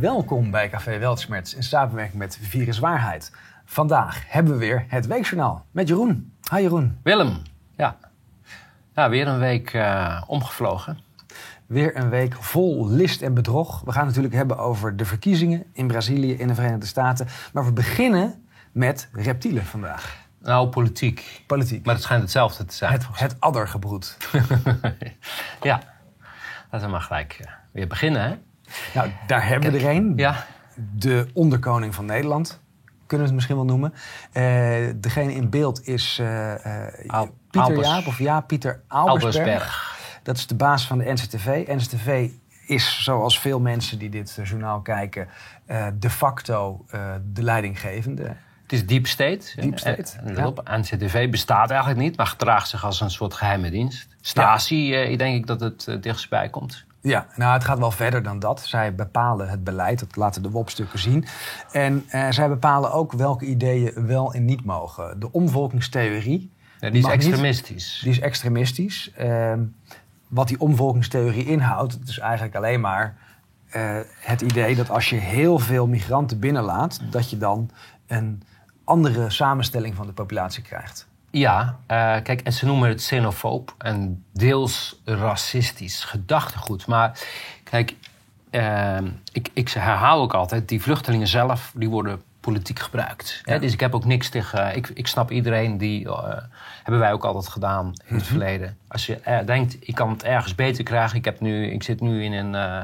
[0.00, 3.32] Welkom bij Café Weltschmerz in samenwerking met Virus Waarheid.
[3.64, 6.32] Vandaag hebben we weer het Weekjournaal met Jeroen.
[6.50, 6.98] Hi Jeroen.
[7.02, 7.42] Willem,
[7.76, 7.96] ja.
[8.94, 10.98] ja weer een week uh, omgevlogen.
[11.66, 13.80] Weer een week vol list en bedrog.
[13.80, 17.26] We gaan het natuurlijk hebben over de verkiezingen in Brazilië, in de Verenigde Staten.
[17.52, 20.16] Maar we beginnen met reptielen vandaag.
[20.38, 21.42] Nou, politiek.
[21.46, 21.84] Politiek.
[21.84, 22.92] Maar het schijnt hetzelfde te zijn.
[22.92, 24.16] Het, het addergebroed.
[25.60, 25.80] ja,
[26.70, 28.22] laten we maar gelijk uh, weer beginnen.
[28.22, 28.36] Hè?
[28.94, 30.12] Nou, daar hebben we er een.
[30.16, 30.46] Ja.
[30.94, 32.60] De onderkoning van Nederland,
[33.06, 33.92] kunnen we het misschien wel noemen.
[34.32, 36.54] Uh, degene in beeld is uh,
[37.06, 37.88] Al Pieter Albers.
[37.88, 39.36] Jaap, of ja, Pieter Albersberg.
[39.36, 39.98] Albersberg.
[40.22, 41.64] Dat is de baas van de NCTV.
[41.66, 42.28] NCTV
[42.66, 45.28] is, zoals veel mensen die dit journaal kijken,
[45.98, 46.84] de facto
[47.32, 48.36] de leidinggevende.
[48.62, 49.60] Het is Deep State.
[49.60, 50.12] Deep State.
[50.34, 50.76] Ja.
[50.76, 54.16] NCTV bestaat eigenlijk niet, maar gedraagt zich als een soort geheime dienst.
[54.20, 55.16] Stasi, ja.
[55.16, 56.84] denk ik dat het dichtstbij komt.
[57.04, 58.60] Ja, nou het gaat wel verder dan dat.
[58.60, 61.24] Zij bepalen het beleid, dat laten de WOP-stukken zien.
[61.72, 65.20] En uh, zij bepalen ook welke ideeën wel en niet mogen.
[65.20, 66.52] De omvolkingstheorie.
[66.80, 67.92] Ja, die is extremistisch.
[67.92, 69.12] Niet, die is extremistisch.
[69.20, 69.52] Uh,
[70.28, 73.16] wat die omvolkingstheorie inhoudt, het is eigenlijk alleen maar
[73.76, 77.70] uh, het idee dat als je heel veel migranten binnenlaat, dat je dan
[78.06, 78.42] een
[78.84, 81.08] andere samenstelling van de populatie krijgt.
[81.34, 86.86] Ja, uh, kijk, en ze noemen het xenofoob en deels racistisch gedachtegoed.
[86.86, 87.18] Maar
[87.64, 87.94] kijk,
[88.50, 88.98] uh,
[89.32, 93.40] ik, ik herhaal ook altijd, die vluchtelingen zelf, die worden politiek gebruikt.
[93.44, 93.52] Ja.
[93.52, 93.58] Hè?
[93.58, 96.28] Dus ik heb ook niks tegen, ik, ik snap iedereen, die uh,
[96.82, 98.26] hebben wij ook altijd gedaan in het mm -hmm.
[98.26, 98.78] verleden.
[98.88, 102.00] Als je uh, denkt, ik kan het ergens beter krijgen, ik, heb nu, ik zit
[102.00, 102.80] nu in een uh,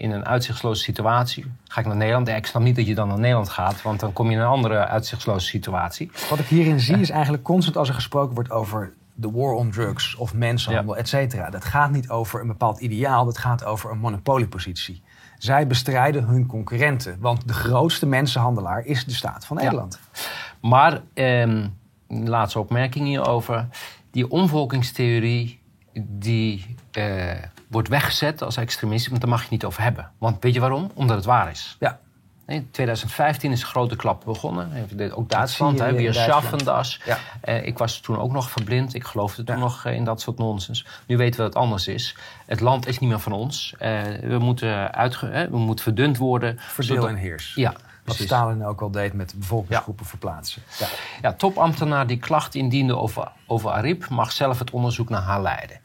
[0.00, 1.44] in een uitzichtsloze situatie.
[1.64, 2.26] Ga ik naar Nederland?
[2.26, 4.38] Ja, ik snap niet dat je dan naar Nederland gaat, want dan kom je in
[4.38, 6.10] een andere uitzichtsloze situatie.
[6.30, 9.70] Wat ik hierin zie is eigenlijk constant als er gesproken wordt over de war on
[9.70, 11.00] drugs of mensenhandel, ja.
[11.00, 11.50] et cetera.
[11.50, 15.02] Dat gaat niet over een bepaald ideaal, dat gaat over een monopoliepositie.
[15.38, 19.98] Zij bestrijden hun concurrenten, want de grootste mensenhandelaar is de staat van Nederland.
[20.12, 20.20] Ja.
[20.68, 21.64] Maar, eh,
[22.08, 23.68] laatste opmerking hierover.
[24.10, 25.60] Die omvolkingstheorie,
[26.08, 27.32] die eh,
[27.70, 30.10] wordt weggezet als extremistisch, want daar mag je niet over hebben.
[30.18, 30.90] Want weet je waarom?
[30.94, 31.76] Omdat het waar is.
[31.78, 31.98] Ja.
[32.46, 34.88] In 2015 is een grote klap begonnen.
[35.14, 37.00] Ook Duitsland, hè, weer schaffen das.
[37.04, 37.18] Ja.
[37.44, 38.94] Uh, ik was toen ook nog verblind.
[38.94, 39.60] Ik geloofde toen ja.
[39.60, 40.86] nog in dat soort nonsens.
[41.06, 42.16] Nu weten we dat het anders is.
[42.46, 43.74] Het land is niet meer van ons.
[43.82, 46.58] Uh, we, moeten uitge we moeten verdund worden.
[46.58, 47.52] Verdeel en heers.
[47.54, 47.74] Ja,
[48.18, 50.10] wat Stalin ook al deed met bevolkingsgroepen ja.
[50.10, 50.62] verplaatsen.
[50.78, 50.86] Ja.
[51.22, 55.76] ja, topambtenaar die klacht indiende over, over Arip mag zelf het onderzoek naar haar leiden.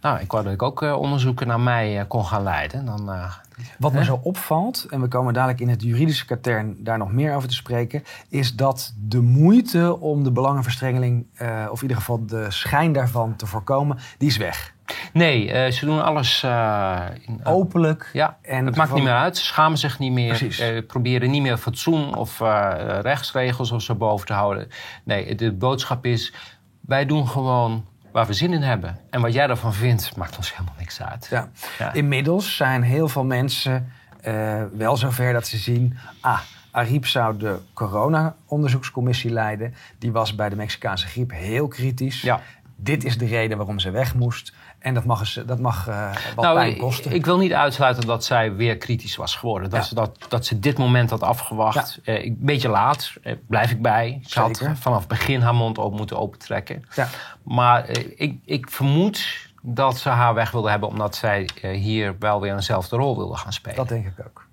[0.00, 2.84] Nou, ik wou dat ik ook uh, onderzoeken naar mij uh, kon gaan leiden.
[2.84, 3.32] Dan, uh,
[3.78, 7.34] Wat me zo opvalt, en we komen dadelijk in het juridische katern daar nog meer
[7.34, 11.26] over te spreken, is dat de moeite om de belangenverstrengeling,
[11.70, 14.74] of in ieder geval de schijn daarvan te voorkomen, die is weg.
[15.12, 18.10] Nee, uh, ze doen alles uh, in, uh, openlijk.
[18.12, 19.36] Ja, en het maakt niet meer uit.
[19.36, 20.82] Ze schamen zich niet meer.
[20.86, 22.38] proberen niet meer fatsoen of
[23.02, 24.68] rechtsregels of zo boven te houden.
[25.04, 26.32] Nee, de boodschap is:
[26.80, 28.98] wij doen gewoon waar we zin in hebben.
[29.10, 31.26] En wat jij daarvan vindt, maakt ons helemaal niks uit.
[31.30, 31.48] Ja.
[31.78, 31.92] Ja.
[31.92, 33.92] Inmiddels zijn heel veel mensen
[34.72, 35.98] wel zover dat ze zien.
[36.20, 39.74] Ah, Ariep zou de corona-onderzoekscommissie leiden.
[39.98, 42.20] Die was bij de Mexicaanse griep heel kritisch.
[42.20, 42.40] Ja.
[42.82, 44.52] Dit is de reden waarom ze weg moest.
[44.78, 47.10] En dat mag, dat mag uh, wat nou, pijn kosten.
[47.10, 49.70] Ik, ik wil niet uitsluiten dat zij weer kritisch was geworden.
[49.70, 49.86] Dat, Ja.
[49.86, 52.00] ze, dat, dat ze dit moment had afgewacht.
[52.04, 54.20] Eh, een beetje laat, eh, blijf ik bij.
[54.26, 56.84] Ze had vanaf het begin haar mond open moeten opentrekken.
[56.94, 57.08] Ja.
[57.42, 60.88] Maar eh, ik, ik vermoed dat ze haar weg wilde hebben...
[60.88, 63.76] omdat zij eh, hier wel weer eenzelfde rol wilde gaan spelen.
[63.76, 64.46] Dat denk ik ook.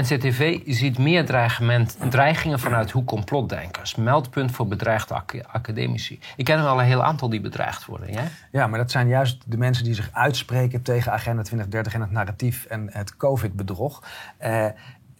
[0.00, 3.94] NCTV ziet meer dreigement, dreigingen vanuit hoe complotdenkers.
[3.94, 6.20] Meldpunt voor bedreigde ac academici.
[6.36, 8.12] Ik ken er wel een heel aantal die bedreigd worden.
[8.12, 8.28] Jij?
[8.50, 12.10] Ja, maar dat zijn juist de mensen die zich uitspreken tegen Agenda 2030 en het
[12.10, 14.02] narratief en het COVID-bedrog.
[14.44, 14.66] Uh,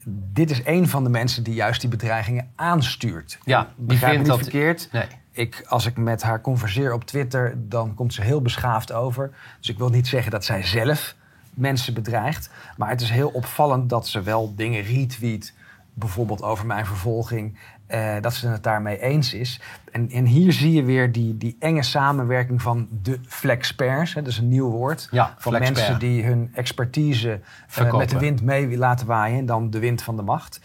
[0.09, 3.39] dit is een van de mensen die juist die bedreigingen aanstuurt.
[3.45, 4.39] Ja, die vindt niet dat...
[4.39, 4.89] verkeerd.
[4.93, 5.07] Nee.
[5.31, 9.31] Ik, als ik met haar converseer op Twitter, dan komt ze heel beschaafd over.
[9.59, 11.15] Dus ik wil niet zeggen dat zij zelf
[11.57, 12.51] mensen bedreigt.
[12.77, 15.55] Maar het is heel opvallend dat ze wel dingen retweet.
[15.95, 17.59] Bijvoorbeeld over mijn vervolging.
[17.91, 19.61] Uh, dat ze het daarmee eens is.
[19.93, 24.15] En, en hier zie je weer die, die enge samenwerking van de flexpers.
[24.15, 25.09] Hè, dat is een nieuw woord.
[25.11, 25.77] Ja, van flexper.
[25.77, 27.99] mensen die hun expertise Verkopen.
[27.99, 29.47] met de wind mee laten waaien.
[29.47, 30.61] Dan de wind van de macht.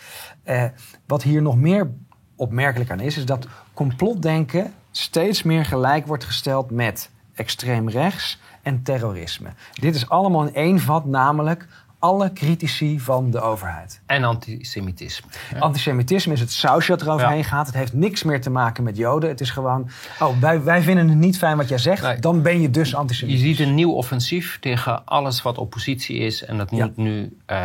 [0.45, 0.63] Uh,
[1.05, 1.91] wat hier nog meer
[2.35, 8.83] opmerkelijk aan is, is dat complotdenken steeds meer gelijk wordt gesteld met extreem rechts en
[8.83, 9.49] terrorisme.
[9.73, 11.67] Dit is allemaal in één vat, namelijk
[12.01, 14.01] alle critici van de overheid.
[14.05, 15.27] En antisemitisme.
[15.53, 15.59] hè?
[15.59, 17.43] Antisemitisme is het sausje dat er overheen Ja.
[17.43, 17.65] gaat.
[17.65, 19.29] Het heeft niks meer te maken met Joden.
[19.29, 19.89] Het is gewoon,
[20.19, 22.01] oh, wij, wij vinden het niet fijn wat jij zegt.
[22.03, 22.19] Nee.
[22.19, 23.41] Dan ben je dus Je antisemitisch.
[23.41, 26.45] ziet een nieuw offensief tegen alles wat oppositie is.
[26.45, 26.85] En dat Ja.
[26.85, 27.61] moet nu eh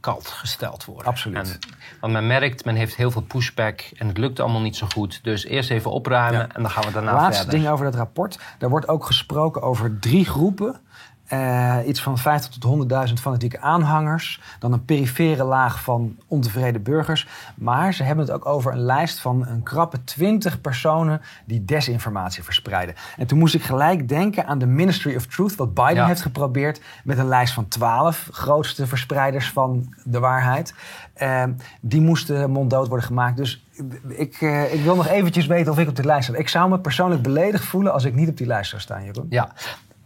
[0.00, 1.06] kalt gesteld worden.
[1.06, 1.36] Absoluut.
[1.52, 1.58] En,
[2.00, 3.80] want men merkt, men heeft heel veel pushback.
[3.96, 5.20] En het lukt allemaal niet zo goed.
[5.22, 6.48] Dus eerst even opruimen Ja.
[6.54, 7.60] en dan gaan we daarna Laatste verder.
[7.60, 8.38] ding over dat rapport.
[8.58, 10.80] Daar wordt ook gesproken over drie groepen.
[11.28, 14.40] Eh, iets van 50 tot 100.000 fanatieke aanhangers.
[14.58, 17.26] Dan een perifere laag van ontevreden burgers.
[17.54, 22.42] Maar ze hebben het ook over een lijst van een krappe 20 personen die desinformatie
[22.42, 22.94] verspreiden.
[23.16, 26.06] En toen moest ik gelijk denken aan de Ministry of Truth, wat Biden Ja.
[26.06, 30.74] heeft geprobeerd met een lijst van 12 grootste verspreiders van de waarheid.
[31.14, 31.44] Eh,
[31.80, 33.36] die moesten monddood worden gemaakt.
[33.36, 33.66] Dus
[34.08, 36.38] ik, eh, ik wil nog eventjes weten of ik op die lijst sta.
[36.38, 39.26] Ik zou me persoonlijk beledigd voelen als ik niet op die lijst zou staan, Jeroen.
[39.30, 39.52] Ja.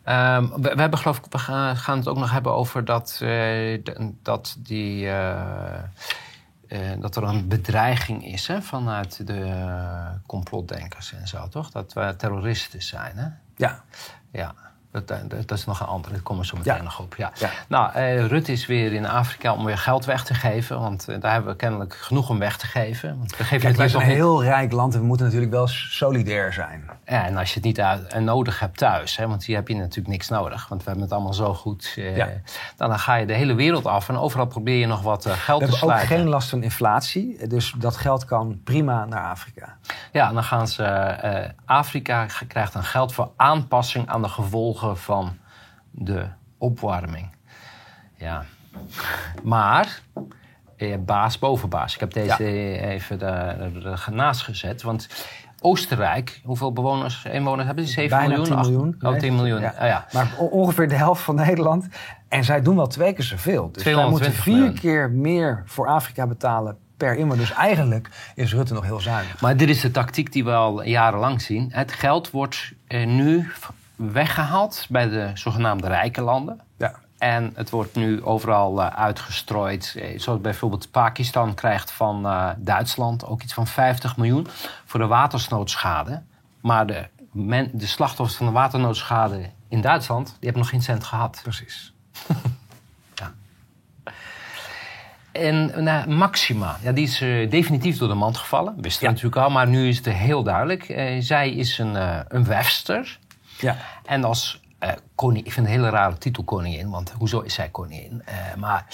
[0.05, 3.19] Ehm, we, we hebben geloof ik, we gaan, gaan het ook nog hebben over dat,
[3.23, 3.85] eh,
[4.23, 5.75] dat, die, eh,
[6.69, 9.65] eh, dat er een bedreiging is hè, vanuit de
[10.27, 11.71] complotdenkers en zo, toch?
[11.71, 13.29] Dat we terroristen zijn, hè?
[13.57, 13.83] Ja,
[14.31, 14.55] Ja,
[14.93, 16.13] dat, dat, dat is nog een andere.
[16.15, 16.83] Daar komen we zo meteen Ja.
[16.83, 17.15] nog op.
[17.17, 17.33] Ja.
[17.35, 17.51] Ja.
[17.69, 20.81] Nou, eh, Rutte is weer in Afrika om weer geld weg te geven.
[20.81, 23.19] Want eh, daar hebben we kennelijk genoeg om weg te geven.
[23.19, 24.17] Want we geven Kijk, het toch een niet.
[24.17, 26.91] heel rijk land en we moeten natuurlijk wel solidair zijn.
[27.07, 29.69] Ja, en als je het niet uit, en nodig hebt thuis, hè, want hier heb
[29.69, 30.69] je natuurlijk niks nodig.
[30.69, 31.93] Want we hebben het allemaal zo goed.
[31.97, 32.29] eh, Ja.
[32.77, 35.33] dan, dan ga je de hele wereld af en overal probeer je nog wat eh,
[35.33, 39.31] geld We te hebben ook geen last van inflatie, dus dat geld kan prima naar
[39.31, 39.77] Afrika.
[40.13, 40.85] Ja, en dan gaan ze.
[40.85, 45.37] eh, Afrika krijgt dan geld voor aanpassing aan de gevolgen van
[45.91, 46.27] de
[46.59, 47.31] opwarming.
[48.17, 48.45] Ja.
[49.43, 50.01] Maar.
[50.77, 51.95] eh, baas boven baas.
[51.95, 52.45] Ik heb deze
[52.81, 54.83] even de, de, de naast gezet.
[54.83, 55.09] Want
[55.65, 57.93] Oostenrijk, hoeveel bewoners, inwoners hebben die?
[57.93, 58.45] 7 Bijna miljoen?
[58.47, 58.97] 10 Acht- miljoen.
[59.01, 59.61] Oh, 10 miljoen.
[59.61, 59.75] Ja.
[59.81, 60.07] Oh, ja.
[60.13, 61.89] Maar ongeveer de helft van Nederland.
[62.29, 63.73] En zij doen wel twee keer zoveel.
[63.73, 64.75] Dus zij moeten 220 vier miljoen.
[64.79, 67.37] keer meer voor Afrika betalen per inwoner.
[67.37, 69.41] Dus eigenlijk is Rutte nog heel zuinig.
[69.41, 71.69] Maar dit is de tactiek die we al jarenlang zien.
[71.73, 73.51] Het geld wordt eh, nu
[74.11, 76.61] weggehaald bij de zogenaamde rijke landen.
[76.79, 76.95] Ja.
[77.19, 79.95] En het wordt nu overal eh, uitgestrooid.
[79.99, 84.47] Eh, zoals bijvoorbeeld Pakistan krijgt van eh, Duitsland ook iets van 50 miljoen
[84.85, 86.23] voor de watersnoodschade.
[86.61, 91.05] Maar de, men, de slachtoffers van de watersnoodschade in Duitsland, die hebben nog geen cent
[91.05, 91.41] gehad.
[91.43, 91.93] Precies.
[95.33, 97.19] En nou, Maxima, ja, die is
[97.51, 98.75] definitief door de mand gevallen.
[98.81, 99.13] Wisten we Ja.
[99.13, 100.85] natuurlijk al, maar nu is het heel duidelijk.
[101.19, 103.19] Zij is een, eh, een wefster.
[103.63, 103.77] Ja.
[104.05, 107.55] En als eh koningin, ik vind het een hele rare titel koningin, want hoezo is
[107.55, 108.23] zij koningin?
[108.25, 108.87] Eh, maar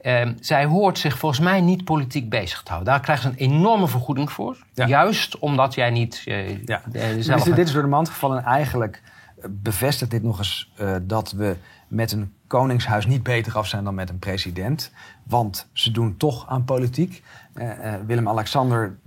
[0.00, 2.92] eh, zij hoort zich volgens mij niet politiek bezig te houden.
[2.92, 4.56] Daar krijgt ze een enorme vergoeding voor.
[4.74, 4.86] Ja.
[4.86, 6.82] Juist omdat jij niet eh, Ja.
[6.90, 8.38] Dus dit, is door de mand gevallen.
[8.38, 9.02] En eigenlijk
[9.48, 10.72] bevestigt dit nog eens
[11.02, 11.56] dat we
[11.88, 14.92] met een koningshuis niet beter af zijn dan met een president.
[15.22, 17.22] Want ze doen toch aan politiek.
[18.06, 18.98] Willem-Alexander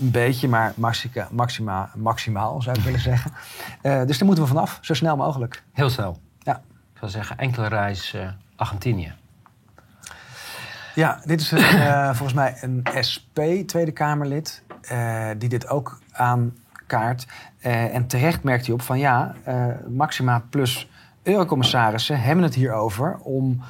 [0.00, 3.32] een beetje, maar Maxima, Maxima, maximaal zou ik willen zeggen.
[3.82, 5.62] Eh, dus daar moeten we vanaf, zo snel mogelijk.
[5.72, 6.18] Heel snel.
[6.38, 6.56] Ja.
[6.92, 9.12] Ik zou zeggen, enkele reis eh, Argentinië.
[10.94, 14.62] Ja, dit is een, eh, volgens mij een SP, Tweede Kamerlid,
[15.38, 17.26] die dit ook aankaart.
[17.60, 19.34] En terecht merkt hij op van ja,
[19.88, 20.90] Maxima plus
[21.22, 23.62] eurocommissarissen hebben het hierover om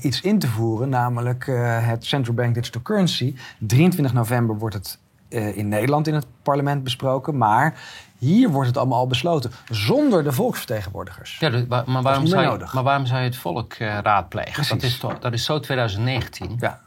[0.00, 1.46] iets in te voeren, namelijk
[1.80, 3.34] het Central Bank Digital Currency.
[3.58, 4.98] 23 november wordt het
[5.34, 7.74] eh, in Nederland in het parlement besproken, maar
[8.18, 11.38] hier wordt het allemaal al besloten, zonder de volksvertegenwoordigers.
[11.38, 12.74] Ja, dus maar, waarom zou je, nodig.
[12.74, 14.68] maar waarom zou je het volk eh, raadplegen?
[14.68, 16.56] Dat is, toch, dat is zo 2019.
[16.58, 16.80] Ja.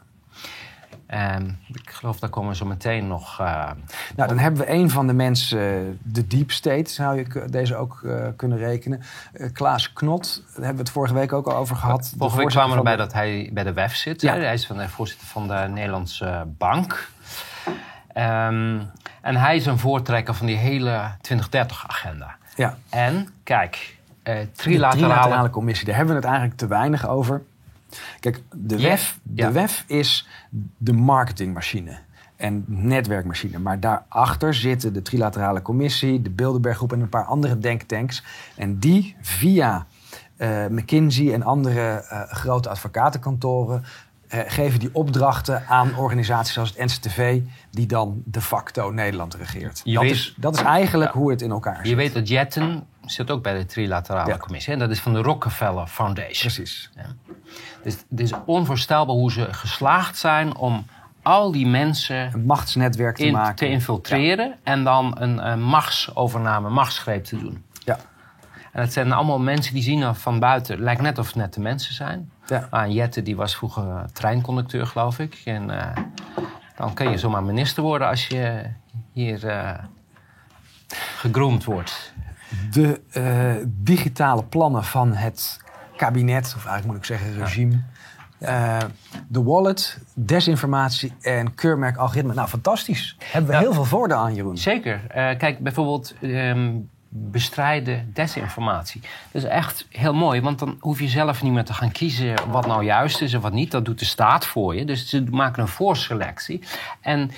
[1.06, 3.40] En ik geloof, daar komen we zo meteen nog...
[3.40, 3.70] eh,
[4.16, 8.00] Nou, dan hebben we een van de mensen, de deep state zou je deze ook
[8.36, 9.02] kunnen rekenen.
[9.52, 12.12] Klaas Knot, daar hebben we het vorige week ook al over gehad.
[12.18, 14.20] Vorige week kwamen we erbij de- dat hij bij de WEF zit.
[14.20, 14.34] Ja.
[14.36, 17.08] Hij is van de voorzitter van de Nederlandse Bank.
[18.18, 18.80] Ehm,
[19.20, 22.36] en hij is een voortrekker van die hele 2030-agenda.
[22.54, 25.12] Ja, En kijk, de trilaterale...
[25.12, 27.42] trilaterale commissie, daar hebben we het eigenlijk te weinig over.
[28.20, 29.52] Kijk, de WEF, de ja.
[29.52, 30.28] WEF is
[30.76, 31.98] de marketingmachine
[32.36, 33.58] en netwerkmachine.
[33.58, 38.24] Maar daarachter zitten de trilaterale commissie, de Bilderberggroep en een paar andere denktanks.
[38.56, 39.86] En die via
[40.36, 43.84] eh, McKinsey en andere eh, grote advocatenkantoren
[44.28, 49.80] eh, geven die opdrachten aan organisaties zoals het NCTV, die dan de facto Nederland regeert.
[49.84, 51.18] Je dat, weet- is, dat is eigenlijk Ja.
[51.18, 51.86] hoe het in elkaar zit.
[51.86, 54.36] Je weet dat Jetten zit ook bij de trilaterale Ja.
[54.36, 54.72] commissie.
[54.72, 56.52] En dat is van de Rockefeller Foundation.
[56.52, 56.90] Precies.
[57.82, 60.86] Dus het is onvoorstelbaar hoe ze geslaagd zijn om
[61.22, 63.56] al die mensen Een machtsnetwerk te in, maken.
[63.56, 67.64] te infiltreren en dan een, eh, machtsovername, machtsgreep te doen.
[67.84, 67.98] Ja.
[68.78, 71.60] En het zijn allemaal mensen die zien van buiten, lijkt net of het net de
[71.60, 72.30] mensen zijn.
[72.46, 72.66] Ja.
[72.70, 75.42] Ah, Jette die was vroeger eh, treinconducteur, geloof ik.
[75.44, 76.04] En eh,
[76.76, 78.62] dan kun je zomaar minister worden als je
[79.12, 79.78] hier eh
[81.16, 82.12] gegroomd wordt.
[82.70, 83.00] De
[83.66, 85.60] digitale plannen van het
[85.96, 87.82] kabinet, of eigenlijk moet ik zeggen regime.
[89.28, 92.34] de wallet, desinformatie en keurmerk algoritme.
[92.34, 93.16] Nou, fantastisch.
[93.24, 94.56] Hebben we heel veel voordeel aan, Jeroen.
[94.56, 95.00] Zeker.
[95.38, 96.70] Kijk, bijvoorbeeld ehm,
[97.08, 99.00] bestrijden desinformatie.
[99.32, 102.50] Dat is echt heel mooi, want dan hoef je zelf niet meer te gaan kiezen
[102.50, 103.70] wat nou juist is en wat niet.
[103.70, 104.84] Dat doet de staat voor je.
[104.84, 106.60] Dus ze maken een voorselectie.
[107.00, 107.30] En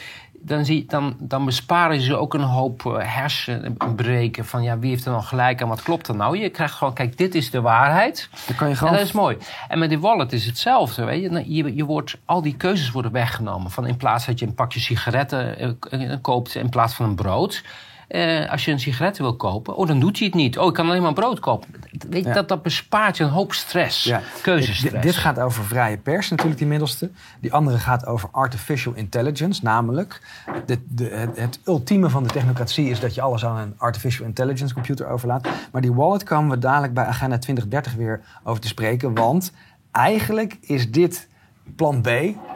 [0.42, 5.04] dan, zie, dan, dan besparen ze ook een hoop eh, hersenbreken van ja, wie heeft
[5.04, 6.38] er nou gelijk en wat klopt er nou?
[6.38, 8.28] Je krijgt gewoon, kijk, dit is de waarheid.
[8.46, 8.92] Dan kan je En gewoon...
[8.92, 9.36] dat is mooi.
[9.68, 11.04] En met die wallet is hetzelfde.
[11.04, 11.54] Weet je?
[11.54, 13.70] Je, je wordt, al die keuzes worden weggenomen.
[13.70, 17.14] Van in plaats dat je een pakje sigaretten eh, eh, koopt in plaats van een
[17.14, 17.62] brood.
[18.10, 20.58] Eh, als je een sigaretten wil kopen, oh, dan doet hij het niet.
[20.58, 21.68] Oh, ik kan alleen maar brood kopen.
[22.08, 24.04] Weet je, dat, dat bespaart je een hoop stress.
[24.04, 24.20] Ja.
[24.42, 24.92] Keuzestress.
[24.92, 27.10] Dit, dit gaat over vrije pers, natuurlijk, die middelste.
[27.40, 29.60] Die andere gaat over artificial intelligence.
[29.64, 30.20] Namelijk,
[30.66, 34.26] de, de, het, het ultieme van de technocratie is dat je alles aan een artificial
[34.26, 35.48] intelligence computer overlaat.
[35.72, 39.14] Maar die wallet komen we dadelijk bij Agenda 2030 weer over te spreken.
[39.14, 39.52] Want
[39.90, 41.28] eigenlijk is dit
[41.76, 42.08] plan B,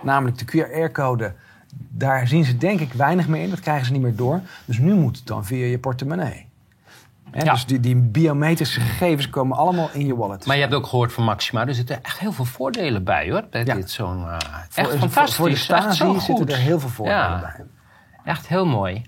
[0.02, 1.34] namelijk de QR-code.
[1.96, 3.50] Daar zien ze denk ik weinig meer in.
[3.50, 4.40] Dat krijgen ze niet meer door.
[4.64, 6.46] Dus nu moet het dan via je portemonnee.
[7.30, 7.52] Hè, Ja.
[7.52, 10.46] Dus die, die biometrische gegevens komen allemaal in je wallet.
[10.46, 13.44] Maar je hebt ook gehoord van Maxima, er zitten echt heel veel voordelen bij hoor.
[13.50, 13.74] Bij Ja.
[13.74, 14.20] dit zo'n.
[14.22, 15.36] Voor- echt voor- fantastisch.
[15.36, 16.22] Voor de goed.
[16.22, 17.64] zitten er heel veel voordelen bij.
[18.24, 19.02] Echt heel mooi.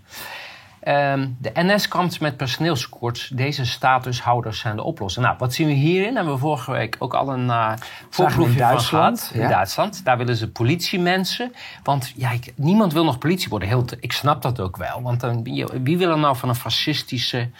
[0.87, 3.29] Ehm, de NS kampt met personeelskoorts.
[3.29, 5.25] Deze statushouders zijn de oplossing.
[5.25, 6.15] Nou, wat zien we hierin?
[6.17, 7.73] Hebben we vorige week ook al een uh,
[8.11, 9.31] voorproefje van Duitsland, gehad.
[9.35, 9.49] In ja.
[9.49, 10.05] Duitsland.
[10.05, 11.53] Daar willen ze politiemensen.
[11.83, 13.69] Want ja, ik- niemand wil nog politie worden.
[13.69, 15.03] Heel te- ik snap dat ook wel.
[15.03, 15.43] Want dan,
[15.83, 17.51] wie wil er nou van een fascistische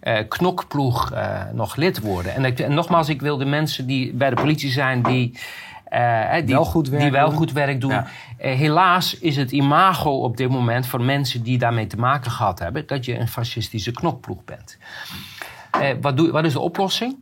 [0.00, 2.34] eh, knokploeg eh, nog lid worden?
[2.34, 5.02] En, ik, en nogmaals, ik wil de mensen die bij de politie zijn...
[5.02, 5.38] die
[6.44, 7.36] die, Wel goed werk die wel doen.
[7.36, 7.90] goed werk doen.
[7.90, 8.06] Ja.
[8.38, 12.58] Eh, helaas is het imago op dit moment voor mensen die daarmee te maken gehad
[12.58, 14.78] hebben, dat je een fascistische knokploeg bent.
[15.70, 17.16] Eh, wat, doe, wat is de oplossing?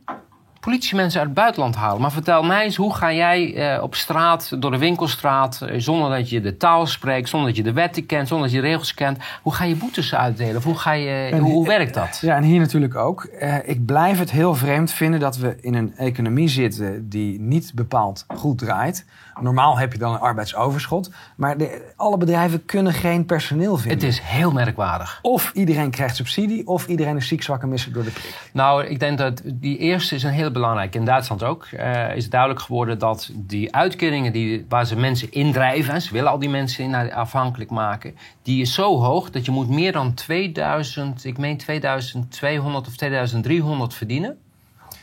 [0.65, 2.01] Politiemensen uit het buitenland halen.
[2.01, 6.09] Maar vertel mij eens, hoe ga jij eh, op straat, door de winkelstraat, eh, zonder
[6.09, 8.67] dat je de taal spreekt, zonder dat je de wetten kent, zonder dat je de
[8.67, 10.55] regels kent, hoe ga je boetes uitdelen?
[10.55, 12.19] Of hoe, ga je, En- hoe, hoe werkt dat?
[12.21, 13.23] Ja, en hier natuurlijk ook.
[13.23, 17.71] Eh, ik blijf het heel vreemd vinden dat we in een economie zitten die niet
[17.75, 19.05] bepaald goed draait.
[19.41, 23.99] Normaal heb je dan een arbeidsoverschot, maar de, alle bedrijven kunnen geen personeel vinden.
[23.99, 25.19] Het is heel merkwaardig.
[25.21, 28.49] Of iedereen krijgt subsidie, of iedereen is ziek, zwak en misselijk door de prik.
[28.53, 30.95] Nou, ik denk dat die eerste is een heel belangrijk.
[30.95, 35.93] In Duitsland ook eh, is duidelijk geworden dat die uitkeringen die, waar ze mensen indrijven,
[35.93, 39.51] en ze willen al die mensen in afhankelijk maken, die is zo hoog dat je
[39.51, 44.37] moet meer dan 2000, ik meen 2200 of 2300 verdienen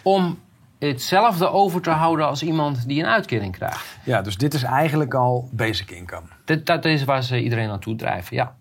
[0.02, 0.38] om
[0.88, 3.98] hetzelfde over te houden als iemand die een uitkering krijgt.
[4.04, 6.26] Ja, dus dit is eigenlijk al basic income.
[6.44, 8.54] Dat, dat is waar ze iedereen naartoe drijven, ja.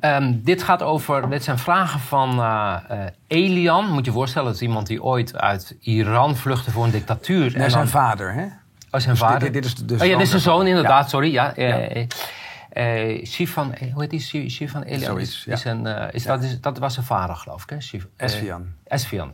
[0.00, 3.86] Ehm, dit gaat over, dit zijn vragen van eh, eh, Elian.
[3.90, 7.56] Moet je je voorstellen, dat is iemand die ooit uit Iran vluchtte voor een dictatuur.
[7.56, 8.44] En zijn vader, hè?
[8.44, 9.38] Oh, zijn Dus vader.
[9.40, 11.32] dit- dit is de oh ja, dit is de zoon inderdaad, sorry.
[11.32, 11.52] Ja.
[11.56, 11.88] Ja.
[12.72, 14.20] Eh, hoe heet die?
[14.20, 15.52] Zoiets, is, ja.
[15.52, 17.70] is een, eh, is, dat, is, dat was zijn vader, geloof ik.
[17.70, 17.76] Hè?
[18.84, 19.32] Esfian.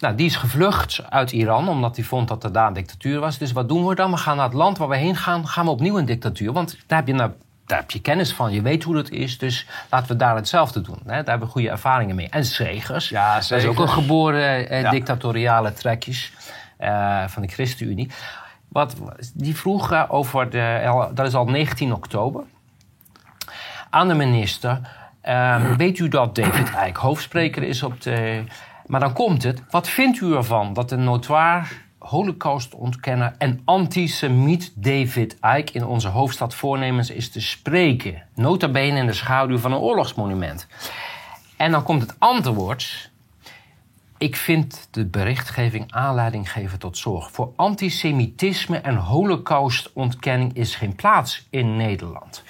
[0.00, 3.38] Nou, die is gevlucht uit Iran omdat hij vond dat er daar een dictatuur was.
[3.38, 4.10] Dus wat doen we dan?
[4.10, 6.52] We gaan naar het land waar we heen gaan, gaan we opnieuw een dictatuur.
[6.52, 7.30] Want daar heb je, nou,
[7.66, 9.38] daar heb je kennis van, je weet hoe dat is.
[9.38, 10.98] Dus laten we daar hetzelfde doen.
[10.98, 11.04] Hè?
[11.04, 12.28] Daar hebben we goede ervaringen mee.
[12.28, 14.90] En Segers, Ja, dat is ook een geboren eh, Ja.
[14.90, 16.32] dictatoriale trekjes
[16.76, 18.10] eh, van de ChristenUnie.
[18.76, 18.96] Wat,
[19.34, 22.44] die vroeg over de, dat is al 19 oktober,
[23.90, 24.80] aan de minister.
[25.20, 28.44] ehm, weet u dat David Eyck hoofdspreker is op de.
[28.86, 29.62] Maar dan komt het.
[29.70, 36.54] Wat vindt u ervan dat de notoir holocaustontkenner en antisemiet David Eyck in onze hoofdstad
[36.54, 38.22] voornemens is te spreken?
[38.34, 40.66] Nota bene in de schaduw van een oorlogsmonument.
[41.56, 43.10] En dan komt het antwoord.
[44.18, 47.30] Ik vind de berichtgeving aanleiding geven tot zorg.
[47.30, 52.42] Voor antisemitisme en holocaustontkenning is geen plaats in Nederland.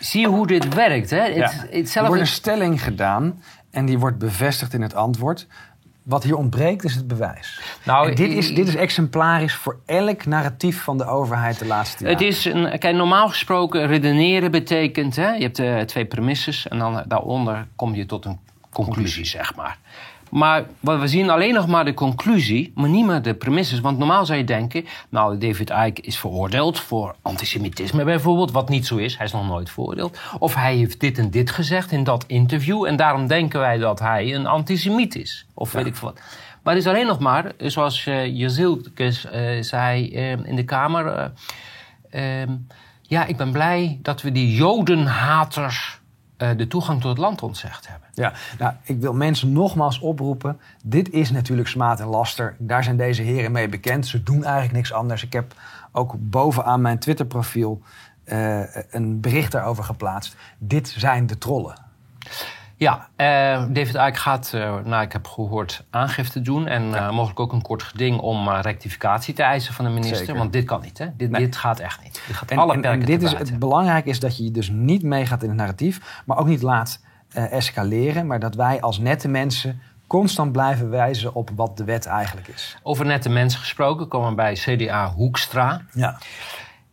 [0.00, 1.10] Zie je hoe dit werkt?
[1.10, 1.24] Hè?
[1.24, 1.50] Ja.
[1.70, 5.46] Het, Er wordt een stelling gedaan en die wordt bevestigd in het antwoord.
[6.02, 7.60] Wat hier ontbreekt is het bewijs.
[7.84, 12.04] Nou, En dit, is, dit is exemplarisch voor elk narratief van de overheid de laatste
[12.04, 12.18] jaren.
[12.18, 16.78] Het is een, kijk, normaal gesproken redeneren betekent, hè, je hebt eh, twee premisses en
[16.78, 18.38] dan daaronder kom je tot een
[18.70, 19.78] conclusie, zeg maar.
[20.30, 23.80] Maar we zien alleen nog maar de conclusie, maar niet meer de premisses.
[23.80, 28.86] Want normaal zou je denken, nou, David Icke is veroordeeld voor antisemitisme bijvoorbeeld, wat niet
[28.86, 29.16] zo is.
[29.16, 30.18] Hij is nog nooit veroordeeld.
[30.38, 33.98] Of hij heeft dit en dit gezegd in dat interview en daarom denken wij dat
[33.98, 35.46] hij een antisemiet is.
[35.54, 36.20] Of weet ik wat.
[36.62, 41.32] Maar het is alleen nog maar, zoals uh, Jezilkes uh, zei uh, in de Kamer...
[42.10, 42.50] Ehm,
[43.08, 46.00] ja, ik ben blij dat we die jodenhaters
[46.38, 48.08] de toegang tot het land ontzegd hebben.
[48.12, 50.60] Ja, nou, ik wil mensen nogmaals oproepen.
[50.84, 52.56] Dit is natuurlijk smaad en laster.
[52.58, 54.06] Daar zijn deze heren mee bekend.
[54.06, 55.22] Ze doen eigenlijk niks anders.
[55.22, 55.54] Ik heb
[55.92, 57.82] ook bovenaan mijn Twitter-profiel
[58.24, 60.36] uh, een bericht daarover geplaatst.
[60.58, 61.74] Dit zijn de trollen.
[62.78, 63.26] Ja, uh,
[63.74, 66.66] David Icke gaat, uh, nou, ik heb gehoord, aangifte doen.
[66.66, 67.10] En ja.
[67.10, 70.16] mogelijk ook een kort geding om rectificatie te eisen van de minister.
[70.16, 70.36] Zeker.
[70.36, 71.06] Want dit kan niet, hè?
[71.16, 71.40] Dit, nee.
[71.40, 72.22] dit gaat echt niet.
[72.26, 74.68] Dit gaat en, alle en, perken en dit is Het belangrijke is dat je dus
[74.68, 76.22] niet meegaat in het narratief.
[76.26, 77.00] Maar ook niet laat
[77.32, 78.26] escaleren.
[78.26, 82.76] Maar dat wij als nette mensen constant blijven wijzen op wat de wet eigenlijk is.
[82.82, 85.80] Over nette mensen gesproken komen we bij CDA Hoekstra.
[85.92, 86.18] Ja.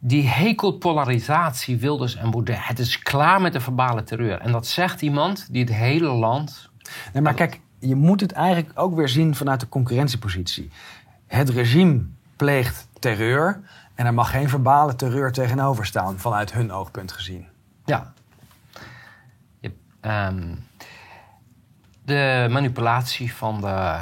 [0.08, 2.68] Die hekelt polarisatie, Wilders en Baudet.
[2.68, 4.40] Het is klaar met de verbale terreur.
[4.40, 6.70] En dat zegt iemand die het hele land...
[7.14, 10.70] Nee, maar kijk, je moet het eigenlijk ook weer zien vanuit de concurrentiepositie.
[11.28, 13.62] Het regime pleegt terreur...
[13.96, 16.20] en er mag geen verbale terreur tegenover staan...
[16.20, 17.48] vanuit hun oogpunt gezien.
[17.86, 18.14] Ja.
[19.60, 19.72] Je,
[20.02, 20.68] um,
[22.04, 24.00] de manipulatie van de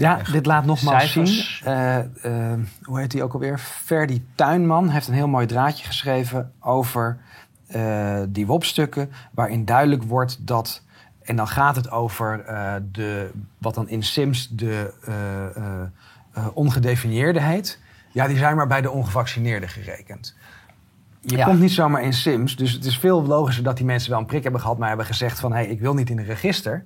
[0.00, 1.60] ja, dit laat nogmaals cijfers.
[1.62, 1.72] zien.
[1.72, 2.52] Uh, uh,
[2.82, 3.58] hoe heet hij ook alweer?
[3.58, 7.18] Ferdi Tuinman heeft een heel mooi draadje geschreven over
[7.76, 9.10] uh, die WOP-stukken.
[9.32, 10.82] Waarin duidelijk wordt dat.
[11.22, 12.44] En dan gaat het over
[12.92, 14.92] de, wat dan in Sims de
[16.54, 17.78] ongedefinieerde heet.
[18.12, 20.36] Ja, die zijn maar bij de ongevaccineerden gerekend.
[21.20, 21.44] Je ja.
[21.44, 22.56] komt niet zomaar in Sims.
[22.56, 25.06] Dus het is veel logischer dat die mensen wel een prik hebben gehad, maar hebben
[25.06, 26.84] gezegd van hé, hey, ik wil niet in een register.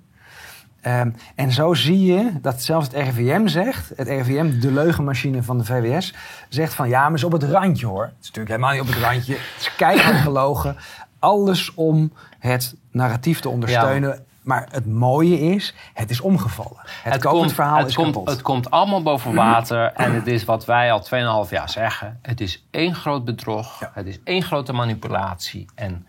[0.86, 5.58] Um, en zo zie je dat zelfs het RIVM zegt, het RIVM, de leugenmachine van
[5.58, 6.14] de VWS,
[6.48, 8.04] zegt van ja, maar is op het randje hoor.
[8.04, 9.32] Het is natuurlijk helemaal niet op het randje.
[9.32, 10.76] Het is keihard gelogen.
[11.18, 14.10] Alles om het narratief te ondersteunen.
[14.10, 14.18] Ja.
[14.42, 16.80] Maar het mooie is, het is omgevallen.
[17.02, 18.30] Het, het komt, verhaal het is komt, kapot.
[18.30, 19.92] Het komt allemaal boven water.
[19.92, 22.18] en het is wat wij al 2,5 jaar zeggen.
[22.22, 23.80] Het is één groot bedrog.
[23.80, 23.90] Ja.
[23.94, 25.66] Het is één grote manipulatie.
[25.74, 26.06] En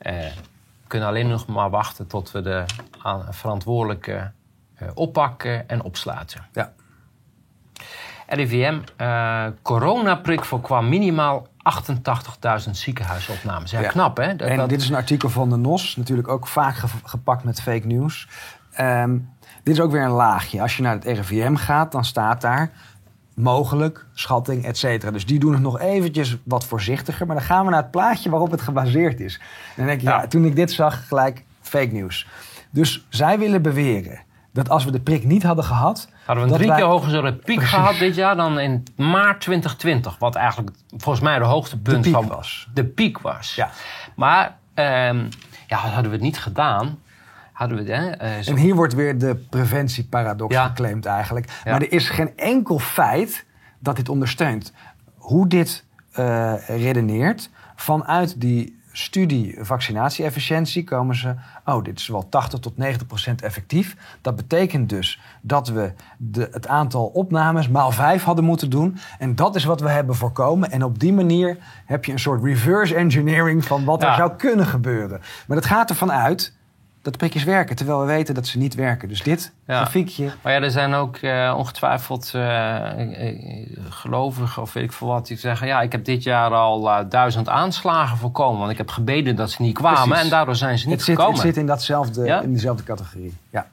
[0.00, 0.12] uh,
[0.94, 2.64] kunnen alleen nog maar wachten tot we de
[3.30, 4.30] verantwoordelijke
[4.82, 6.46] uh, oppakken en opsluiten.
[6.52, 6.72] Ja.
[8.26, 11.46] RIVM, uh, coronaprik voorkwam minimaal
[12.64, 13.70] 88.000 ziekenhuisopnames.
[13.70, 14.36] Ja, ja, knap hè?
[14.36, 14.68] Dat, en dat...
[14.68, 18.28] dit is een artikel van de NOS, natuurlijk ook vaak gepakt met fake news.
[18.80, 19.28] Um,
[19.62, 20.62] dit is ook weer een laagje.
[20.62, 22.70] Als je naar het RIVM gaat, dan staat daar
[23.34, 25.10] mogelijk, schatting, et cetera.
[25.10, 27.26] Dus die doen het nog eventjes wat voorzichtiger.
[27.26, 29.34] Maar dan gaan we naar het plaatje waarop het gebaseerd is.
[29.68, 32.26] En dan denk je, ja, toen ik dit zag, gelijk fake news.
[32.70, 34.20] Dus zij willen beweren
[34.52, 36.08] dat als we de prik niet hadden gehad...
[36.24, 36.78] Hadden we een drie wij...
[36.78, 37.74] keer hogere piek Precies.
[37.74, 40.18] gehad dit jaar dan in maart 2020.
[40.18, 42.68] Wat eigenlijk volgens mij de hoogtepunt de piek van was.
[42.74, 43.54] de piek was.
[43.54, 43.70] Ja.
[44.16, 45.28] Maar um,
[45.66, 46.98] ja, hadden we het niet gedaan
[47.54, 50.66] hadden we hè, uh, En hier wordt weer de preventieparadox ja.
[50.66, 51.46] geclaimd eigenlijk.
[51.64, 51.70] Ja.
[51.70, 53.44] Maar er is geen enkel feit
[53.78, 54.72] dat dit ondersteunt.
[55.16, 55.84] Hoe dit
[56.18, 61.34] uh, redeneert vanuit die studie vaccinatie-efficiëntie komen ze...
[61.64, 63.96] oh, dit is wel 80 tot 90 procent effectief.
[64.20, 68.98] Dat betekent dus dat we de, het aantal opnames maal 5 hadden moeten doen.
[69.18, 70.70] En dat is wat we hebben voorkomen.
[70.70, 73.64] En op die manier heb je een soort reverse engineering...
[73.64, 74.08] van wat ja.
[74.08, 75.20] er zou kunnen gebeuren.
[75.46, 76.54] Maar dat gaat ervan uit
[77.04, 79.08] dat de prikjes werken, terwijl we weten dat ze niet werken.
[79.08, 79.76] Dus dit ja.
[79.76, 80.32] grafiekje...
[80.42, 82.90] Maar ja, er zijn ook uh, ongetwijfeld uh,
[83.88, 85.26] gelovigen of weet ik veel wat...
[85.26, 88.58] die zeggen, ja, ik heb dit jaar al uh, duizend aanslagen voorkomen...
[88.58, 90.24] want ik heb gebeden dat ze niet kwamen Precies.
[90.24, 91.40] en daardoor zijn ze niet het zit, gekomen.
[91.40, 92.40] Het zit in, datzelfde, ja?
[92.40, 93.66] in dezelfde categorie, ja.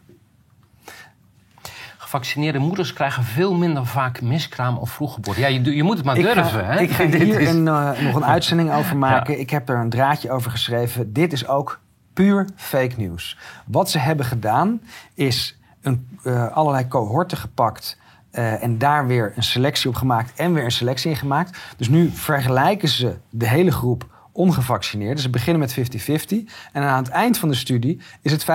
[1.97, 5.39] Gevaccineerde moeders krijgen veel minder vaak miskraam of vroeggeboorte.
[5.39, 6.79] Ja, je, je moet het maar ik durven, ga, hè?
[6.79, 7.63] Ik ga hier een,
[8.03, 9.33] nog een uitzending over maken.
[9.33, 9.39] Ja.
[9.39, 11.13] Ik heb er een draadje over geschreven.
[11.13, 11.79] Dit is ook
[12.21, 13.37] puur fake news.
[13.65, 14.81] Wat ze hebben gedaan
[15.13, 17.97] is een, uh, allerlei cohorten gepakt.
[18.31, 21.57] Uh, en daar weer een selectie op gemaakt en weer een selectie in gemaakt.
[21.77, 25.23] Dus nu vergelijken ze de hele groep ongevaccineerden.
[25.23, 26.35] Ze beginnen met 50-50.
[26.71, 28.45] En aan het eind van de studie is het 85-15.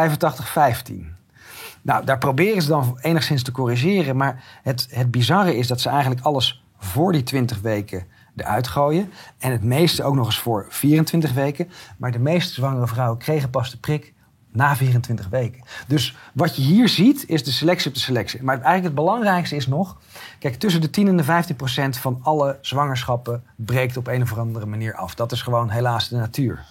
[1.82, 4.16] Nou, daar proberen ze dan enigszins te corrigeren.
[4.16, 9.12] Maar het, het bizarre is dat ze eigenlijk alles voor die 20 weken eruit gooien.
[9.38, 11.68] En het meeste ook nog eens voor 24 weken.
[11.96, 14.14] Maar de meeste zwangere vrouwen kregen pas de prik
[14.56, 15.62] na 24 weken.
[15.86, 18.42] Dus wat je hier ziet is de selectie op de selectie.
[18.42, 19.96] Maar eigenlijk het belangrijkste is nog...
[20.38, 23.44] Kijk, tussen de 10 en de 15 procent van alle zwangerschappen...
[23.56, 25.14] breekt op een of andere manier af.
[25.14, 26.64] Dat is gewoon helaas de natuur.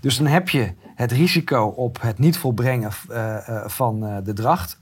[0.00, 4.32] Dus dan heb je het risico op het niet volbrengen uh, uh, van uh, de
[4.32, 4.78] dracht...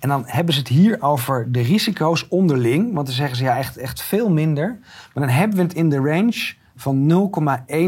[0.00, 2.94] En dan hebben ze het hier over de risico's onderling.
[2.94, 4.78] Want dan zeggen ze ja, echt, echt veel minder.
[5.14, 7.30] Maar dan hebben we het in de range van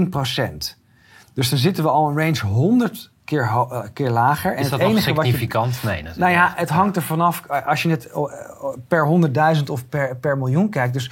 [0.05, 0.79] 0,1 procent.
[1.35, 4.57] Dus dan zitten we al een range 100 keer, eh, keer lager.
[4.57, 5.83] Is dat het nog enige wat je significant?
[5.83, 6.18] Nee, natuurlijk.
[6.18, 8.22] nou ja, het hangt er vanaf eh, als je het eh,
[8.88, 9.07] per
[9.57, 10.92] 100.000 of per, per miljoen kijkt.
[10.92, 11.11] Dus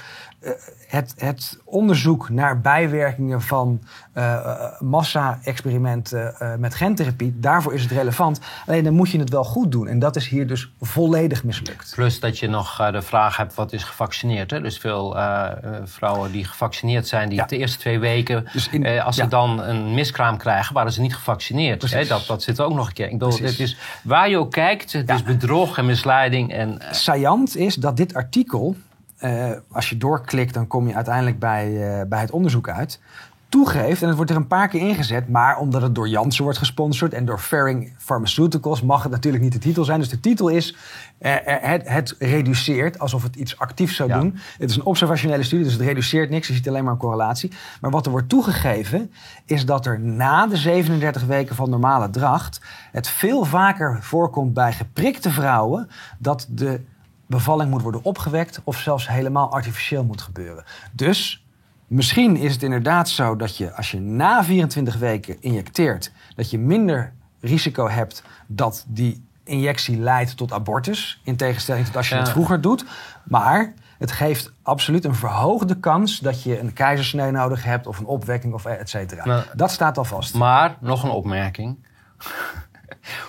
[0.87, 3.81] het, het onderzoek naar bijwerkingen van
[4.13, 8.39] eh, eh, massa-experimenten eh, met gentherapie, daarvoor is het relevant.
[8.67, 9.87] Alleen dan moet je het wel goed doen.
[9.87, 11.91] En dat is hier dus volledig mislukt.
[11.95, 14.51] Plus dat je nog eh, de vraag hebt wat is gevaccineerd.
[14.51, 14.61] Hè?
[14.61, 17.45] Dus veel eh, eh, vrouwen die gevaccineerd zijn, die Ja.
[17.45, 21.01] de eerste twee weken, Dus in- eh, als ze dan een miskraam krijgen, waren ze
[21.01, 21.91] niet gevaccineerd.
[21.91, 22.05] Hè?
[22.05, 23.05] Dat, dat zit ook nog een keer.
[23.05, 23.57] Ik bedoel, Precies.
[23.57, 25.13] het is, waar je ook kijkt, het Ja.
[25.15, 26.53] is bedrog en misleiding.
[26.53, 28.75] En, eh, Saillant is dat dit artikel,
[29.21, 32.99] eh, als je doorklikt, dan kom je uiteindelijk bij, eh, bij het onderzoek uit.
[33.49, 36.59] Toegeeft, en het wordt er een paar keer ingezet, maar omdat het door Janssen wordt
[36.59, 39.99] gesponsord en door Ferring Pharmaceuticals, mag het natuurlijk niet de titel zijn.
[39.99, 40.75] Dus de titel is:
[41.17, 44.19] eh, het, het reduceert, alsof het iets actiefs zou Ja.
[44.19, 44.37] doen.
[44.57, 46.47] Het is een observationele studie, dus het reduceert niks.
[46.47, 47.51] Je ziet alleen maar een correlatie.
[47.81, 49.11] Maar wat er wordt toegegeven,
[49.45, 54.73] is dat er na de 37 weken van normale dracht het veel vaker voorkomt bij
[54.73, 56.81] geprikte vrouwen dat de
[57.31, 60.63] bevalling moet worden opgewekt of zelfs helemaal artificieel moet gebeuren.
[60.91, 61.45] Dus
[61.87, 66.57] misschien is het inderdaad zo dat je als je na 24 weken injecteert, dat je
[66.59, 71.21] minder risico hebt dat die injectie leidt tot abortus.
[71.23, 72.21] In tegenstelling tot als je Ja.
[72.21, 72.85] het vroeger doet.
[73.23, 78.05] Maar het geeft absoluut een verhoogde kans dat je een keizersnee nodig hebt of een
[78.05, 79.25] opwekking of et cetera.
[79.25, 80.33] Nou, dat staat al vast.
[80.33, 81.77] Maar, nog een opmerking.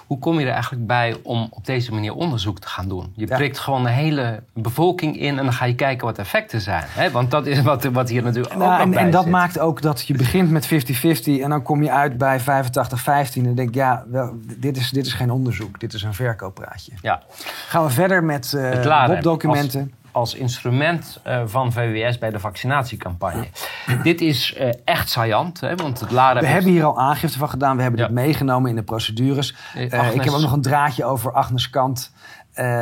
[0.06, 3.12] Hoe kom je er eigenlijk bij om op deze manier onderzoek te gaan doen?
[3.16, 3.37] Je Ja.
[3.37, 6.85] prikt gewoon de hele bevolking in en dan ga je kijken wat de effecten zijn.
[6.88, 7.11] Hè?
[7.11, 9.32] Want dat is wat, wat hier natuurlijk ook Nou, nog en, bij en dat zit.
[9.32, 10.68] maakt ook dat je begint met 50-50
[11.42, 12.44] en dan kom je uit bij 85-15
[13.35, 16.92] en denk ja, wel, dit, is, dit is geen onderzoek, dit is een verkooppraatje.
[17.02, 17.22] Ja,
[17.68, 19.92] Gaan we verder met eh het LAREM WOP-documenten.
[20.12, 23.46] Als, instrument eh, van VWS bij de vaccinatiecampagne.
[24.03, 25.75] Dit is eh, echt saillant, hè?
[25.75, 26.11] want het.
[26.11, 28.07] We hebben hier al aangifte van gedaan, we hebben Ja.
[28.07, 29.55] dit meegenomen in de procedures.
[29.75, 32.12] Eh, ik heb ook nog een draadje over Agnes Kant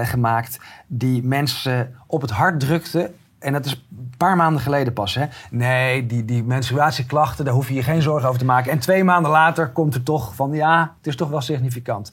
[0.03, 3.11] gemaakt, die mensen op het hart drukte.
[3.39, 5.15] En dat is een paar maanden geleden pas.
[5.15, 5.27] Hè?
[5.51, 8.73] Nee, die, die menstruatieklachten, daar hoef je je geen zorgen over te maken.
[8.73, 12.13] En twee maanden later komt er toch van, ja, het is toch wel significant.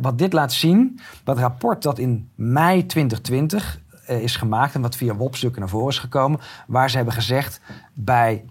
[0.00, 4.74] Wat dit laat zien, dat rapport dat in mei 2020 eh, is gemaakt...
[4.74, 6.40] en wat via WOP-stukken naar voren is gekomen...
[6.66, 7.60] waar ze hebben gezegd,
[7.92, 8.44] bij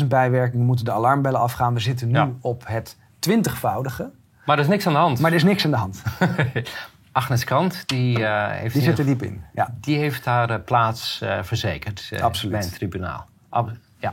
[0.00, 1.74] 15.000 bijwerkingen moeten de alarmbellen afgaan.
[1.74, 2.30] We zitten nu Ja.
[2.40, 4.10] op het twintigvoudige,
[4.46, 5.20] Maar er is niks aan de hand.
[5.20, 6.02] maar er is niks aan de hand.
[7.12, 9.42] Agnes Kant, die, eh, heeft, Die zit er diep in.
[9.54, 9.74] Ja.
[9.80, 12.56] die heeft haar eh, plaats eh, verzekerd eh, Absoluut.
[12.56, 13.24] bij een tribunaal.
[13.48, 14.12] Ab- ja.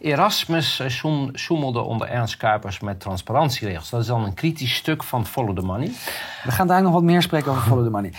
[0.00, 3.90] Erasmus eh, zoem- zoemelde onder Ernst Kuipers met transparantieregels.
[3.90, 5.90] Dat is dan een kritisch stuk van Follow the Money.
[6.44, 8.12] We gaan daar nog wat meer spreken over Follow the Money.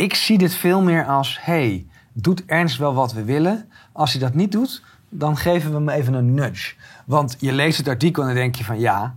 [0.00, 3.68] Ik zie dit veel meer als, hey, doet Ernst wel wat we willen?
[3.92, 6.74] Als hij dat niet doet, dan geven we hem even een nudge.
[7.04, 9.14] Want je leest het artikel en dan denk je van, ja,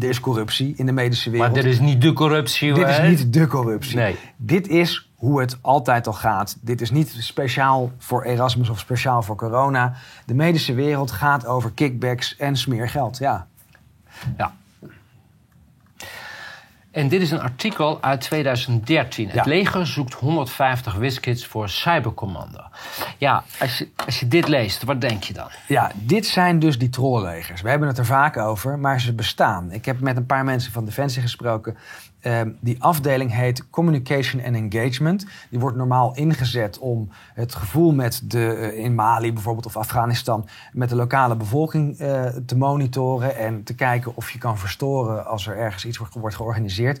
[0.00, 1.52] er is corruptie in de medische wereld.
[1.52, 2.72] Maar dit is niet de corruptie.
[2.72, 3.96] Dit is niet de corruptie.
[3.96, 4.16] Nee.
[4.36, 6.56] Dit is hoe het altijd al gaat.
[6.60, 9.94] Dit is niet speciaal voor Erasmus of speciaal voor corona.
[10.26, 13.18] De medische wereld gaat over kickbacks en smeergeld.
[13.18, 13.46] Ja.
[14.36, 14.54] Ja.
[16.94, 19.28] En dit is een artikel uit 2013.
[19.28, 22.60] Het leger zoekt 150 wiskits voor cybercommando.
[23.18, 25.48] Ja, als je, als je dit leest, wat denk je dan?
[25.68, 27.60] ja, dit zijn dus die trolllegers.
[27.60, 29.72] We hebben het er vaak over, maar ze bestaan.
[29.72, 31.76] Ik heb met een paar mensen van Defensie gesproken.
[32.24, 35.26] Ehm, die afdeling heet Communication and Engagement.
[35.50, 40.48] Die wordt normaal ingezet om het gevoel met de, eh, in Mali bijvoorbeeld of Afghanistan...
[40.72, 45.26] met de lokale bevolking eh, te monitoren en te kijken of je kan verstoren...
[45.26, 47.00] als er ergens iets wordt, wordt georganiseerd.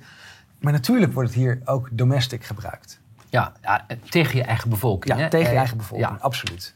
[0.58, 3.00] Maar natuurlijk wordt het hier ook domestic gebruikt.
[3.28, 5.14] Ja, ja tegen je eigen bevolking.
[5.14, 5.30] Ja, hè?
[5.30, 6.18] tegen je Eh, eigen bevolking, Ja.
[6.20, 6.74] absoluut.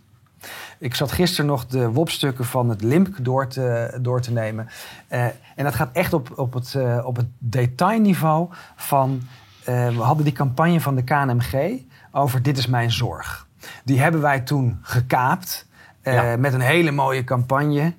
[0.79, 4.69] Ik zat gisteren nog de WOP-stukken van het LIMP door te, door te nemen.
[5.09, 5.25] Eh,
[5.55, 9.21] en dat gaat echt op, op, het, eh, op het detailniveau van...
[9.65, 13.47] eh, we hadden die campagne van de KNMG over Dit is mijn zorg.
[13.85, 15.67] Die hebben wij toen gekaapt
[16.03, 16.37] Ja.
[16.37, 17.95] met een hele mooie campagne...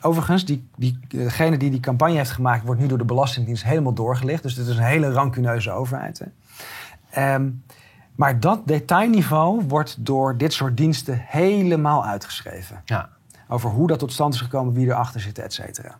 [0.00, 2.64] Overigens, die, die, degene die die campagne heeft gemaakt...
[2.64, 4.42] wordt nu door de Belastingdienst helemaal doorgelicht.
[4.42, 6.18] Dus dit is een hele rancuneuze overheid.
[6.18, 6.26] Hè.
[7.10, 7.50] Ehm,
[8.14, 12.82] maar dat detailniveau wordt door dit soort diensten helemaal uitgeschreven.
[12.84, 13.08] Ja.
[13.48, 15.98] Over hoe dat tot stand is gekomen, wie erachter zit, et cetera.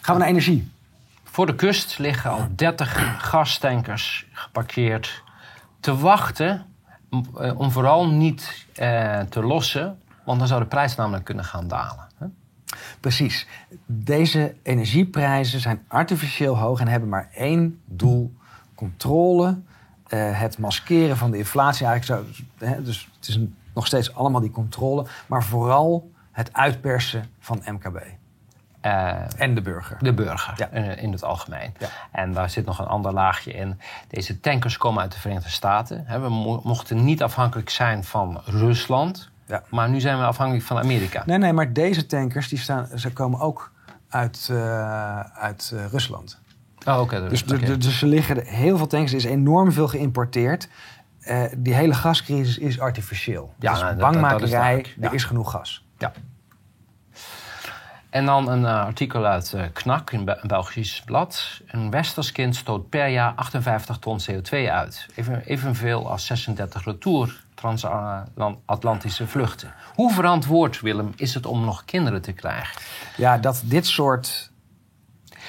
[0.00, 0.70] Gaan we naar energie.
[1.24, 5.22] Voor de kust liggen al 30 gastankers geparkeerd
[5.80, 6.66] te wachten
[7.10, 11.44] om, eh, om vooral niet eh, te lossen, want dan zou de prijs namelijk kunnen
[11.44, 12.06] gaan dalen.
[12.16, 12.26] hè?
[13.00, 13.46] Precies.
[13.86, 18.34] Deze energieprijzen zijn artificieel hoog en hebben maar één doel:
[18.74, 19.60] controle.
[20.08, 21.86] Eh, het maskeren van de inflatie.
[21.86, 26.52] Eigenlijk zo, hè, dus het is een- nog steeds allemaal die controle, maar vooral het
[26.52, 27.96] uitpersen van MKB.
[28.80, 29.96] Eh, En de burger.
[30.00, 30.68] de burger Ja.
[30.70, 31.74] eh, in het algemeen.
[31.78, 31.88] Ja.
[32.12, 33.80] En daar zit nog een ander laagje in.
[34.08, 36.02] Deze tankers komen uit de Verenigde Staten.
[36.06, 39.30] Hè, We mo- mochten niet afhankelijk zijn van Rusland.
[39.46, 39.62] Ja.
[39.70, 41.22] Maar nu zijn we afhankelijk van Amerika.
[41.26, 43.72] Nee, nee, maar deze tankers die staan, ze komen ook
[44.08, 44.50] uit,
[45.34, 46.38] uit Rusland.
[46.88, 47.10] Oh.
[47.28, 50.68] Dus, de- dus er liggen heel veel tanks, er is enorm veel geïmporteerd.
[51.20, 53.54] Eh, die hele gascrisis is artificieel.
[53.58, 55.08] Ja, dus nou, dat- dat- dat is bangmakerij, ja.
[55.08, 55.84] er is genoeg gas.
[55.98, 56.12] Ja.
[58.10, 61.60] En dan een eh, artikel uit eh, KNAK, een, een Belgisch blad.
[61.66, 65.06] Een westers kind stoot per jaar 58 ton CO2 uit.
[65.14, 69.72] Even, evenveel als 36 retour transatlantische vluchten.
[69.94, 72.80] Hoe verantwoord, Willem, is het om nog kinderen te krijgen?
[73.16, 74.47] Ja, dat dit soort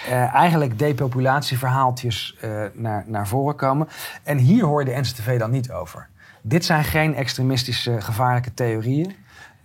[0.08, 3.88] eh, eigenlijk depopulatieverhaaltjes eh, naar, naar voren komen.
[4.24, 6.08] En hier hoor je de NCTV dan niet over.
[6.42, 9.16] Dit zijn geen extremistische gevaarlijke theorieën.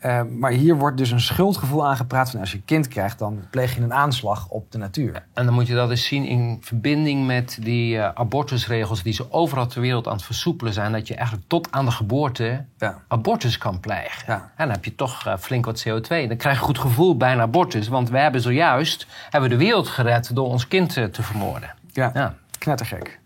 [0.05, 3.43] Eh, maar hier wordt dus een schuldgevoel aangepraat van als je een kind krijgt, dan
[3.51, 5.25] pleeg je een aanslag op de natuur.
[5.35, 9.33] En dan moet je dat eens zien in verbinding met die eh, abortusregels die ze
[9.33, 10.93] overal ter wereld aan het versoepelen zijn.
[10.93, 13.03] Dat je eigenlijk tot aan de geboorte Ja.
[13.09, 14.25] abortus kan plegen.
[14.27, 14.35] Ja.
[14.57, 16.09] En dan heb je toch eh, flink wat CO2.
[16.09, 17.89] Dan krijg je een goed gevoel bij een abortus.
[17.89, 21.75] Want we hebben zojuist hebben we de wereld gered door ons kind te vermoorden.
[21.93, 22.35] Ja, Ja.
[22.59, 23.21] knettergek.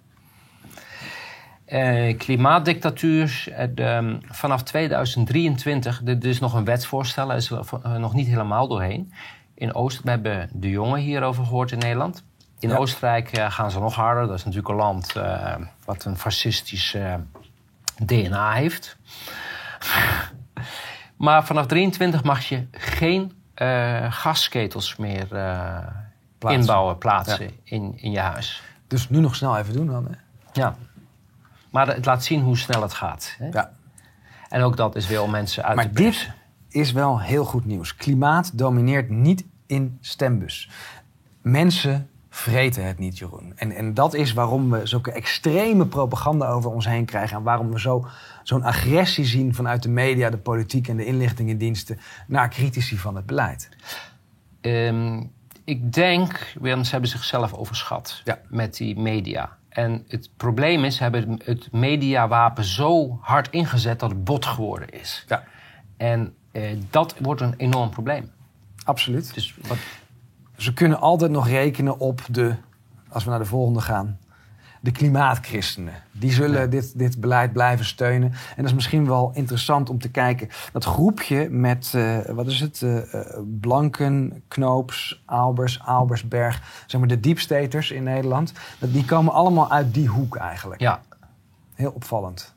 [1.69, 3.45] Eh, klimaatdictatuur.
[3.55, 8.69] eh, de- vanaf 2023, dit is nog een wetsvoorstel, is er eh, nog niet helemaal
[8.69, 9.13] doorheen.
[9.55, 12.25] In we hebben de jongen hierover gehoord in Nederland.
[12.59, 12.77] In Ja.
[12.77, 14.27] Oostenrijk gaan ze nog harder.
[14.27, 15.13] Dat is natuurlijk een land
[15.85, 16.97] wat een fascistisch
[18.05, 18.97] DNA heeft.
[21.17, 23.33] maar vanaf 23 mag je geen
[24.09, 26.61] gasketels meer Plaatsen.
[26.61, 28.63] inbouwen, plaatsen in, in je huis.
[28.87, 30.05] Dus nu nog snel even doen dan.
[30.11, 30.17] Hè?
[30.53, 30.77] Ja.
[31.71, 33.35] Maar het laat zien hoe snel het gaat.
[33.39, 33.47] Hè?
[33.49, 33.73] Ja.
[34.49, 36.35] En ook dat is weer om mensen uit Maar te dit persen.
[36.69, 37.97] is wel heel goed nieuws.
[37.97, 40.71] Klimaat domineert niet in stembus.
[41.43, 43.53] Mensen vreten het niet, Jeroen.
[43.57, 47.37] En, en dat is waarom we zulke extreme propaganda over ons heen krijgen.
[47.37, 48.07] En waarom we zo,
[48.43, 53.27] zo'n agressie zien vanuit de media, de politiek en de inlichtingendiensten naar critici van het
[53.27, 53.69] beleid.
[54.61, 55.23] Ehm,
[55.65, 58.39] ik denk, ze hebben zichzelf overschat Ja.
[58.49, 59.57] met die media.
[59.79, 64.88] En het probleem is, ze hebben het mediawapen zo hard ingezet dat het bot geworden
[64.88, 65.25] is.
[65.29, 65.45] Ja,
[65.97, 68.31] En eh, dat wordt een enorm probleem.
[68.85, 69.35] absoluut.
[69.35, 69.77] Dus wat,
[70.57, 72.55] Ze kunnen altijd nog rekenen op de,
[73.09, 74.19] als we naar de volgende gaan,
[74.81, 75.95] de klimaatchristenen.
[76.12, 78.31] Die zullen dit, dit beleid blijven steunen.
[78.31, 80.49] En dat is misschien wel interessant om te kijken.
[80.73, 87.09] Dat groepje met, eh, wat is het, eh, eh, Blanken, Knoops, Albers, Albersberg, zeg maar
[87.09, 88.53] de deepstaters in Nederland.
[88.79, 90.81] Dat, die komen allemaal uit die hoek eigenlijk.
[90.81, 91.01] ja.
[91.75, 92.55] Heel opvallend.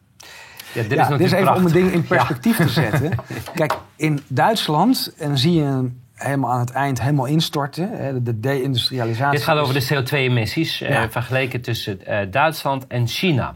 [0.73, 3.11] Ja, dit Ja, is dit is even om het ding in perspectief te zetten.
[3.55, 7.89] Kijk, in Duitsland, en zie je hem helemaal aan het eind helemaal instorten.
[7.91, 9.37] hè, De deindustrialisatie.
[9.37, 11.09] Dit gaat over de CO2-emissies, eh, Ja.
[11.09, 13.55] vergeleken tussen eh, Duitsland en China.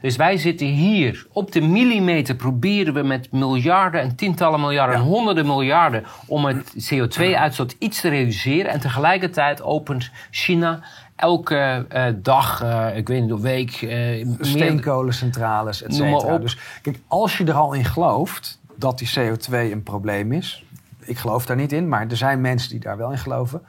[0.00, 5.00] Dus wij zitten hier op de millimeter, proberen we met miljarden en tientallen miljarden Ja.
[5.02, 8.70] en honderden miljarden om het CO2-uitstoot iets te reduceren.
[8.72, 10.80] En tegelijkertijd opent China
[11.16, 12.64] elke eh, dag,
[12.94, 16.38] ik weet niet, een week, meer- steenkolencentrales, et cetera.
[16.38, 20.64] Dus kijk, als je er al in gelooft dat die CO2 een probleem is...
[21.06, 23.62] ik geloof daar niet in, maar er zijn mensen die daar wel in geloven...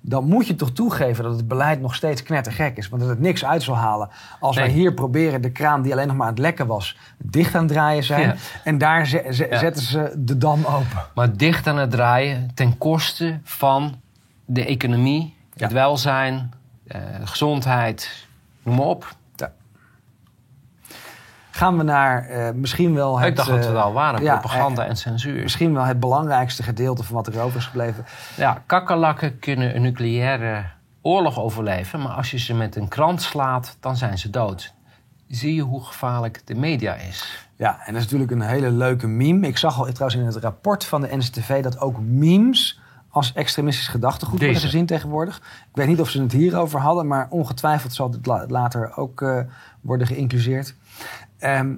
[0.00, 2.88] dan moet je toch toegeven dat het beleid nog steeds knettergek is.
[2.88, 4.08] Want dat het niks uit zal halen
[4.40, 5.42] als wij hier proberen...
[5.42, 8.20] de kraan die alleen nog maar aan het lekken was, dicht aan het draaien zijn...
[8.22, 8.34] Ja.
[8.64, 11.04] en daar zetten ze de dam open.
[11.14, 14.00] maar dicht aan het draaien ten koste van
[14.44, 16.52] de economie, het welzijn,
[16.86, 18.26] eh, de gezondheid,
[18.62, 19.18] noem maar op.
[21.60, 23.28] Gaan we naar eh, misschien wel het...
[23.28, 25.42] ik dacht dat we eh, al waren, ja, propaganda eh, en censuur.
[25.42, 28.04] Misschien wel het belangrijkste gedeelte van wat er over is gebleven.
[28.36, 30.64] Ja, kakkerlakken kunnen een nucleaire
[31.02, 34.74] oorlog overleven, maar als je ze met een krant slaat, dan zijn ze dood.
[35.28, 37.46] Zie je hoe gevaarlijk de media is?
[37.56, 39.46] Ja, en dat is natuurlijk een hele leuke meme.
[39.46, 43.88] Ik zag al trouwens in het rapport van de NCTV dat ook memes als extremistisch
[43.88, 45.36] gedachtegoed worden gezien tegenwoordig.
[45.36, 49.24] Ik weet niet of ze het hierover hadden, maar ongetwijfeld zal dit la- later ook
[49.80, 50.74] worden geïncluseerd.
[51.40, 51.74] Ehm,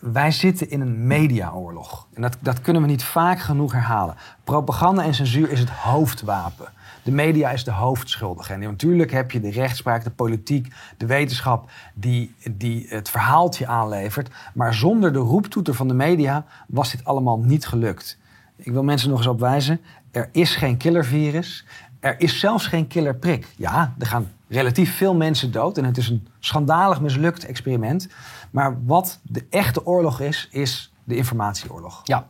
[0.00, 2.06] wij zitten in een mediaoorlog.
[2.14, 4.14] En dat, dat kunnen we niet vaak genoeg herhalen.
[4.44, 6.68] Propaganda en censuur is het hoofdwapen.
[7.02, 8.52] De media is de hoofdschuldige.
[8.52, 14.30] En natuurlijk heb je de rechtspraak, de politiek, de wetenschap die, die het verhaaltje aanlevert.
[14.54, 18.18] Maar zonder de roeptoeter van de media was dit allemaal niet gelukt.
[18.56, 19.80] Ik wil mensen nog eens op wijzen.
[20.10, 21.66] Er is geen killervirus.
[22.00, 23.46] Er is zelfs geen killerprik.
[23.56, 25.78] Ja, er gaan relatief veel mensen dood.
[25.78, 28.08] En het is een schandalig mislukt experiment.
[28.50, 32.00] Maar wat de echte oorlog is, is de informatieoorlog.
[32.04, 32.28] Ja.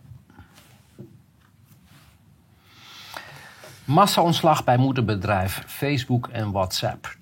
[3.84, 7.14] Massa-ontslag bij moederbedrijf Facebook en WhatsApp.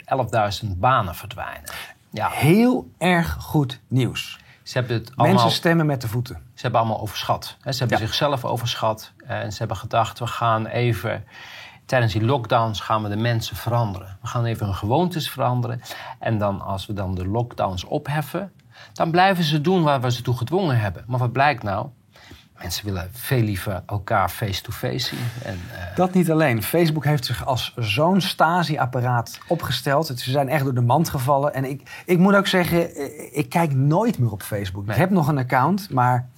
[0.65, 1.71] 11.000 banen verdwijnen.
[2.11, 4.39] Ja, Heel erg goed nieuws.
[4.63, 6.35] ze hebben het allemaal, Mensen stemmen met de voeten.
[6.55, 7.57] ze hebben allemaal overschat.
[7.61, 7.73] hè.
[7.73, 8.07] Ze hebben Ja.
[8.07, 9.13] zichzelf overschat.
[9.27, 11.25] En ze hebben gedacht, we gaan even...
[11.87, 14.18] Tijdens die lockdowns gaan we de mensen veranderen.
[14.20, 15.81] We gaan even hun gewoontes veranderen.
[16.18, 18.53] En dan als we dan de lockdowns opheffen...
[18.92, 21.05] dan blijven ze doen waar we ze toe gedwongen hebben.
[21.07, 21.87] Maar wat blijkt nou?
[22.59, 25.18] Mensen willen veel liever elkaar face-to-face zien.
[25.44, 26.62] En, eh, Dat niet alleen.
[26.62, 30.07] Facebook heeft zich als zo'n Stasi-apparaat opgesteld.
[30.07, 31.55] Ze zijn echt door de mand gevallen.
[31.55, 34.85] En ik, ik moet ook zeggen, eh, ik kijk nooit meer op Facebook.
[34.87, 34.94] Nee.
[34.94, 36.29] Ik heb nog een account, maar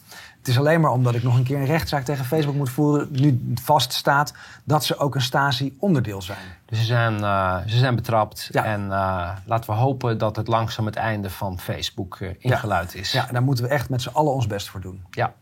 [0.49, 3.09] het is alleen maar omdat ik nog een keer een rechtszaak tegen Facebook moet voeren.
[3.11, 4.35] Nu vaststaat
[4.65, 6.39] dat ze ook een Stasi-onderdeel zijn.
[6.65, 8.49] Dus ze zijn, eh, ze zijn betrapt.
[8.53, 8.65] Ja.
[8.65, 13.13] En eh, laten we hopen dat het langzaam het einde van Facebook eh, ingeluid is.
[13.13, 15.05] Ja, daar moeten we echt met z'n allen ons best voor doen.
[15.11, 15.33] Ja.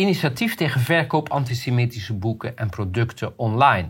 [0.00, 3.88] Initiatief tegen verkoop antisemitische boeken en producten online.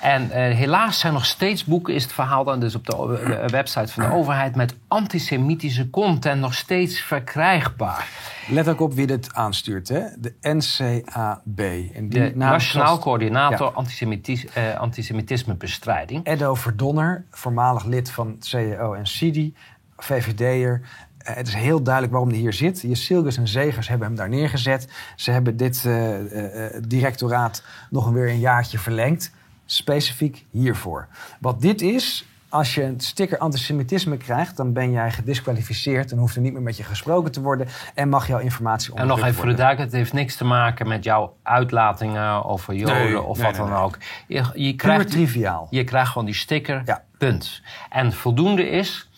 [0.00, 3.06] En eh, helaas zijn nog steeds boeken, is het verhaal dan dus op de, o-
[3.24, 8.08] de website van de overheid, met antisemitische content nog steeds verkrijgbaar.
[8.48, 10.00] Let ook op wie dit aanstuurt, hè?
[10.18, 11.58] de NCAB.
[11.94, 13.72] En die De Nationaal Coördinator Ja.
[13.74, 16.26] Antisemitis, eh, Antisemitismebestrijding.
[16.26, 19.54] Edo Verdonner, voormalig lid van CEO en CIDI,
[19.96, 20.80] VVD'er.
[21.22, 22.80] Eh, het is heel duidelijk waarom hij hier zit.
[22.80, 24.88] Jezilgus en Zegers hebben hem daar neergezet.
[25.16, 29.30] Ze hebben dit eh, eh, directoraat nog weer een jaartje verlengd.
[29.66, 31.06] Specifiek hiervoor.
[31.40, 34.56] Wat dit is, als je een sticker antisemitisme krijgt...
[34.56, 37.66] dan ben jij gedisqualificeerd en hoeft er niet meer met je gesproken te worden...
[37.94, 40.88] en mag jouw informatie En nog even voor de duidelijkheid, het heeft niks te maken
[40.88, 43.84] met jouw uitlatingen over Joden Nee, of nee, wat nee, dan nee.
[43.84, 43.98] ook.
[44.26, 45.66] Je, je, Puur krijgt, triviaal.
[45.70, 47.02] je krijgt gewoon die sticker, Ja.
[47.18, 47.62] punt.
[47.90, 49.09] En voldoende is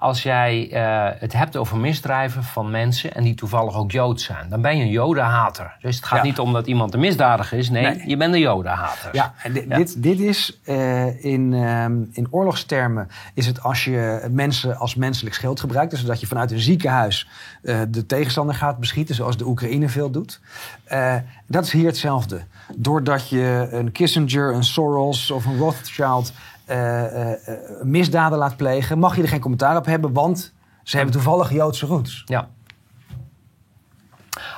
[0.00, 4.48] als jij eh, het hebt over misdrijven van mensen en die toevallig ook Jood zijn.
[4.48, 5.76] Dan ben je een Jodenhater.
[5.80, 6.24] Dus het gaat Ja.
[6.24, 7.70] niet om dat iemand een misdadiger is.
[7.70, 8.08] Nee, Nee.
[8.08, 9.10] je bent een Jodenhater.
[9.12, 9.34] Ja.
[9.68, 15.34] Dit, dit is eh, in, ehm, in oorlogstermen is het als je mensen als menselijk
[15.34, 15.90] schild gebruikt.
[15.90, 17.28] Dus dat je vanuit een ziekenhuis
[17.62, 20.40] eh, de tegenstander gaat beschieten, zoals de Oekraïne veel doet.
[21.46, 22.40] Dat is hier hetzelfde.
[22.76, 26.32] Doordat je een Kissinger, een Soros of een Rothschild
[27.82, 31.86] misdaden laat plegen, mag je er geen commentaar op hebben, want ze hebben toevallig Joodse
[31.86, 32.22] roots.
[32.26, 32.48] Ja.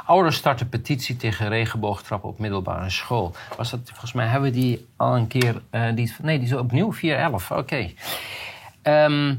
[0.07, 3.35] Ouders starten petitie tegen regenboogtrappen op middelbare school.
[3.57, 5.63] Was dat, volgens mij hebben we die al een keer...
[5.71, 7.51] eh, die, nee, die is opnieuw 411.
[7.51, 7.91] Oké.
[8.83, 9.35] Ehm,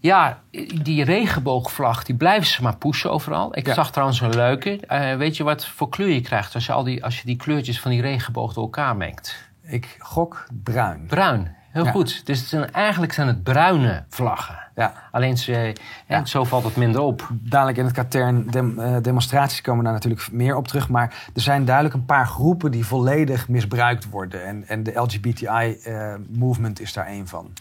[0.00, 0.40] ja,
[0.82, 3.56] die regenboogvlag, die blijven ze maar pushen overal.
[3.56, 3.74] Ik Ja.
[3.74, 4.80] zag trouwens een leuke.
[4.86, 7.36] Eh, weet je wat voor kleur je krijgt als je, al die, als je die
[7.36, 9.48] kleurtjes van die regenboog door elkaar mengt?
[9.62, 11.06] Ik gok bruin.
[11.06, 11.56] Bruin.
[11.74, 11.90] Heel Ja.
[11.90, 12.26] goed.
[12.26, 14.58] Dus het zijn, eigenlijk zijn het bruine vlaggen.
[14.74, 14.92] Ja.
[15.10, 15.72] Alleen ze,
[16.08, 16.24] Ja.
[16.24, 17.28] zo valt het minder op.
[17.32, 20.88] Dadelijk in het katern dem, eh, demonstraties komen daar natuurlijk meer op terug.
[20.88, 24.44] Maar er zijn duidelijk een paar groepen die volledig misbruikt worden.
[24.44, 27.52] En, en de LGBTI-movement is daar één van.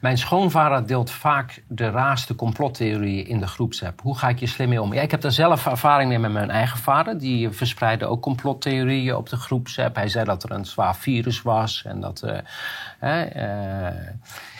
[0.00, 4.00] Mijn schoonvader deelt vaak de raarste complottheorieën in de groepsapp.
[4.02, 4.92] Hoe ga ik je slim mee om?
[4.94, 7.18] Ja, ik heb daar zelf ervaring mee met mijn eigen vader.
[7.18, 9.94] Die verspreidde ook complottheorieën op de groepsapp.
[9.96, 12.22] Hij zei dat er een zwaar virus was en dat...
[12.22, 12.38] eh,
[13.88, 13.94] eh,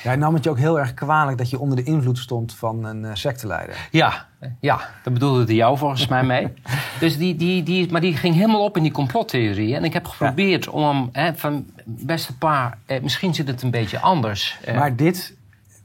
[0.03, 2.85] Jij nam het je ook heel erg kwalijk dat je onder de invloed stond van
[2.85, 3.89] een eh, secteleider.
[3.91, 4.27] ja,
[4.61, 6.49] ja, dat bedoelde hij jou volgens mij mee.
[7.01, 9.77] Dus die, die, die, maar die ging helemaal op in die complottheorieën.
[9.77, 11.67] En ik heb geprobeerd om hem hè, van...
[11.85, 14.59] Beste pa, eh, misschien zit het een beetje anders.
[14.65, 15.37] Eh, Maar dit,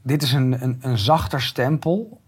[0.02, 2.20] dit is een, een, een zachter stempel.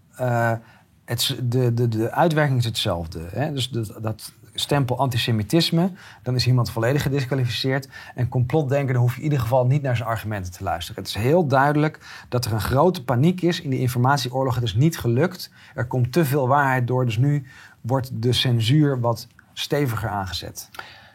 [1.05, 3.19] Het, de, de, de uitwerking is hetzelfde.
[3.31, 3.53] Hè?
[3.53, 5.91] Dus de- dat stempel antisemitisme,
[6.23, 7.89] dan is iemand volledig gedisqualificeerd.
[8.15, 11.03] En complotdenken, dan hoef je in ieder geval niet naar zijn argumenten te luisteren.
[11.03, 14.55] Het is heel duidelijk dat er een grote paniek is in de informatieoorlog.
[14.55, 15.51] Het is niet gelukt.
[15.75, 17.05] Er komt te veel waarheid door.
[17.05, 17.45] Dus nu
[17.81, 20.69] wordt de censuur wat steviger aangezet.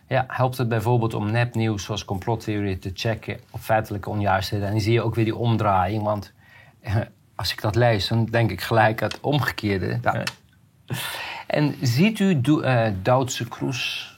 [0.09, 4.66] Ja, helpt het bijvoorbeeld om nepnieuws zoals complottheorieën te checken op feitelijke onjuistheden.
[4.66, 6.33] En dan zie je ook weer die omdraaiing, want
[6.81, 6.96] eh,
[7.35, 9.98] als ik dat lees, dan denk ik gelijk het omgekeerde.
[10.02, 10.22] Ja.
[11.53, 14.15] En ziet u Do- eh, Duitse Kroes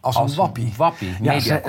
[0.00, 0.72] Als, als een wappie.
[0.76, 1.60] wappie Ja, ze,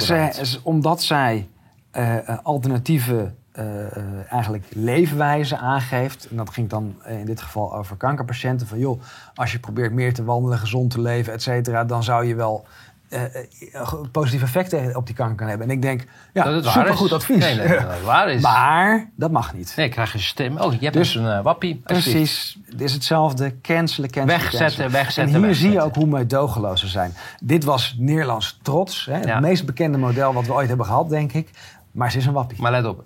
[0.43, 1.47] ze- omdat zij
[1.91, 6.27] eh, eh, alternatieve eh, eigenlijk leefwijzen aangeeft.
[6.29, 8.67] En dat ging dan in dit geval over kankerpatiënten.
[8.67, 9.01] Van joh,
[9.35, 12.65] als je probeert meer te wandelen, gezond te leven, et cetera, dan zou je wel
[13.13, 15.67] een positief effect op die kanker kunnen hebben.
[15.67, 17.13] En ik denk, ja, dat supergoed is.
[17.13, 17.37] advies.
[17.37, 18.41] Nee, nee, dat het waar is.
[18.41, 19.73] maar dat mag niet.
[19.75, 20.57] Nee, ik krijg een stem.
[20.57, 21.81] Oh, je hebt Dus- dus een eh, wappie.
[21.83, 23.61] Precies, het is hetzelfde.
[23.61, 24.91] Cancelen, cancelen, Wegzetten, cancelen.
[24.91, 27.13] wegzetten, En hier zie je ook hoe meedogenloos ze zijn.
[27.43, 29.05] Dit was Nederlands trots.
[29.05, 29.17] Hè?
[29.19, 29.27] Ja.
[29.33, 31.49] Het meest bekende model wat we ooit hebben gehad, denk ik.
[31.91, 32.61] Maar ze is een wappie.
[32.61, 33.03] Maar let op,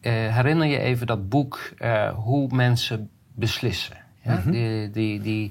[0.00, 3.96] Eh, herinner je even dat boek eh, Hoe mensen beslissen.
[4.22, 4.42] Ja?
[4.46, 5.50] die, die, die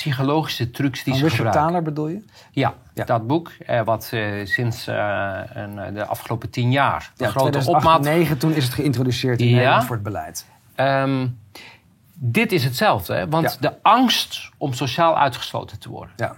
[0.00, 1.66] psychologische trucs die Van ze Richard gebruiken.
[1.66, 2.24] Thaler bedoel je?
[2.50, 3.04] Ja, Ja.
[3.04, 7.50] dat boek, eh, wat eh, sinds eh, een, de afgelopen tien jaar de Ja, grote
[7.50, 9.54] 2008, opmaat 2009, toen is het geïntroduceerd in Ja.
[9.54, 10.46] Nederland voor het beleid.
[10.74, 11.26] Ehm,
[12.14, 13.28] dit is hetzelfde, hè?
[13.28, 16.14] want de angst om sociaal uitgesloten te worden.
[16.16, 16.34] Ja.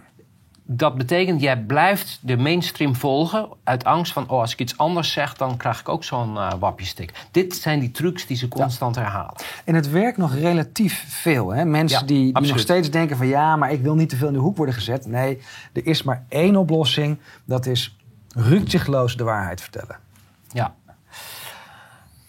[0.71, 4.29] Dat betekent, jij blijft de mainstream volgen uit angst van...
[4.29, 7.13] oh, als ik iets anders zeg, dan krijg ik ook zo'n eh wapjestik.
[7.31, 9.35] Dit zijn die trucs die ze constant herhalen.
[9.65, 11.51] En het werkt nog relatief veel.
[11.51, 11.65] Hè?
[11.65, 14.27] Mensen Ja, die, die nog steeds denken van ja, maar ik wil niet te veel
[14.27, 15.07] in de hoek worden gezet.
[15.07, 15.39] Nee,
[15.73, 17.19] er is maar één oplossing.
[17.45, 17.97] Dat is
[18.35, 19.99] rukzichtloos de waarheid vertellen.
[20.53, 20.75] Ja.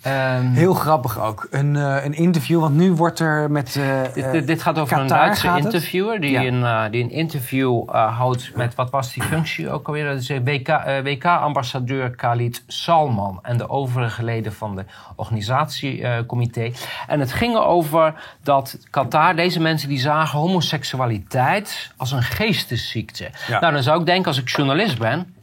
[0.01, 1.47] Ehm, Heel grappig ook.
[1.49, 3.75] Een, eh, een interview, want nu wordt er met...
[3.75, 6.21] eh, dit, eh, dit, gaat over een Duitse interviewer...
[6.21, 6.43] Die, Ja.
[6.43, 10.05] een, die een interview houdt met, wat was die functie ook alweer?
[10.05, 10.67] Dat is WK,
[11.03, 13.39] WK-ambassadeur Khalid Salman...
[13.41, 14.85] en de overige leden van de
[15.15, 16.71] organisatiecomité.
[17.07, 21.91] en het ging over dat Qatar, deze mensen die zagen homoseksualiteit...
[21.97, 23.29] als een geestesziekte.
[23.47, 23.59] Ja.
[23.59, 25.33] Nou, dan zou ik denken als ik journalist ben...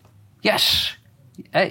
[0.41, 0.99] Yes,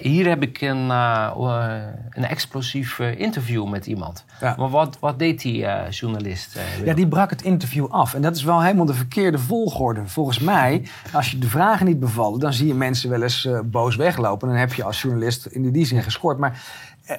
[0.00, 4.24] hier heb ik een, eh, eh, een explosief eh, interview met iemand.
[4.40, 4.54] Ja.
[4.58, 6.58] Maar wat, wat deed die journalist?
[6.84, 8.14] Ja, die brak het interview af.
[8.14, 10.06] En dat is wel helemaal de verkeerde volgorde.
[10.06, 13.96] Volgens mij, als je de vragen niet bevallen, dan zie je mensen wel eens boos
[13.96, 14.48] weglopen.
[14.48, 16.38] Dan heb je als journalist in die zin gescoord.
[16.38, 16.62] Maar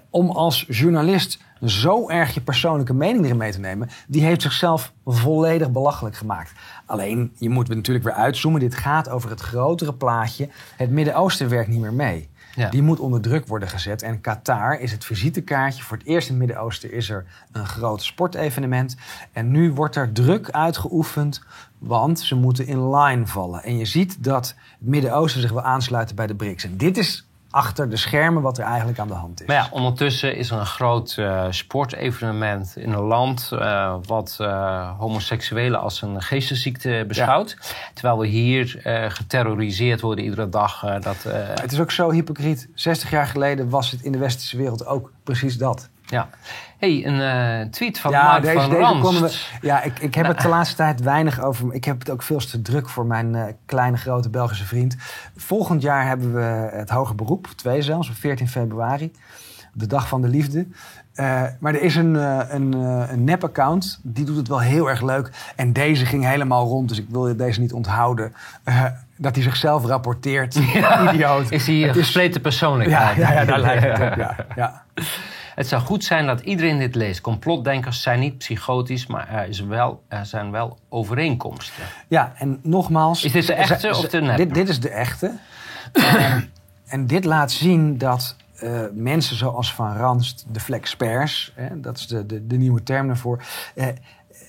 [0.10, 4.94] om als journalist zo erg je persoonlijke mening erin mee te nemen, die heeft zichzelf
[5.06, 6.52] volledig belachelijk gemaakt.
[6.86, 8.60] Alleen, je moet natuurlijk weer uitzoomen.
[8.60, 10.50] Dit gaat over het grotere plaatje.
[10.76, 12.30] Het Midden-Oosten werkt niet meer mee.
[12.70, 14.02] Die moet onder druk worden gezet.
[14.02, 15.84] En Qatar is het visitekaartje.
[15.84, 18.96] Voor het eerst in het Midden-Oosten is er een groot sportevenement.
[19.32, 21.44] En nu wordt er druk uitgeoefend,
[21.78, 23.64] want ze moeten in line vallen.
[23.64, 26.64] En je ziet dat het Midden-Oosten zich wil aansluiten bij de BRICS.
[26.64, 27.27] En dit is
[27.58, 29.48] achter de schermen wat er eigenlijk aan de hand is.
[29.48, 34.90] Maar ja, ondertussen is er een groot eh, sportevenement in een land eh, wat eh,
[34.98, 37.58] homoseksuelen als een geestesziekte beschouwt.
[37.94, 38.80] Terwijl we hier
[39.10, 41.00] geterroriseerd worden iedere dag.
[41.00, 41.24] dat,
[41.62, 42.68] Het is ook zo hypocriet.
[42.74, 45.90] 60 jaar geleden was het in de westerse wereld ook precies dat.
[46.08, 46.30] Ja.
[46.78, 49.68] hey, een eh, tweet van ja, Mark deze, van deze we.
[49.68, 51.74] Ja, ik, ik heb het de laatste tijd weinig over.
[51.74, 54.96] Ik heb het ook veel te druk voor mijn eh, kleine, grote Belgische vriend.
[55.36, 59.12] Volgend jaar hebben we het hoger beroep, twee zelfs, op 14 februari.
[59.74, 60.68] De dag van de liefde.
[61.14, 62.16] Eh, maar er is een,
[62.56, 65.30] een, eh, een nep-account, die doet het wel heel erg leuk.
[65.56, 68.34] En deze ging helemaal rond, dus ik wil deze niet onthouden.
[69.18, 70.56] dat hij zichzelf rapporteert.
[71.14, 71.52] Idioot.
[71.52, 73.18] Is hij een gespleten Ja, persoonlijkheid?
[73.18, 74.16] ja, ja, daar lijkt het op.
[74.26, 74.84] Ja, ja.
[75.58, 77.22] Het zou goed zijn dat iedereen dit leest.
[77.22, 81.84] Complotdenkers zijn niet psychotisch, maar er, is wel, er zijn wel overeenkomsten.
[82.08, 83.24] Ja, en nogmaals...
[83.24, 84.38] Is dit de echte of de nep?
[84.38, 85.38] Dit, dit is de echte.
[85.94, 86.42] Ehm,
[86.88, 91.52] en dit laat zien dat eh, mensen zoals Van Ranst, de flexpers...
[91.56, 93.44] Hè, dat is de, de, de nieuwe term daarvoor...
[93.76, 93.88] eh,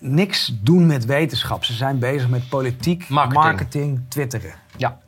[0.00, 1.64] niks doen met wetenschap.
[1.64, 3.44] Ze zijn bezig met politiek, Marketing.
[3.44, 4.54] marketing, twitteren.
[4.76, 4.98] Ja.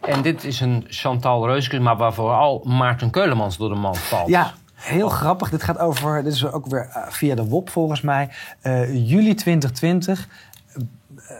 [0.00, 4.28] En dit is een Chantal Reuskes, maar waar vooral Maarten Keulemans door de man valt.
[4.28, 5.50] Ja, heel grappig.
[5.50, 8.28] Dit gaat over, dit is ook weer eh, via de WOP volgens mij.
[8.60, 10.82] Eh, juli 2020 eh,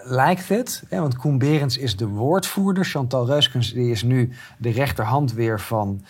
[0.05, 2.85] lijkt het, hè, want Koen Berends is de woordvoerder.
[2.85, 6.05] Chantal Reuskens die is nu de rechterhand weer van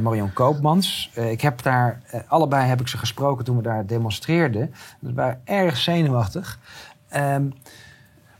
[0.00, 1.10] Marion Koopmans.
[1.14, 4.74] Ik heb daar, allebei heb ik ze gesproken toen we daar demonstreerden.
[5.02, 6.58] Ze waren erg zenuwachtig.
[7.08, 7.46] Ehm,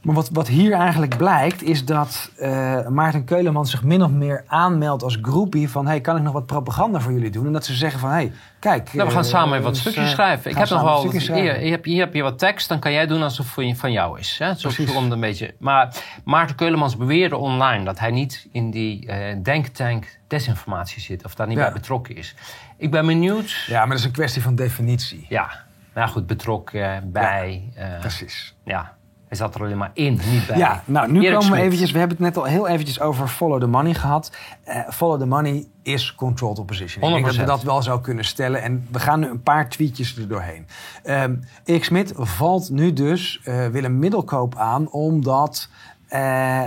[0.03, 4.45] maar wat, wat hier eigenlijk blijkt, is dat eh, Maarten Keulemans zich min of meer
[4.47, 7.47] aanmeldt als groepie van hey, kan ik nog wat propaganda voor jullie doen?
[7.47, 8.93] En dat ze zeggen van hey, kijk.
[8.93, 10.51] Nou, we gaan eh, samen even wat dus, stukjes eh, schrijven.
[10.51, 11.11] Ik heb nog wel.
[11.11, 13.93] Hier, hier, heb, hier heb je wat tekst, dan kan jij doen alsof het van
[13.93, 14.39] jou is.
[14.39, 14.55] Hè?
[14.55, 15.55] Zo het een beetje.
[15.59, 15.95] Maar
[16.25, 21.47] Maarten Keulemans beweerde online dat hij niet in die eh, denktank desinformatie zit of daar
[21.47, 21.63] niet Ja.
[21.63, 22.35] bij betrokken is.
[22.77, 23.65] Ik ben benieuwd.
[23.67, 25.27] Ja, maar dat is een kwestie van definitie.
[25.29, 25.51] Ja,
[25.95, 27.73] nou goed, betrokken bij.
[27.75, 28.55] eh, Precies.
[28.65, 28.93] ja,
[29.33, 30.59] hij zat er alleen maar in, niet bij.
[30.59, 33.29] Ja, nou nu Erik komen we eventjes, we hebben het net al heel eventjes over
[33.29, 34.33] follow the money gehad.
[34.65, 37.05] Eh, follow the money is controlled opposition.
[37.05, 37.47] Ik denk dat we 100%.
[37.47, 38.63] dat wel zo kunnen stellen.
[38.63, 40.67] En we gaan nu een paar tweetjes er doorheen.
[41.03, 45.69] Ehm Erik Smit valt nu dus eh, Willem Middelkoop aan omdat
[46.09, 46.67] eh,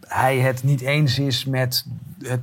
[0.00, 1.86] hij het niet eens is met
[2.22, 2.42] het,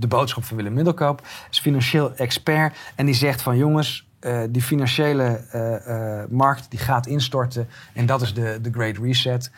[0.00, 1.22] de boodschap van Willem Middelkoop.
[1.50, 6.78] Is financieel expert en die zegt van jongens, eh, die financiële eh, eh, markt die
[6.78, 7.68] gaat instorten.
[7.94, 9.50] En dat is de, de Great Reset.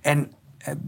[0.00, 0.32] En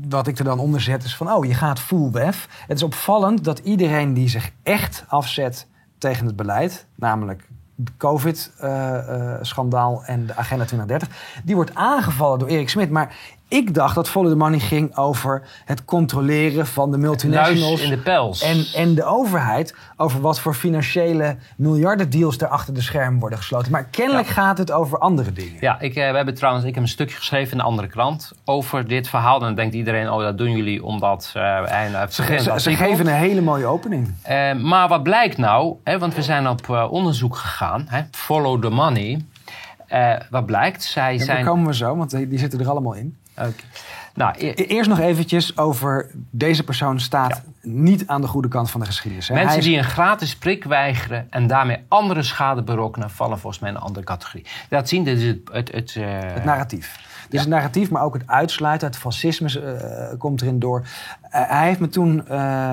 [0.09, 2.49] wat ik er dan onder zet is van, oh, je gaat full wef.
[2.67, 5.67] Het is opvallend dat iedereen die zich echt afzet
[5.99, 11.09] tegen het beleid, namelijk het COVID-schandaal en de Agenda 2030,
[11.45, 12.91] die wordt aangevallen door Erik Smit.
[12.91, 13.17] Maar
[13.51, 17.81] Ik dacht dat Follow the Money ging over het controleren van de multinationals.
[17.81, 18.43] In de pels.
[18.43, 23.73] En, en de overheid over wat voor financiële miljardendeals er achter de schermen worden gesloten.
[23.73, 24.33] Maar kennelijk Ja.
[24.33, 25.57] gaat het over andere dingen.
[25.61, 28.33] Ja, ik, eh, we hebben trouwens, ik heb een stukje geschreven in de andere krant
[28.45, 29.35] over dit verhaal.
[29.35, 31.31] En dan denkt iedereen, oh dat doen jullie omdat...
[31.35, 34.15] eh en, eh, Ze, ze, geven een hele mooie opening.
[34.23, 38.63] Eh, maar wat blijkt nou, hè, want we zijn op eh, onderzoek gegaan, hè, follow
[38.63, 39.25] the money.
[40.31, 41.45] Wat blijkt, zij Daar zijn...
[41.45, 43.17] komen we zo, want die die zitten er allemaal in.
[43.39, 43.53] Oké.
[44.15, 47.71] Nou, e- E- Eerst nog eventjes over deze persoon staat Ja.
[47.71, 49.29] niet aan de goede kant van de geschiedenis.
[49.29, 49.35] Hè.
[49.35, 53.71] Mensen is- die een gratis prik weigeren en daarmee andere schade berokkenen, vallen volgens mij
[53.71, 54.47] in een andere categorie.
[54.71, 55.39] Laat zien, dit is het.
[55.53, 57.09] het, het, eh, Het narratief.
[57.29, 60.83] Dus het narratief, maar ook het uitsluiten, het fascisme eh, komt erin door.
[61.23, 62.29] Eh, hij heeft me toen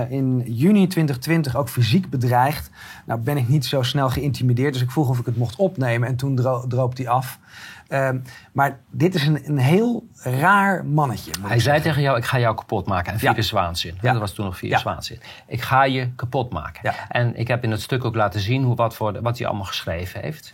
[0.10, 2.70] in juni 2020 ook fysiek bedreigd.
[3.06, 6.08] Nou ben ik niet zo snel geïntimideerd, dus ik vroeg of ik het mocht opnemen.
[6.08, 7.40] En toen dro droop hij af.
[7.88, 8.20] Ehm,
[8.52, 11.32] maar dit is een, een heel raar mannetje.
[11.42, 13.14] hij zei tegen jou, ik ga jou kapot maken.
[13.14, 13.30] En Ja.
[13.32, 13.98] viruswaanzin.
[14.02, 14.12] Ja.
[14.12, 15.20] Dat was toen nog viruswaanzin.
[15.48, 16.80] Ik ga je kapot maken.
[16.84, 16.94] Ja.
[17.10, 19.66] En ik heb in het stuk ook laten zien hoe, wat, voor, wat hij allemaal
[19.66, 20.54] geschreven heeft.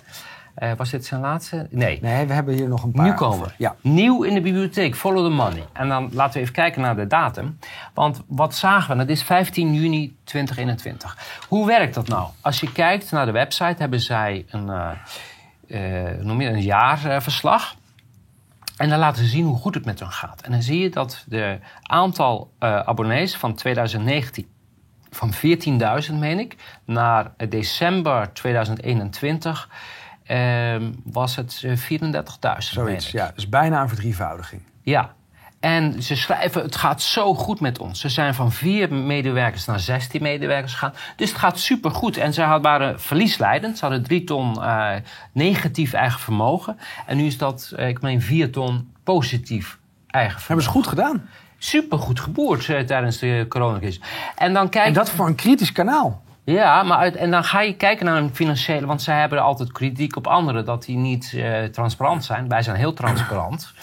[0.56, 1.68] Eh, was dit zijn laatste?
[1.70, 2.00] Nee.
[2.02, 3.04] Nee, we hebben hier nog een paar.
[3.04, 3.56] Nieuwkomer.
[3.58, 3.76] Ja.
[3.82, 5.64] Nieuw in de bibliotheek, follow the money.
[5.74, 7.58] En dan laten we even kijken naar de datum.
[7.94, 8.98] Want wat zagen we?
[8.98, 11.18] Dat is 15 juni 2021.
[11.48, 12.28] Hoe werkt dat nou?
[12.42, 14.90] Als je kijkt naar de website, hebben zij een, eh,
[16.22, 17.76] noem je, een jaarverslag.
[18.78, 20.42] En dan laten ze zien hoe goed het met hen gaat.
[20.42, 24.48] En dan zie je dat de aantal eh, abonnees van 2019
[25.10, 25.34] van
[26.10, 26.56] 14.000, meen ik,
[26.86, 29.70] naar eh, december 2021
[30.24, 32.10] ehm, was het eh, 34.000.
[32.40, 33.32] meen Zoiets, ja.
[33.36, 34.62] Dus bijna een verdrievoudiging.
[34.82, 35.14] Ja.
[35.64, 38.00] En ze schrijven, het gaat zo goed met ons.
[38.00, 40.94] Ze zijn van vier medewerkers naar 16 medewerkers gegaan.
[41.16, 42.18] Dus het gaat supergoed.
[42.18, 43.78] En ze waren verliesleidend.
[43.78, 44.92] Ze hadden drie ton eh,
[45.32, 46.78] negatief eigen vermogen.
[47.06, 50.48] En nu is dat, eh, ik meen, vier ton positief eigen vermogen.
[50.48, 51.30] Hebben ze goed gedaan.
[51.58, 54.02] Supergoed geboerd eh, tijdens de coronacrisis.
[54.36, 56.22] En dan kijk En dat voor een kritisch kanaal.
[56.44, 58.86] ja, maar uit, en dan ga je kijken naar een financiële...
[58.86, 61.38] Want zij hebben altijd kritiek op anderen dat die niet
[61.72, 62.48] transparant zijn.
[62.48, 63.74] Wij zijn heel transparant.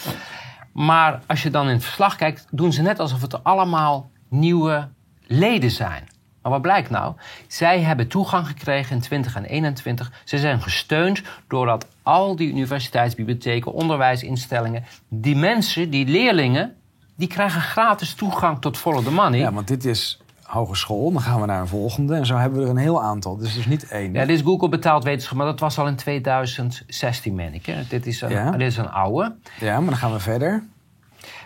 [0.72, 4.88] Maar als je dan in het verslag kijkt, doen ze net alsof het allemaal nieuwe
[5.26, 6.08] leden zijn.
[6.42, 7.14] Maar wat blijkt nou?
[7.48, 10.12] Zij hebben toegang gekregen in 20 en 21.
[10.24, 14.84] Ze zijn gesteund doordat al die universiteitsbibliotheken, onderwijsinstellingen...
[15.08, 16.76] die mensen, die leerlingen,
[17.16, 19.38] die krijgen gratis toegang tot Follow the Money.
[19.38, 20.19] Ja, want dit is
[20.50, 21.12] hogeschool.
[21.12, 22.14] Dan gaan we naar een volgende.
[22.14, 23.36] En zo hebben we er een heel aantal.
[23.36, 24.12] Dus het is niet één.
[24.12, 27.66] Ja, dit is Google betaald wetenschap, maar dat was al in 2016, meen ik.
[27.66, 27.82] Hè?
[27.88, 28.50] Dit, is een, Ja.
[28.50, 29.34] dit is een oude.
[29.60, 30.64] Ja, maar dan gaan we verder.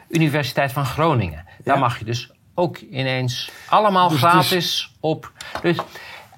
[0.09, 1.45] Universiteit van Groningen.
[1.65, 1.81] Daar Ja.
[1.81, 5.33] mag je dus ook ineens allemaal Dus- gratis op.
[5.63, 5.77] Dus,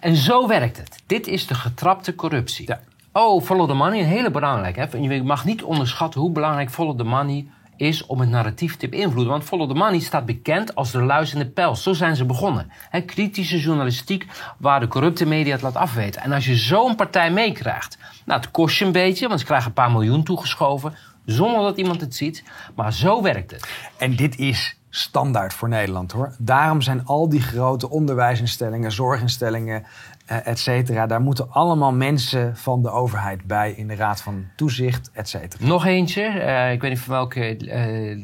[0.00, 1.02] en zo werkt het.
[1.06, 2.66] Dit is de getrapte corruptie.
[2.68, 2.80] Ja.
[3.12, 4.80] Oh, follow the money, een hele belangrijke.
[4.80, 4.98] Hè?
[4.98, 7.46] Je mag niet onderschatten hoe belangrijk follow the money
[7.76, 9.32] is om het narratief te beïnvloeden.
[9.32, 11.82] Want follow the money staat bekend als de luis in de pels.
[11.82, 12.70] Zo zijn ze begonnen.
[12.90, 14.26] Hè, kritische journalistiek
[14.58, 16.22] waar de corrupte media het laat afweten.
[16.22, 19.68] En als je zo'n partij meekrijgt, nou het kost je een beetje, want ze krijgen
[19.68, 22.44] een paar miljoen toegeschoven zonder dat iemand het ziet.
[22.74, 23.68] Maar zo werkt het.
[23.96, 26.34] En dit is standaard voor Nederland hoor.
[26.38, 29.86] Daarom zijn al die grote onderwijsinstellingen, zorginstellingen,
[30.26, 31.06] et cetera.
[31.06, 35.66] Daar moeten allemaal mensen van de overheid bij in de raad van toezicht, et cetera.
[35.66, 38.18] Nog eentje, eh, ik weet niet van welke eh, eh,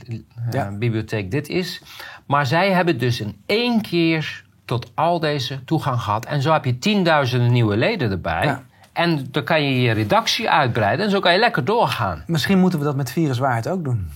[0.50, 0.70] Ja.
[0.70, 1.82] bibliotheek dit is.
[2.26, 6.24] Maar zij hebben dus in één keer tot al deze toegang gehad.
[6.24, 8.44] En zo heb je tienduizenden nieuwe leden erbij.
[8.44, 8.62] Ja.
[8.92, 12.24] En dan kan je je redactie uitbreiden en zo kan je lekker doorgaan.
[12.26, 14.08] Misschien moeten we dat met viruswaarheid ook doen.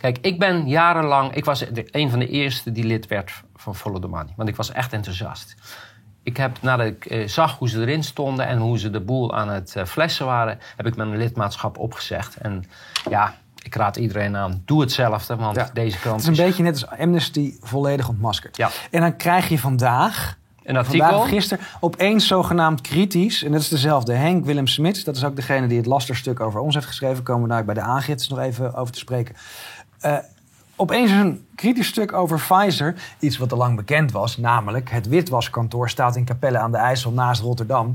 [0.00, 3.74] Kijk, ik ben jarenlang, ik was de, een van de eerste die lid werd van
[3.74, 4.32] Follow the Money.
[4.36, 5.54] Want ik was echt enthousiast.
[6.24, 9.34] Ik heb, nadat ik eh, zag hoe ze erin stonden en hoe ze de boel
[9.34, 12.36] aan het eh, flessen waren, heb ik mijn lidmaatschap opgezegd.
[12.36, 12.64] En
[13.10, 15.70] ja, ik raad iedereen aan, doe hetzelfde, want Ja.
[15.72, 18.56] deze krant Het is een beetje net als Amnesty volledig ontmaskerd.
[18.56, 18.70] Ja.
[18.90, 21.08] En dan krijg je vandaag, een artikel.
[21.08, 23.42] vandaag gisteren, opeens zogenaamd kritisch.
[23.42, 25.04] En dat is dezelfde Henk Willem Smits.
[25.04, 27.22] Dat is ook degene die het lasterstuk over ons heeft geschreven.
[27.22, 29.34] Komen we daar bij de aangiftes nog even over te spreken.
[30.00, 30.16] Eh,
[30.76, 32.94] opeens een kritisch stuk over Pfizer.
[33.18, 34.36] Iets wat al lang bekend was.
[34.36, 37.94] Namelijk, het witwaskantoor staat in Capelle aan de IJssel naast Rotterdam.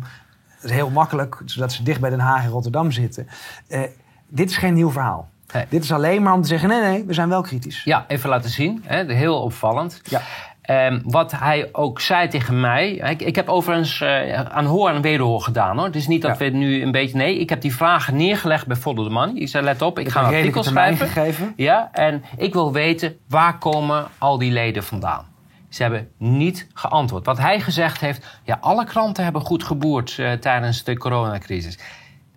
[0.56, 3.28] Dat is heel makkelijk, zodat ze dicht bij Den Haag en Rotterdam zitten.
[3.68, 3.82] Eh,
[4.28, 5.30] dit is geen nieuw verhaal.
[5.70, 7.84] Dit is alleen maar om te zeggen, nee, nee, we zijn wel kritisch.
[7.84, 8.84] Ja, even laten zien.
[8.86, 10.02] Hè, heel opvallend.
[10.04, 10.22] Ja.
[10.70, 12.92] Ehm, wat hij ook zei tegen mij.
[12.92, 15.86] Ik, ik heb overigens eh, aan hoor en wederhoor gedaan hoor.
[15.86, 16.46] Het is niet dat Ja.
[16.52, 17.18] we nu een beetje.
[17.18, 19.36] Nee, ik heb die vragen neergelegd bij Follow the Money.
[19.36, 21.08] Ik zei: let op, ik ga een artikel schrijven.
[21.08, 21.54] gegeven.
[21.56, 25.26] Ja, en ik wil weten waar komen al die leden vandaan.
[25.70, 27.26] Ze hebben niet geantwoord.
[27.26, 31.78] Wat hij gezegd heeft, ja, alle kranten hebben goed geboerd eh, tijdens de coronacrisis.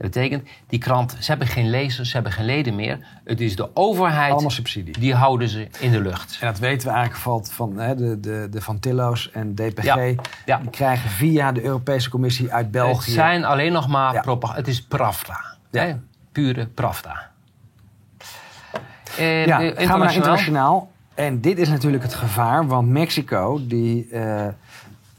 [0.03, 2.98] Dat betekent, die krant, ze hebben geen lezers, ze hebben geen leden meer.
[3.24, 4.98] Het is de overheid, Allemaal subsidie.
[4.98, 6.38] die houden ze in de lucht.
[6.40, 9.82] En dat weten we eigenlijk van, van hè, de, de, de Van Tillo's en DPG.
[9.84, 10.59] Ja, ja.
[10.59, 13.11] Die krijgen via de Europese Commissie uit Het België.
[13.11, 14.20] zijn alleen nog maar Ja.
[14.20, 14.61] propaganda.
[14.61, 15.40] Het is pravda.
[15.70, 15.94] Hè?
[16.32, 17.30] Pure pravda.
[19.18, 20.90] En, Ja, eh, gaan we naar internationaal.
[21.14, 24.46] En dit is natuurlijk het gevaar, want Mexico, die eh,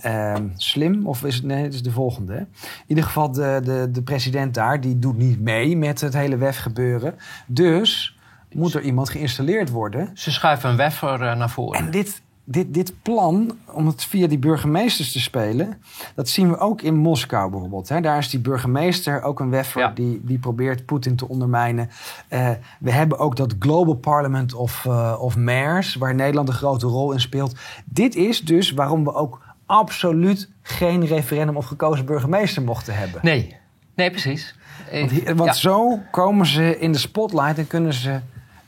[0.03, 2.33] ehm, slim, of is het, nee, het is de volgende.
[2.33, 2.39] hè?
[2.39, 2.47] In
[2.87, 6.57] ieder geval, de, de, de president daar, die doet niet mee met het hele WEF
[6.57, 7.15] gebeuren.
[7.47, 8.17] Dus
[8.51, 10.09] moet er iemand geïnstalleerd worden.
[10.13, 11.79] Ze schuiven een weffer eh, naar voren.
[11.79, 15.81] En dit, dit, dit plan, om het via die burgemeesters te spelen,
[16.15, 17.89] dat zien we ook in Moskou bijvoorbeeld.
[17.89, 18.01] Hè.
[18.01, 19.89] Daar is die burgemeester ook een weffer Ja.
[19.95, 21.89] die, die probeert Poetin te ondermijnen.
[22.27, 22.49] Eh,
[22.79, 27.11] we hebben ook dat Global Parliament of, eh, of Mayors, waar Nederland een grote rol
[27.11, 27.55] in speelt.
[27.85, 33.19] Dit is dus waarom we ook absoluut geen referendum of gekozen burgemeester mochten hebben.
[33.23, 33.55] Nee,
[33.95, 34.55] nee, precies.
[34.91, 35.55] Eh, Want, hier- want ja.
[35.55, 38.19] zo komen ze in de spotlight en kunnen ze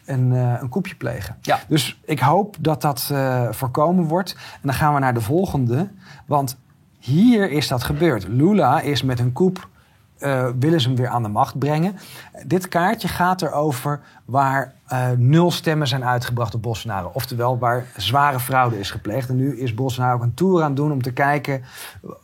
[0.06, 1.38] een, eh, een koepje plegen.
[1.42, 1.60] Ja.
[1.68, 4.36] Dus ik hoop dat dat eh, voorkomen wordt.
[4.54, 5.90] En dan gaan we naar de volgende.
[6.26, 6.58] Want
[7.00, 8.28] hier is dat gebeurd.
[8.28, 9.70] Lula is met een koep.
[10.18, 11.98] Eh, willen ze hem weer aan de macht brengen.
[12.46, 17.10] Dit kaartje gaat erover waar eh, nul stemmen zijn uitgebracht op Bolsonaro.
[17.14, 19.30] Oftewel waar zware fraude is gepleegd.
[19.30, 21.64] En nu is Bolsonaro ook een tour aan het doen om te kijken...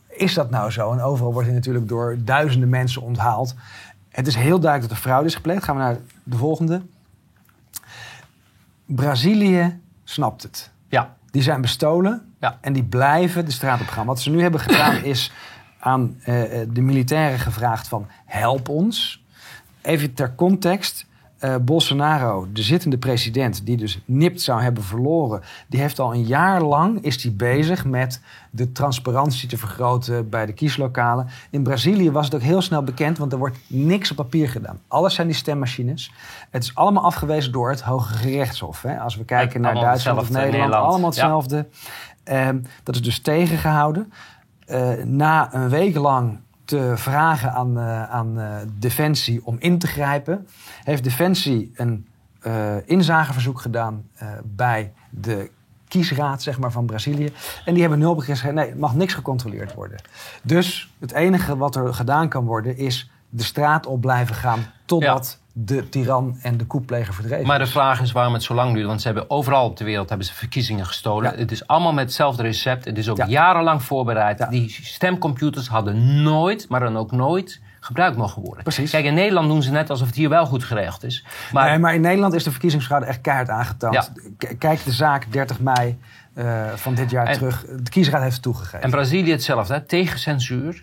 [0.08, 0.92] is dat nou zo?
[0.92, 3.54] En overal wordt hij natuurlijk door duizenden mensen onthaald.
[4.08, 5.64] Het is heel duidelijk dat er fraude is gepleegd.
[5.64, 6.82] Gaan we naar de volgende.
[8.86, 10.70] Brazilië snapt het.
[10.88, 12.58] Ja, Die zijn bestolen Ja.
[12.60, 14.06] en die blijven de straat op gaan.
[14.06, 15.32] Wat ze nu hebben gedaan is
[15.84, 19.24] aan eh, eh, de militairen gevraagd van help ons.
[19.82, 21.06] Even ter context.
[21.38, 26.24] eh, Bolsonaro, de zittende president, die dus nipt zou hebben verloren, die heeft al een
[26.26, 28.20] jaar lang is die bezig met
[28.50, 31.28] de transparantie te vergroten bij de kieslokalen.
[31.50, 34.80] In Brazilië was het ook heel snel bekend, want er wordt niks op papier gedaan.
[34.88, 36.12] Alles zijn die stemmachines.
[36.50, 38.82] Het is allemaal afgewezen door het Hoge Gerechtshof.
[38.82, 38.98] Hè.
[38.98, 40.84] Als we kijken naar Duitsland of Nederland, Nederland.
[40.84, 41.06] allemaal Ja.
[41.16, 41.66] hetzelfde.
[42.24, 44.12] Ehm, dat is dus tegengehouden.
[44.72, 49.86] Eh, na een week lang te vragen aan, eh, aan eh, Defensie om in te
[49.86, 50.48] grijpen,
[50.84, 52.06] heeft Defensie een
[52.84, 54.08] inzageverzoek gedaan
[54.44, 55.50] bij de
[55.88, 57.32] kiesraad zeg maar, van Brazilië.
[57.64, 59.98] En die hebben nul gezegd, nee, mag niks gecontroleerd worden.
[60.42, 65.41] Dus het enige wat er gedaan kan worden is de straat op blijven gaan totdat
[65.52, 68.86] de tiran en de koepleger verdreven maar de vraag is waarom het zo lang duurt.
[68.86, 71.32] Want ze hebben overal op de wereld hebben ze verkiezingen gestolen.
[71.32, 71.38] Ja.
[71.38, 72.84] Het is allemaal met hetzelfde recept.
[72.84, 73.26] Het is ook Ja.
[73.26, 74.38] jarenlang voorbereid.
[74.38, 74.46] Ja.
[74.46, 78.62] Die stemcomputers hadden nooit, maar dan ook nooit, gebruikt mogen worden.
[78.62, 78.90] Precies.
[78.90, 81.24] Kijk, in Nederland doen ze net alsof het hier wel goed geregeld is.
[81.52, 83.76] Maar, nee, maar in Nederland is de verkiezingsfraude echt keihard.
[84.38, 85.98] K- Kijk de zaak 30 mei
[86.34, 87.64] eh, van dit jaar En- terug.
[87.82, 88.82] De kiesraad heeft het toegegeven.
[88.82, 89.80] En Brazilië hetzelfde, hè?
[89.80, 90.82] tegen censuur,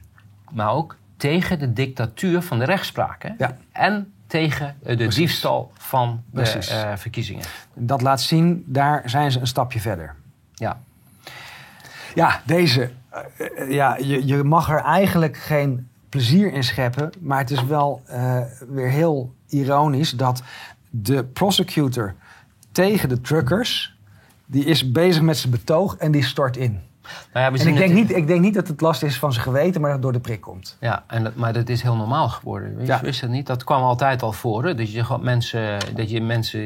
[0.51, 3.23] maar ook tegen de dictatuur van de rechtspraak.
[3.23, 3.29] Hè?
[3.37, 3.57] Ja.
[3.71, 5.15] En tegen eh, de Precies.
[5.15, 7.45] diefstal van de eh, verkiezingen.
[7.73, 10.15] Dat laat zien, daar zijn ze een stapje verder.
[10.53, 10.81] Ja.
[12.15, 12.91] Ja, deze.
[13.09, 17.09] eh, ja, je, je mag er eigenlijk geen plezier in scheppen.
[17.19, 18.01] Maar het is wel
[18.69, 20.43] weer heel ironisch dat
[20.89, 22.15] de prosecutor
[22.71, 23.97] tegen de truckers.
[24.45, 26.81] die is bezig met zijn betoog en die stort in.
[27.33, 29.03] Nou ja, we En zien ik denk, het- niet, ik denk niet dat het last
[29.03, 30.77] is van zijn geweten, maar dat het door de prik komt.
[30.79, 32.75] Ja, en dat, maar dat is heel normaal geworden.
[32.75, 33.01] Wist, Ja.
[33.01, 33.47] wist je dat niet?
[33.47, 34.65] Dat kwam altijd al voor.
[34.65, 34.75] Hè?
[34.75, 36.59] Dat, je mensen, dat je mensen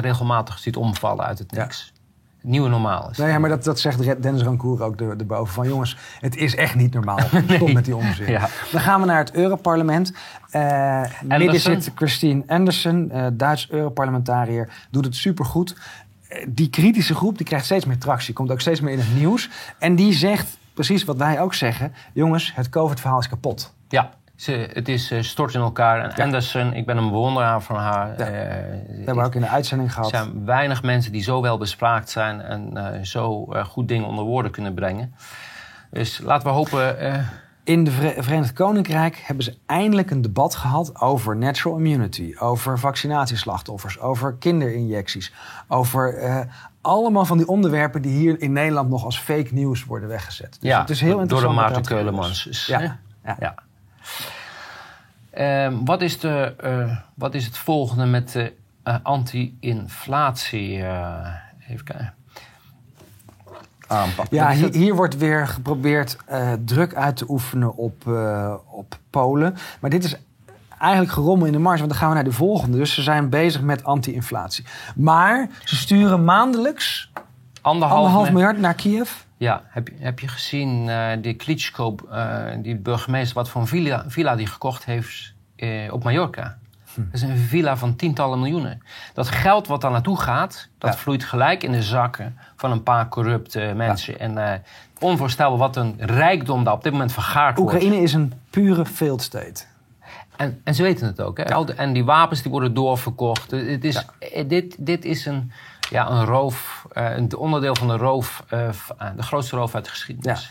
[0.00, 1.62] regelmatig ziet omvallen uit het Ja.
[1.62, 1.92] niks.
[2.40, 3.16] Het nieuwe normaal is.
[3.16, 5.54] Nou ja, maar dat, dat zegt Dennis Rancour ook er- erboven.
[5.54, 7.18] Van jongens, het is echt niet normaal.
[7.48, 8.30] Stop met die onzin.
[8.30, 8.48] Ja.
[8.72, 10.12] Dan gaan we naar het Europarlement.
[10.50, 14.68] Eh midden zit Christine Anderson, eh, Duits Europarlementariër.
[14.90, 15.76] Doet het supergoed.
[16.48, 18.34] Die kritische groep die krijgt steeds meer tractie.
[18.34, 19.50] Komt ook steeds meer in het nieuws.
[19.78, 21.92] En die zegt precies wat wij ook zeggen.
[22.12, 23.74] Jongens, het COVID-verhaal is kapot.
[23.88, 26.00] Ja, ze, het is eh, stort in elkaar.
[26.02, 26.24] En Ja.
[26.24, 28.08] Anderson, ik ben een bewonderaar van haar.
[28.18, 28.24] Ja.
[28.24, 30.10] Eh, Dat hebben we ook in de uitzending Er gehad.
[30.10, 34.50] zijn weinig mensen die zo wel bespraakt zijn en eh, zo goed dingen onder woorden
[34.50, 35.14] kunnen brengen.
[35.90, 36.98] Dus laten we hopen.
[37.66, 42.78] In de Vere- Verenigd Koninkrijk hebben ze eindelijk een debat gehad over natural immunity, over
[42.78, 45.32] vaccinatieslachtoffers, over kinderinjecties,
[45.68, 46.40] over eh,
[46.80, 50.56] allemaal van die onderwerpen die hier in Nederland nog als fake news worden weggezet.
[50.60, 51.58] Dus ja, het is heel door de interessant.
[51.58, 52.66] Maarten het Keulemans.
[52.66, 52.98] Ja.
[53.24, 53.36] Ja.
[53.40, 53.54] ja.
[55.30, 58.52] Ehm, wat, is de, eh, wat is het volgende met de
[58.82, 60.76] eh, anti-inflatie?
[61.68, 62.14] even kijken.
[64.30, 69.56] Ja, is hier, wordt weer geprobeerd eh, druk uit te oefenen op, eh, op Polen.
[69.80, 70.16] Maar dit is
[70.78, 72.76] eigenlijk gerommel in de marge, want dan gaan we naar de volgende.
[72.76, 74.64] Dus ze zijn bezig met anti-inflatie.
[74.96, 77.10] Maar ze sturen maandelijks
[77.60, 79.10] Anderhalf, anderhalf miljard naar Kiev.
[79.36, 81.96] Ja, heb je, heb je gezien, eh die Klitschko,
[82.62, 85.34] die burgemeester, wat voor een villa, villa die gekocht heeft
[85.90, 86.58] op Mallorca.
[87.04, 88.82] Dat is een villa van tientallen miljoenen.
[89.14, 90.98] Dat geld wat daar naartoe gaat, dat Ja.
[90.98, 94.18] vloeit gelijk in de zakken van een paar corrupte mensen.
[94.20, 94.58] En eh,
[95.00, 97.74] onvoorstelbaar wat een rijkdom daar op dit moment vergaard wordt.
[97.74, 99.64] Oekraïne is een pure failed state.
[100.36, 101.38] En, en ze weten het ook.
[101.38, 101.74] Hè?
[101.74, 103.50] En die wapens die worden doorverkocht.
[103.50, 105.52] Het is, eh, dit, dit is een,
[105.90, 108.74] ja, een roof, eh, een onderdeel van de roof, eh, eh,
[109.16, 110.50] de grootste roof uit de geschiedenis.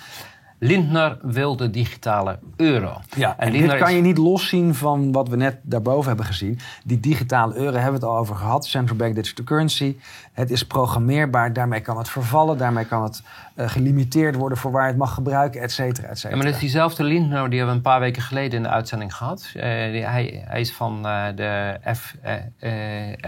[0.60, 2.98] Lindner wil de digitale euro.
[3.16, 6.60] Ja, en, dit kan is- je niet loszien van wat we net daarboven hebben gezien.
[6.84, 8.66] Die digitale euro hebben we het al over gehad.
[8.66, 9.96] Central Bank Digital Currency.
[10.34, 11.54] Het is programmeerbaar.
[11.54, 12.58] Daarmee kan het vervallen.
[12.58, 13.24] Daarmee kan het
[13.56, 16.36] eh, gelimiteerd worden voor waar het mag gebruiken, et cetera, et Ja, cetera.
[16.36, 19.16] maar dat is diezelfde Lindner, die hebben we een paar weken geleden in de uitzending
[19.16, 19.50] gehad.
[19.54, 22.16] Eh, die- hij, hij is van eh, de F,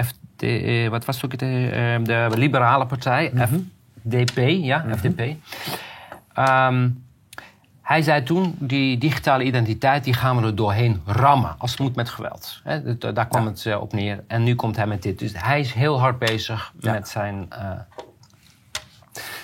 [0.05, 0.43] FD,
[0.89, 3.31] wat was het ook de liberale partij,
[4.05, 5.21] FDP, ja, FDP.
[6.33, 6.89] Ehm,
[7.87, 11.55] hij zei toen, die digitale identiteit, die gaan we er doorheen rammen.
[11.57, 12.61] Als het moet met geweld.
[13.13, 13.49] Daar kwam Ja.
[13.49, 14.23] het eh, op neer.
[14.27, 15.19] En nu komt hij met dit.
[15.19, 16.91] Dus hij is heel hard bezig Ja.
[16.91, 17.45] met zijn...
[17.49, 17.71] eh,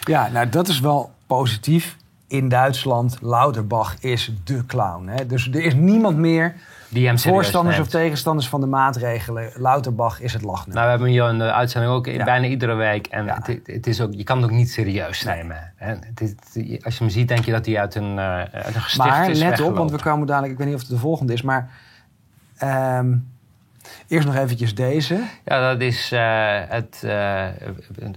[0.04, 1.98] Ja, nou dat is wel positief.
[2.28, 5.08] In Duitsland, Lauterbach is de clown.
[5.08, 5.26] Hè?
[5.26, 6.56] Dus er is niemand meer,
[6.94, 7.88] die hem voorstanders neemt.
[7.88, 9.52] of tegenstanders van de maatregelen.
[9.56, 10.74] Lauterbach is het lachnummer.
[10.74, 12.24] Nou, we hebben hier in de uitzending ook Ja.
[12.24, 13.08] bijna iedere week.
[13.08, 13.39] En Ja.
[13.44, 15.74] het, het is ook, je kan het ook niet serieus nemen.
[15.76, 16.34] Het is,
[16.84, 19.30] als je hem ziet, denk je dat hij uit een, eh uit een gesticht Maar
[19.30, 21.41] is let op, want we komen dadelijk, ik weet niet of het de volgende is,
[21.41, 21.70] maar
[22.58, 23.16] ehm,
[24.08, 25.20] eerst nog eventjes deze.
[25.46, 27.48] Ja, dat is eh, het, eh,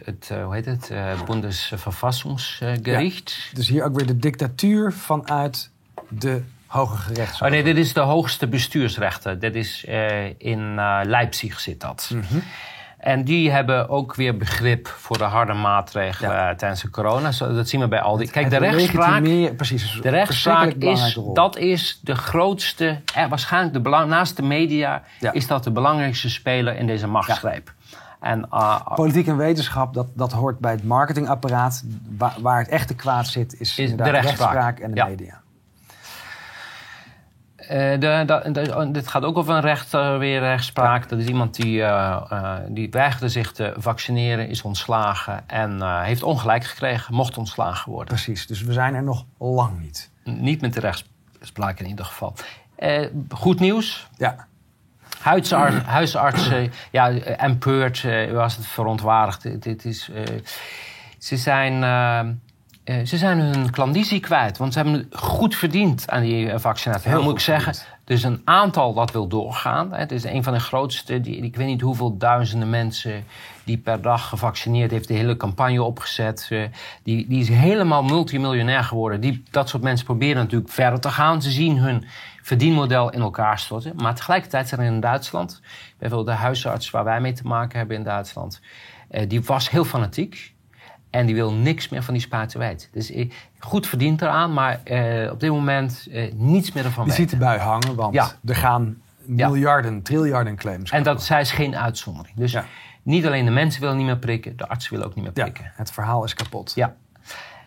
[0.05, 0.93] het hoe heet het,
[1.27, 3.51] Bundesverfassungsgericht.
[3.55, 5.71] Dus hier ook weer de dictatuur vanuit
[6.09, 6.43] de
[6.77, 7.41] Hoge Gerechtshof.
[7.47, 9.39] Oh nee, dit is de hoogste bestuursrechter.
[9.39, 12.11] Dit is eh, in eh, Leipzig zit dat.
[12.15, 12.39] Mhm.
[12.99, 16.51] En die hebben ook weer begrip voor de harde maatregelen Ja.
[16.51, 17.33] eh, tijdens de corona.
[17.33, 18.31] Zo, dat zien we bij al die.
[18.31, 19.23] Kijk, de rechtspraak.
[19.57, 25.03] precies, De rechtspraak is, dat is de grootste, eh, waarschijnlijk de belang, naast de media,
[25.21, 25.33] Ja.
[25.33, 27.73] is dat de belangrijkste speler in deze machtsgreep.
[28.21, 31.85] En uh, Politiek en wetenschap, dat, dat hoort bij het marketingapparaat.
[32.19, 34.79] Waar, waar het echte kwaad zit, is, de inderdaad rechtspraak.
[34.79, 35.41] en de media.
[37.69, 41.09] Eh, de, de, de- dit gaat ook over een rechter weer rechtspraak.
[41.09, 46.65] Dat is iemand die, eh, die weigerde zich te vaccineren, is ontslagen en heeft ongelijk
[46.65, 48.15] gekregen, mocht ontslagen worden.
[48.15, 50.11] Precies, dus we zijn er nog lang niet.
[50.25, 52.35] Niet met de rechtspraak in ieder geval.
[53.29, 54.09] Goed nieuws.
[54.17, 54.47] Ja,
[55.21, 59.63] Huisarts, huisartsen, ja, empört eh, was het verontwaardigd.
[59.63, 60.11] Dit, is,
[61.19, 61.73] ze, zijn,
[62.87, 67.11] eh, ze zijn hun klandizie kwijt, want ze hebben goed verdiend aan die eh, vaccinatie.
[67.11, 67.75] Heel moet ik zeggen,
[68.05, 69.93] er is een aantal dat wil doorgaan.
[69.93, 69.99] hè.
[69.99, 73.25] Het is een van de grootste, die, ik weet niet hoeveel duizenden mensen
[73.65, 76.47] die per dag gevaccineerd heeft, de hele campagne opgezet.
[76.51, 76.63] eh,
[77.03, 79.21] die, die is helemaal multimiljonair geworden.
[79.21, 81.43] Die, dat soort mensen proberen natuurlijk verder te gaan.
[81.43, 82.05] Ze zien hun
[82.43, 83.93] verdienmodel in elkaar storten.
[83.97, 85.61] Maar tegelijkertijd zijn er in Duitsland,
[85.99, 88.61] bijvoorbeeld de huisarts waar wij mee te maken hebben in Duitsland,
[89.29, 90.55] die was heel fanatiek.
[91.17, 92.23] En die wil niks meer van die
[92.59, 92.89] weten.
[92.93, 97.21] Dus eh, goed verdient eraan, maar eh, op dit moment eh, niets meer ervan weten.
[97.23, 98.29] ziet erbij hangen, want Ja.
[98.45, 98.97] er gaan
[99.37, 99.49] Ja.
[99.49, 102.37] miljarden, triljarden claims En dat zij is geen uitzondering.
[102.37, 102.65] Dus Ja.
[103.03, 105.73] niet alleen de mensen willen niet meer prikken, de artsen willen ook niet meer prikken.
[105.75, 106.73] het verhaal is kapot.
[106.75, 106.95] Ja.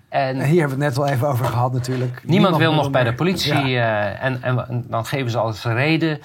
[0.10, 2.22] En En hier hebben we het net al even over gehad natuurlijk.
[2.26, 3.52] Niemand wil nog bij de politie.
[3.80, 6.20] Eh, en, en dan geven ze als reden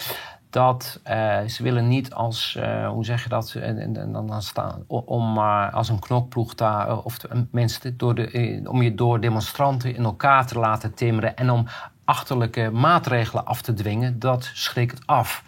[0.54, 4.84] dat eh, ze willen niet als, eh, hoe zeg je dat, en, en, dan, staan,
[4.86, 7.16] om eh, als een knokploeg daar, of
[7.50, 11.66] mensen door de, om je door demonstranten in elkaar te laten timmeren en om
[12.04, 15.42] achterlijke maatregelen af te dwingen, dat schrikt af.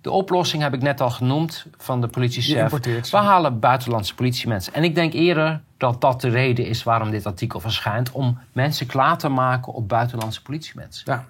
[0.00, 3.10] De oplossing heb ik net al genoemd van de politiechef.
[3.10, 4.74] We halen buitenlandse politiemensen.
[4.74, 8.10] En ik denk eerder dat dat de reden is waarom dit artikel verschijnt.
[8.10, 11.12] Om mensen klaar te maken op buitenlandse politiemensen.
[11.12, 11.24] Ja.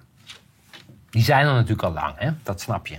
[1.09, 2.29] Die zijn er natuurlijk al lang, hè?
[2.43, 2.97] dat snap je.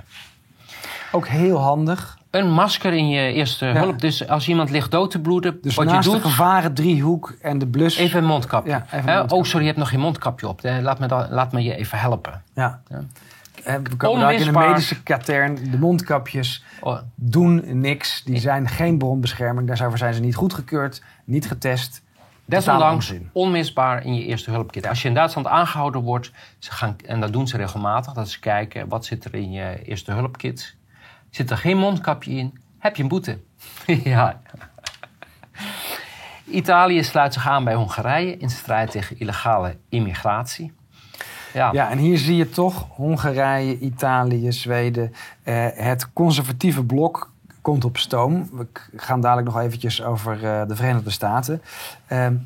[1.12, 2.18] Ook heel handig.
[2.30, 4.00] Een masker in je eerste hulp.
[4.00, 6.12] Dus als iemand ligt dood te bloeden, Dus wat je doet...
[6.12, 7.96] de gevaren driehoek en de blus.
[7.96, 8.70] Even een mondkapje.
[8.70, 9.14] Ja, even een Hè?
[9.14, 9.36] mondkapje.
[9.36, 10.62] Oh, sorry, je hebt nog geen mondkapje op.
[10.62, 12.42] Eh, Laat me, dan, laat me je even helpen.
[12.54, 12.80] Ja.
[12.88, 13.00] Ja.
[13.64, 15.70] En we komen daar in de medische katern.
[15.70, 18.22] De mondkapjes Oh, doen niks.
[18.24, 19.66] Die zijn geen bronbescherming.
[19.68, 22.02] Daarvoor zijn ze niet goedgekeurd, niet getest.
[22.51, 24.86] Desondanks onmisbaar in je eerste hulpkit.
[24.86, 28.40] Als je in Duitsland aangehouden wordt, ze gaan, en dat doen ze regelmatig, dat ze
[28.40, 30.76] kijken wat zit er in je eerste hulpkit.
[31.30, 33.38] Zit er geen mondkapje in, heb je een boete.
[34.05, 34.40] ja.
[36.44, 40.72] Italië sluit zich aan bij Hongarije in strijd tegen illegale immigratie.
[41.53, 45.12] Ja, Ja, en hier zie je toch Hongarije, Italië, Zweden.
[45.42, 47.30] eh, het conservatieve blok
[47.61, 48.48] komt op stoom.
[48.52, 51.62] We gaan dadelijk nog eventjes over eh, de Verenigde Staten.
[52.06, 52.36] Ehm,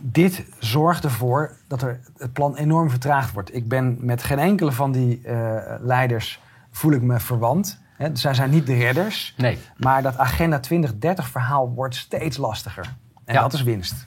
[0.00, 3.54] dit zorgt ervoor dat er het plan enorm vertraagd wordt.
[3.54, 6.40] Ik ben met geen enkele van die eh, leiders
[6.70, 7.80] voel ik me verwant.
[7.96, 9.34] Hè, zij zijn niet de redders.
[9.36, 9.58] Nee.
[9.76, 12.94] Maar dat Agenda 2030 verhaal wordt steeds lastiger.
[13.24, 13.40] En Ja.
[13.40, 14.06] dat is winst.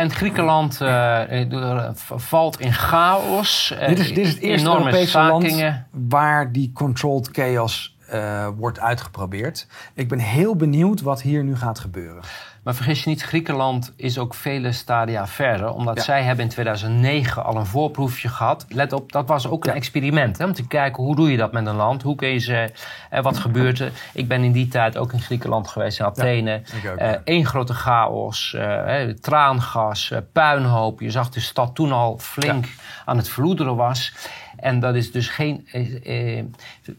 [0.00, 3.70] En Griekenland eh, eh, valt in chaos.
[3.78, 5.86] Eh, dit, is, dit is het eerste Europese stakingen.
[5.90, 9.66] land waar die controlled chaos eh, wordt uitgeprobeerd.
[9.94, 12.22] Ik ben heel benieuwd wat hier nu gaat gebeuren.
[12.64, 15.72] Maar vergis je niet, Griekenland is ook vele stadia verder.
[15.72, 16.02] Omdat Ja.
[16.02, 18.64] zij hebben in 2009 al een voorproefje gehad.
[18.68, 20.38] Let op, dat was ook een experiment.
[20.38, 22.02] Hè, om te kijken, hoe doe je dat met een land?
[22.02, 22.72] Hoe kun je ze...
[23.10, 23.92] En wat gebeurt er?
[24.12, 26.62] Ik ben in die tijd ook in Griekenland geweest, in Athene.
[26.90, 27.12] ook, Eh.
[27.24, 31.00] Eén grote chaos, eh, traangas, eh, puinhoop.
[31.00, 32.66] Je zag de stad toen al flink
[33.04, 34.12] aan het verloederen was.
[34.60, 35.66] En dat is dus geen.
[35.72, 36.44] eh, eh,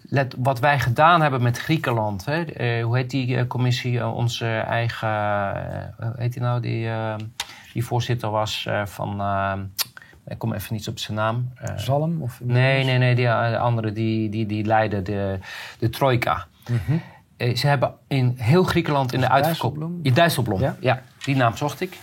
[0.02, 2.26] let, wat wij gedaan hebben met Griekenland.
[2.26, 4.00] Hè, eh, hoe heet die eh, commissie?
[4.00, 5.10] eh, onze eigen.
[6.00, 6.62] hoe heet die nou?
[6.62, 6.90] Die,
[7.74, 9.22] die voorzitter was van.
[10.28, 11.54] ik kom even niet op zijn naam.
[11.76, 12.22] Zalm?
[12.22, 13.16] Of Nee, nee, nee.
[13.16, 15.40] Die andere die, die, die leidde de,
[15.80, 16.46] de trojka.
[17.38, 19.36] Eh, ze hebben in heel Griekenland in de Mhm.
[19.36, 19.74] Uitverkoop...
[19.76, 20.00] Dijsselbloem?
[20.04, 20.60] Ja, Dijsselbloem.
[20.60, 20.76] Ja?
[20.80, 21.02] Ja?
[21.26, 21.98] die naam zocht ik.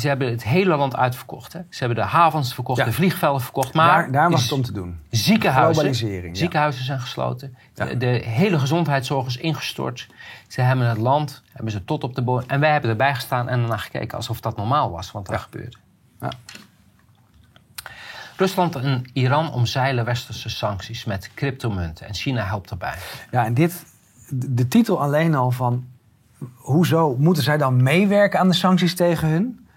[0.00, 1.52] Ze hebben het hele land uitverkocht.
[1.52, 1.60] Hè.
[1.68, 2.84] Ze hebben de havens verkocht, Ja.
[2.84, 3.74] de vliegvelden verkocht.
[3.74, 4.98] Maar daar, daar was het om te doen.
[5.10, 6.34] Ziekenhuizen, ja.
[6.34, 7.56] ziekenhuizen zijn gesloten.
[7.74, 7.84] Ja.
[7.84, 10.06] De, de hele gezondheidszorg is ingestort.
[10.48, 12.48] Ze hebben het land, hebben ze tot op de bodem.
[12.48, 15.38] En wij hebben erbij gestaan en ernaar gekeken alsof dat normaal was, wat er Ja.
[15.38, 15.76] gebeurde.
[16.20, 16.30] Ja.
[18.36, 22.06] Rusland en Iran omzeilen westerse sancties met cryptomunten.
[22.06, 22.94] En China helpt erbij.
[23.30, 23.84] Ja, en dit,
[24.30, 25.84] de titel alleen al van...
[26.54, 29.68] Hoezo moeten zij dan meewerken aan de sancties tegen hun?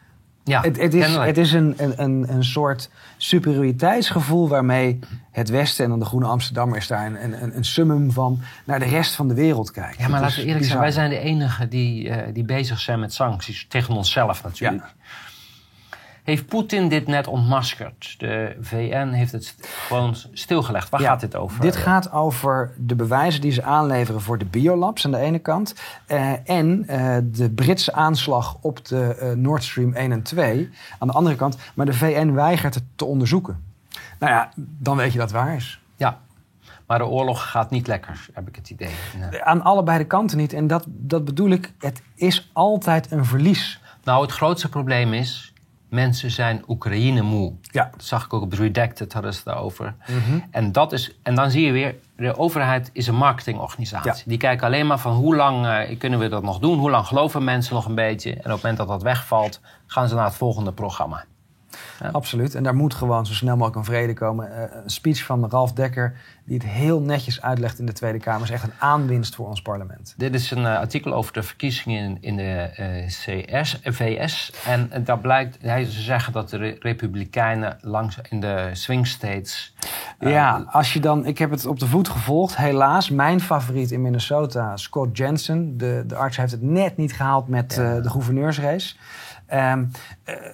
[0.43, 4.99] Ja, het, het is, het is een, een, een, soort superioriteitsgevoel waarmee
[5.31, 5.83] het Westen...
[5.83, 8.41] en dan de Groene Amsterdammer is daar een, een, een summum van...
[8.65, 9.97] naar de rest van de wereld kijkt.
[9.97, 12.99] Ja, maar laten we eerlijk zijn, wij zijn de enigen die, eh, die bezig zijn
[12.99, 13.65] met sancties.
[13.69, 14.93] Tegen onszelf natuurlijk.
[16.23, 18.15] Heeft Poetin dit net ontmaskerd?
[18.17, 19.55] De VN heeft het
[19.87, 20.89] gewoon stilgelegd.
[20.89, 21.61] Waar Ja, gaat dit over?
[21.61, 25.75] Dit gaat over de bewijzen die ze aanleveren voor de biolabs aan de ene kant.
[26.07, 30.69] eh, en eh, de Britse aanslag op de eh, Nord Stream 1 en 2
[30.99, 31.57] aan de andere kant.
[31.73, 33.63] Maar de VN weigert het te onderzoeken.
[34.19, 35.79] Nou ja, dan weet je dat het waar is.
[35.95, 36.19] Ja,
[36.87, 38.91] maar de oorlog gaat niet lekker, heb ik het idee.
[39.31, 39.43] Nee.
[39.43, 40.53] Aan allebei de kanten niet.
[40.53, 43.79] En dat, dat bedoel ik, het is altijd een verlies.
[44.03, 45.52] Nou, het grootste probleem is...
[45.93, 47.53] mensen zijn Oekraïne moe.
[47.61, 47.89] Ja.
[47.91, 49.95] Dat zag ik ook op Redacted, hadden ze het daarover.
[50.51, 51.95] en, dat is, en dan zie je weer...
[52.15, 54.11] de overheid is een marketingorganisatie.
[54.11, 54.21] Ja.
[54.25, 56.79] Die kijken alleen maar van hoe lang eh, kunnen we dat nog doen?
[56.79, 58.29] Hoe lang geloven mensen nog een beetje?
[58.29, 59.61] En op het moment dat dat wegvalt...
[59.85, 61.25] gaan ze naar het volgende programma.
[62.11, 62.55] Absoluut.
[62.55, 64.55] En daar moet gewoon zo snel mogelijk een vrede komen.
[64.55, 66.15] Eh, een speech van Ralf Dekker,
[66.45, 69.61] die het heel netjes uitlegt in de Tweede Kamer, is echt een aanwinst voor ons
[69.61, 70.13] parlement.
[70.17, 72.43] Dit is een eh, artikel over de verkiezingen in, in de
[72.75, 74.53] eh, CS, VS.
[74.65, 79.73] En daar blijkt, hij, ze zeggen dat de re- Republikeinen langs in de swing states.
[80.19, 82.57] Ja, als je dan, ik heb het op de voet gevolgd.
[82.57, 85.77] Helaas, mijn favoriet in Minnesota, Scott Jensen.
[85.77, 87.99] De, de arts heeft het net niet gehaald met Ja.
[87.99, 88.95] de gouverneursrace.
[89.53, 89.73] Eh,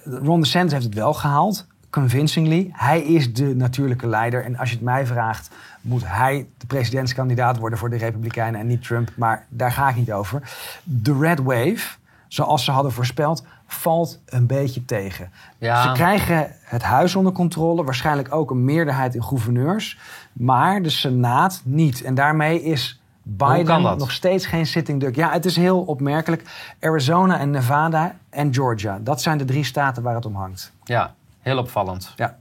[0.04, 2.70] Ron DeSantis heeft het wel gehaald, convincingly.
[2.72, 4.44] Hij is de natuurlijke leider.
[4.44, 8.66] En als je het mij vraagt, moet hij de presidentskandidaat worden voor de Republikeinen en
[8.66, 9.10] niet Trump.
[9.16, 10.42] Maar daar ga ik niet over.
[10.82, 11.96] De Red Wave,
[12.28, 15.30] zoals ze hadden voorspeld, valt een beetje tegen.
[15.58, 15.82] Ja.
[15.82, 19.98] Ze krijgen het huis onder controle, waarschijnlijk ook een meerderheid in gouverneurs,
[20.32, 22.02] maar de Senaat niet.
[22.02, 25.16] En daarmee is Biden nog steeds geen sitting duck.
[25.16, 26.42] Ja, het is heel opmerkelijk.
[26.80, 30.72] Arizona en Nevada en Georgia, dat zijn de drie staten waar het om hangt.
[30.84, 32.12] Ja, heel opvallend.
[32.16, 32.38] Ja.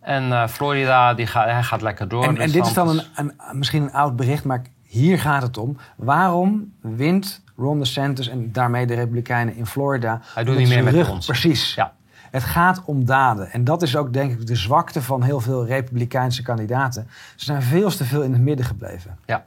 [0.00, 2.24] En eh, Florida, die gaat, hij gaat lekker door.
[2.24, 5.76] En, dit is dan een, een, misschien een oud bericht, maar hier gaat het om.
[5.96, 10.20] Waarom wint Ron DeSantis en daarmee de Republikeinen in Florida?
[10.34, 11.26] Hij doet niet meer met ons.
[11.26, 11.74] Precies.
[11.74, 11.92] Ja.
[12.30, 13.50] Het gaat om daden.
[13.50, 17.08] En dat is ook denk ik de zwakte van heel veel Republikeinse kandidaten.
[17.36, 19.18] Ze zijn veel te veel in het midden gebleven.
[19.26, 19.44] Ja.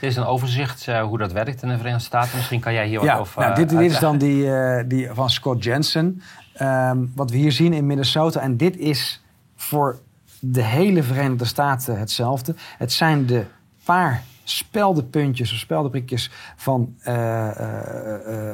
[0.00, 2.36] Dit is een overzicht eh, hoe dat werkt in de Verenigde Staten.
[2.36, 4.84] Misschien kan jij hier Ja, wat over nou, dit, eh, dit is dan die, eh,
[4.88, 6.22] die van Scott Jensen.
[6.54, 8.40] Ehm, wat we hier zien in Minnesota.
[8.40, 9.22] En dit is
[9.56, 9.98] voor
[10.40, 12.54] de hele Verenigde Staten hetzelfde.
[12.78, 13.44] Het zijn de
[13.84, 16.94] paar speldenpuntjes of speldenprikjes van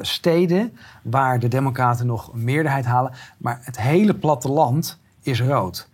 [0.00, 0.76] steden...
[1.02, 3.12] waar de democraten nog een meerderheid halen.
[3.38, 5.88] Maar het hele platteland is rood.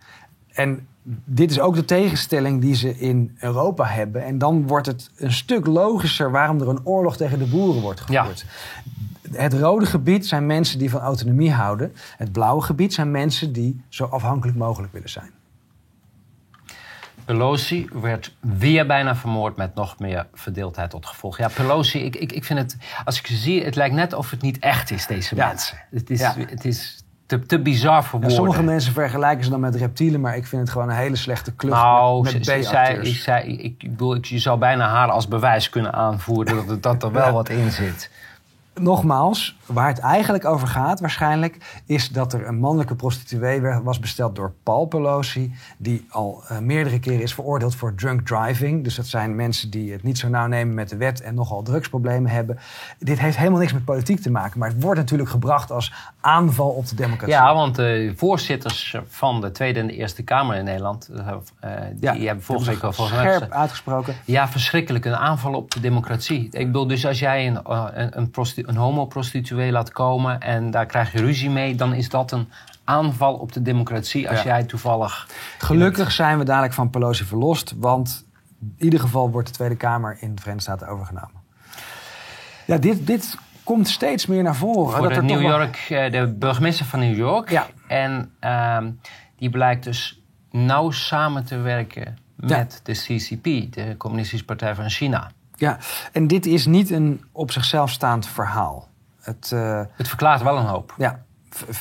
[0.53, 0.87] En
[1.25, 4.23] dit is ook de tegenstelling die ze in Europa hebben.
[4.25, 8.03] En dan wordt het een stuk logischer waarom er een oorlog tegen de boeren wordt
[8.07, 8.21] Ja.
[8.21, 8.45] gevoerd.
[9.31, 11.93] Het rode gebied zijn mensen die van autonomie houden.
[12.17, 15.31] Het blauwe gebied zijn mensen die zo afhankelijk mogelijk willen zijn.
[17.25, 21.37] Pelosi werd weer bijna vermoord met nog meer verdeeldheid tot gevolg.
[21.37, 24.29] Ja, Pelosi, ik, ik, ik vind het, als ik ze zie, het lijkt net of
[24.29, 25.47] het niet echt is, deze Ja.
[25.47, 25.77] mensen.
[25.91, 26.35] Het is, Ja.
[26.37, 28.31] het is te, te bizar voor Ja, woorden.
[28.45, 31.55] sommige mensen vergelijken ze dan met reptielen, maar ik vind het gewoon een hele slechte
[31.55, 35.27] club Nou, met, zij, ik, zei, ik, ik bedoel, ik, je zou bijna haar als
[35.27, 38.09] bewijs kunnen aanvoeren dat, er- dat er wel wat in zit.
[38.79, 41.81] Nogmaals, waar het eigenlijk over gaat waarschijnlijk...
[41.85, 45.53] is dat er een mannelijke prostituee was besteld door Paul Pelosi...
[45.77, 48.83] die al eh, meerdere keren is veroordeeld voor drunk driving.
[48.83, 51.21] Dus dat zijn mensen die het niet zo nauw nemen met de wet...
[51.21, 52.59] en nogal drugsproblemen hebben.
[52.99, 54.59] Dit heeft helemaal niks met politiek te maken...
[54.59, 57.33] maar het wordt natuurlijk gebracht als aanval op de democratie.
[57.33, 61.09] Ja, want de voorzitters van de Tweede en de Eerste Kamer in Nederland...
[61.09, 64.15] eh, die Ja, hebben volgens week al volgens mij scherp uitgesproken.
[64.25, 65.05] Ja, verschrikkelijk.
[65.05, 66.47] Een aanval op de democratie.
[66.51, 70.71] Ik bedoel, dus als jij een, eh, een, een, prosti- een homoprostituee laat komen en
[70.71, 72.47] daar krijg je ruzie mee, dan is dat een
[72.83, 74.29] aanval op de democratie.
[74.29, 74.45] Als Ja.
[74.45, 75.27] jij toevallig.
[75.57, 78.25] Gelukkig zijn we dadelijk van Pelosi verlost, want
[78.77, 81.41] in ieder geval wordt de Tweede Kamer in de Verenigde Staten overgenomen.
[82.65, 84.97] Ja, dit, dit komt steeds meer naar voren.
[84.97, 87.49] Voor dat de New York, eh, de burgemeester van New York.
[87.49, 87.67] Ja.
[87.87, 88.91] En ehm,
[89.37, 92.57] die blijkt dus nauw samen te werken Ja.
[92.57, 95.31] met de CCP, de Communistische Partij van China.
[95.63, 95.77] Ja,
[96.11, 98.87] en dit is niet een op zichzelf staand verhaal.
[99.21, 100.93] Het, eh, Het verklaart wel een hoop.
[100.97, 101.23] ja,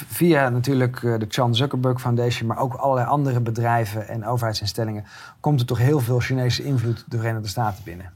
[0.08, 5.04] via natuurlijk eh, de Chan Zuckerberg Foundation, maar ook allerlei andere bedrijven en overheidsinstellingen,
[5.40, 8.12] komt er toch heel veel Chinese invloed de Verenigde Staten binnen.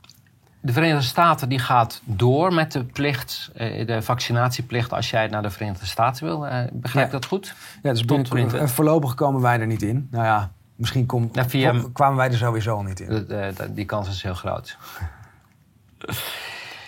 [0.60, 5.42] De Verenigde Staten die gaat door met de plicht, eh, de vaccinatieplicht als jij naar
[5.42, 6.38] de Verenigde Staten wil.
[6.72, 7.18] Begrijp ik Ja.
[7.18, 7.54] dat goed?
[7.82, 8.70] Ja, dus Tot binnen, 20.
[8.70, 10.08] voorlopig komen wij er niet in.
[10.10, 13.26] Nou ja, misschien kom, Ja, via- kwamen wij er sowieso niet in.
[13.70, 14.76] Die kans is heel groot.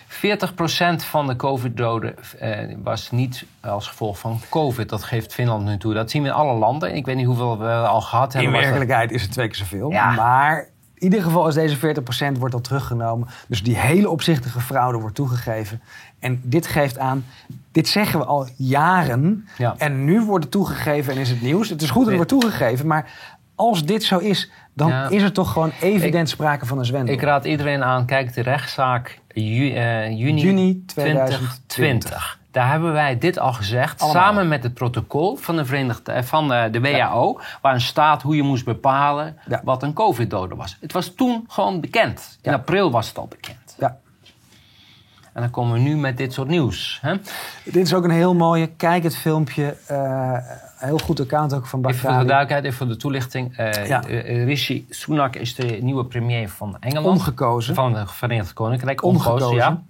[0.09, 4.89] 40% van de COVID-doden eh, was niet als gevolg van COVID.
[4.89, 5.95] Dat geeft Finland nu toe.
[5.95, 6.95] Dat zien we in alle landen.
[6.95, 8.53] Ik weet niet hoeveel we al gehad In hebben.
[8.55, 9.91] dat- werkelijkheid is het twee keer zoveel.
[9.91, 10.11] Ja.
[10.11, 10.59] Maar
[10.95, 13.29] in ieder geval is deze 40% wordt al teruggenomen.
[13.49, 15.81] Dus die hele opzichtige fraude wordt toegegeven.
[16.19, 17.25] En dit geeft aan,
[17.73, 19.49] dit zeggen we al jaren.
[19.59, 19.75] Ja.
[19.79, 21.69] En nu wordt het toegegeven en is het nieuws.
[21.69, 23.11] Het is goed dat het wordt toegegeven, maar
[23.59, 25.09] als dit zo is, dan Ja.
[25.09, 27.15] is er toch gewoon evident sprake van een zwendel.
[27.15, 31.59] Ik raad iedereen aan, kijk de rechtszaak ju- eh, juni, Juni 2020.
[31.67, 32.39] 2020.
[32.51, 34.23] Daar hebben wij dit al gezegd, Allemaal.
[34.23, 38.37] samen met het protocol van de, Verenigde, eh, van de, de WHO, waarin staat hoe
[38.37, 39.61] je moest bepalen Ja.
[39.65, 40.77] wat een COVID-dode was.
[40.81, 42.39] Het was toen gewoon bekend.
[42.43, 43.77] In april was het al bekend.
[43.79, 43.97] Ja.
[45.33, 46.99] En dan komen we nu met dit soort nieuws.
[47.03, 47.15] Hè?
[47.65, 49.77] Dit is ook een heel mooie, kijk het filmpje.
[49.87, 50.37] eh,
[50.79, 53.57] heel goed account ook van Even voor de duidelijkheid, even voor de toelichting.
[53.57, 54.03] Eh, Ja.
[54.05, 57.07] eh, Rishi Sunak is de nieuwe premier van Engeland.
[57.07, 57.75] Ongekozen.
[57.75, 59.03] Van het Verenigd Koninkrijk.
[59.03, 59.47] Ongekozen.
[59.47, 59.83] Ongekozen, ja.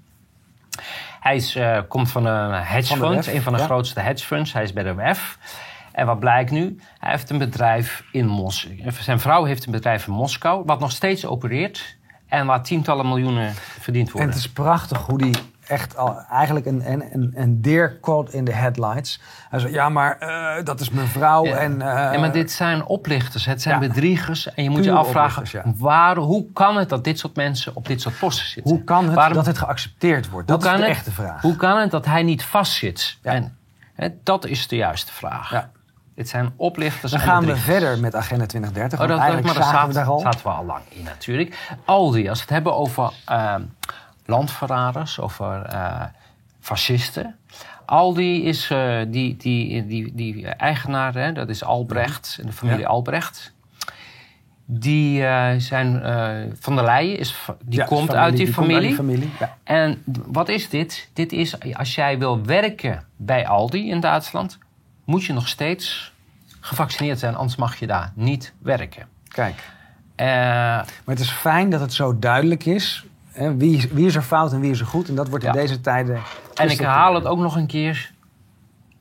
[1.20, 3.64] Hij is, eh, komt van een hedge Van fund, WEF, een van de ja.
[3.64, 4.52] grootste hedge funds.
[4.52, 5.38] Hij is bij de WEF.
[5.92, 6.78] En wat blijkt nu?
[6.98, 8.92] Hij heeft een bedrijf in Moskou.
[9.00, 11.96] Zijn vrouw heeft een bedrijf in Moskou, wat nog steeds opereert.
[12.28, 14.30] En waar tientallen miljoenen verdiend En worden.
[14.30, 15.34] het is prachtig hoe die
[15.68, 19.20] echt al eigenlijk een, een, een, deer caught in the headlights.
[19.50, 21.44] Hij zei, ja, maar eh, dat is mijn vrouw.
[21.44, 21.56] Ja.
[21.56, 23.88] En, eh, Ja, maar dit zijn oplichters, het zijn Ja.
[23.88, 24.54] bedriegers.
[24.54, 28.00] En je moet je afvragen, waar, hoe kan het dat dit soort mensen op dit
[28.00, 28.72] soort posten zitten?
[28.74, 30.48] hoe kan het Waarom- dat het geaccepteerd wordt?
[30.48, 31.40] Dat is de het, echte vraag.
[31.42, 33.18] Hoe kan het dat hij niet vastzit?
[33.22, 33.56] En,
[33.94, 35.50] hè, dat is de juiste vraag.
[35.50, 35.70] Ja.
[36.14, 39.00] Dit zijn oplichters Dan gaan we verder met Agenda 2030.
[39.00, 40.18] Oh, dat, maar daar zaten we zaten, daar al.
[40.20, 41.58] zaten we al lang in natuurlijk.
[41.84, 43.62] Aldi, als we het hebben over ehm,
[44.28, 46.02] landverraders, over eh,
[46.60, 47.36] fascisten.
[47.86, 52.86] Aldi is uh, die, die, die, die eigenaar, hè, dat is Albrecht, de familie Ja.
[52.86, 53.52] Albrecht.
[54.64, 55.92] Die uh, zijn
[56.60, 58.88] van der Leyen, is, die Ja, komt familie, uit die, die komt uit familie.
[58.88, 59.30] die familie.
[59.38, 59.56] Ja.
[59.64, 61.08] En wat is dit?
[61.12, 64.58] Dit is als jij wil werken bij Aldi in Duitsland,
[65.04, 66.12] moet je nog steeds
[66.60, 69.08] gevaccineerd zijn, anders mag je daar niet werken.
[69.28, 69.54] Kijk.
[70.16, 73.04] Uh, maar het is fijn dat het zo duidelijk is.
[73.38, 75.08] Hè, wie, wie is er fout en wie is er goed?
[75.08, 75.56] En dat wordt in Ja.
[75.60, 76.20] deze tijden.
[76.54, 78.12] En ik herhaal het ook nog een keer.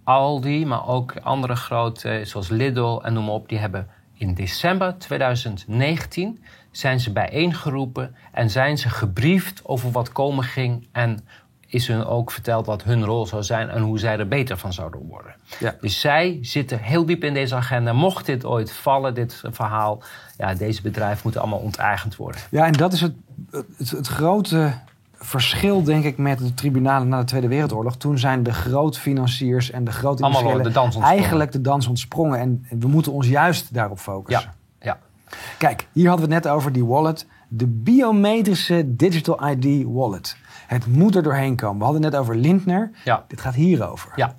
[0.03, 4.97] Aldi, maar ook andere grote, zoals Lidl en noem maar op, die hebben in december
[4.97, 11.27] 2019 zijn ze bijeengeroepen en zijn ze gebriefd over wat komen ging en
[11.67, 14.73] is hun ook verteld wat hun rol zou zijn en hoe zij er beter van
[14.73, 15.35] zouden worden.
[15.59, 15.75] Ja.
[15.81, 17.93] Dus zij zitten heel diep in deze agenda.
[17.93, 20.01] Mocht dit ooit vallen, dit verhaal,
[20.37, 22.41] ja, deze bedrijven moeten allemaal onteigend worden.
[22.49, 23.13] Ja, en dat is het,
[23.51, 24.73] het, het grote
[25.19, 27.97] verschil, denk ik, met de tribunalen na de Tweede Wereldoorlog.
[27.97, 32.39] Toen zijn de grootfinanciers en de grote industriëlen eigenlijk de dans ontsprongen.
[32.39, 34.51] En we moeten ons juist daarop focussen.
[34.79, 34.99] Ja, ja.
[35.57, 37.25] Kijk, hier hadden we het net over die wallet.
[37.47, 40.35] De biometrische Digital ID wallet.
[40.67, 41.77] Het moet er doorheen komen.
[41.77, 42.91] We hadden het net over Lindner.
[43.03, 43.23] Ja.
[43.27, 44.11] Dit gaat hierover.
[44.15, 44.35] Ja.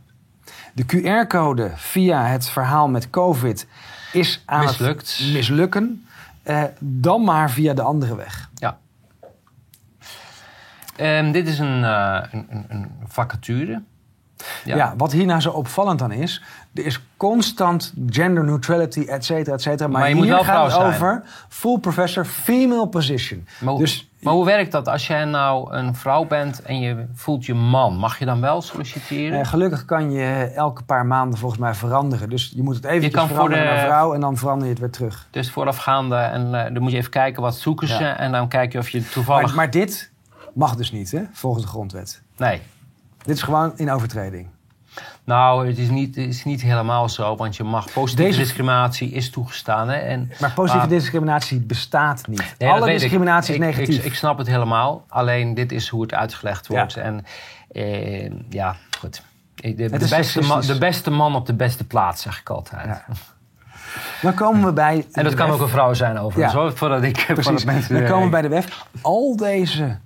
[0.74, 3.66] De QR-code via het verhaal met COVID
[4.12, 5.18] is aan Mislukt.
[5.18, 6.07] het mislukken.
[6.43, 8.51] eh, dan maar via de andere weg.
[8.55, 8.79] Ja.
[10.97, 13.83] Ehm, dit is een, eh, een, een, een vacature.
[14.65, 14.95] Ja.
[14.97, 16.43] wat hier nou zo opvallend aan is,
[16.75, 19.89] er is constant gender neutrality, et cetera, et cetera.
[19.89, 20.95] Maar, Maar je moet hier wel gaat het vrouw zijn.
[20.95, 23.47] over full professor, female position.
[23.61, 27.07] Maar, hoe- Dus maar hoe werkt dat als jij nou een vrouw bent en je
[27.15, 27.97] voelt je man?
[27.97, 29.41] Mag je dan wel solliciteren?
[29.41, 32.31] eh, gelukkig kan je elke paar maanden volgens mij veranderen.
[32.31, 32.85] Dus je moet het
[33.15, 35.27] voor veranderen de- naar vrouw en dan verander je het weer terug.
[35.31, 38.03] Dus voorafgaande, en eh, dan moet je even kijken wat zoeken ze.
[38.03, 38.17] Ja.
[38.19, 39.47] En dan kijk je of je toevallig...
[39.47, 40.11] Maar, maar dit
[40.55, 42.23] mag dus niet, hè, volgens de grondwet.
[42.37, 42.61] Nee.
[43.23, 44.47] Dit is gewoon in overtreding.
[45.25, 49.11] Nou, het is, niet, het is niet helemaal zo, want je mag positieve Deze- discriminatie
[49.11, 49.89] is toegestaan.
[49.89, 49.97] Hè?
[49.97, 52.55] En, Maar positieve maar- discriminatie bestaat niet.
[52.59, 52.99] Nee, Alle ik.
[52.99, 53.99] discriminatie is negatief.
[53.99, 56.75] Ik, ik snap het helemaal, alleen dit is hoe het uitgelegd Ja.
[56.75, 56.97] wordt.
[56.97, 57.25] En
[57.73, 59.23] eh, ja, goed.
[59.55, 62.87] De, beste man, de beste man op de beste plaats, zeg ik altijd.
[62.87, 63.05] Ja.
[64.23, 65.07] Dan komen we bij.
[65.12, 65.55] En dat kan WEF.
[65.57, 66.61] ook een vrouw zijn overigens, Ja.
[66.61, 67.12] hoor, voordat ik...
[67.27, 67.45] Precies.
[67.45, 68.87] Voordat mensen, Dan komen we bij de WEF.
[69.03, 69.99] Al deze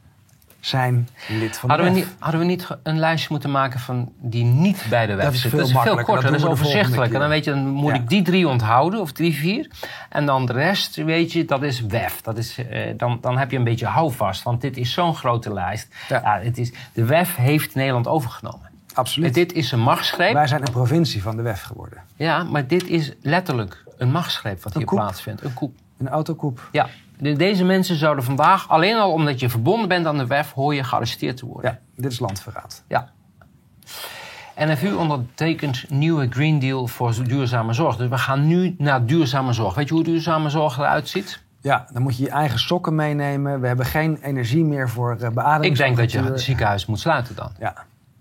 [0.67, 2.09] zijn lid van de Hadden we, WEF.
[2.11, 5.33] niet, hadden we niet een lijstje moeten maken van die niet bij de web Dat
[5.35, 6.15] is veel Dat is veel makkelijker.
[6.15, 7.13] korter, Dat dat, is doen we de overzichtelijk.
[7.13, 8.01] En dan weet je, dan moet Ja.
[8.01, 9.71] ik die drie onthouden, of drie, vier.
[10.09, 12.21] En dan de rest, weet je, dat is WEF.
[12.21, 15.53] Dat is, eh, dan, dan heb je een beetje houvast, want dit is zo'n grote
[15.53, 15.95] lijst.
[16.09, 16.21] Ja.
[16.25, 16.41] Ja.
[16.45, 18.71] het is, de WEF heeft Nederland overgenomen.
[18.95, 19.35] Absoluut.
[19.35, 20.33] Dit is een machtsgreep.
[20.33, 21.99] Wij zijn een provincie van de WEF geworden.
[22.17, 24.99] Ja, maar dit is letterlijk een machtsgreep wat Een hier koep.
[24.99, 25.45] plaatsvindt.
[25.45, 25.75] Een koep.
[25.99, 26.69] Een autokoep.
[26.73, 26.91] Ja, de-
[27.23, 30.85] deze mensen zouden vandaag, alleen al omdat je verbonden bent aan de WEF, hoor je
[30.85, 31.71] gearresteerd te worden.
[31.71, 32.85] Ja, dit is landverraad.
[32.89, 33.11] Ja.
[34.57, 37.97] NFU ondertekent nieuwe Green Deal voor duurzame zorg.
[37.97, 39.75] Dus we gaan nu naar duurzame zorg.
[39.75, 41.43] Weet je hoe duurzame zorg eruit ziet?
[41.61, 43.61] Ja, dan moet je je eigen sokken meenemen.
[43.61, 45.73] We hebben geen energie meer voor uh, beademing.
[45.73, 47.53] Ik denk dat je het ziekenhuis moet sluiten dan.
[47.59, 47.75] Ja.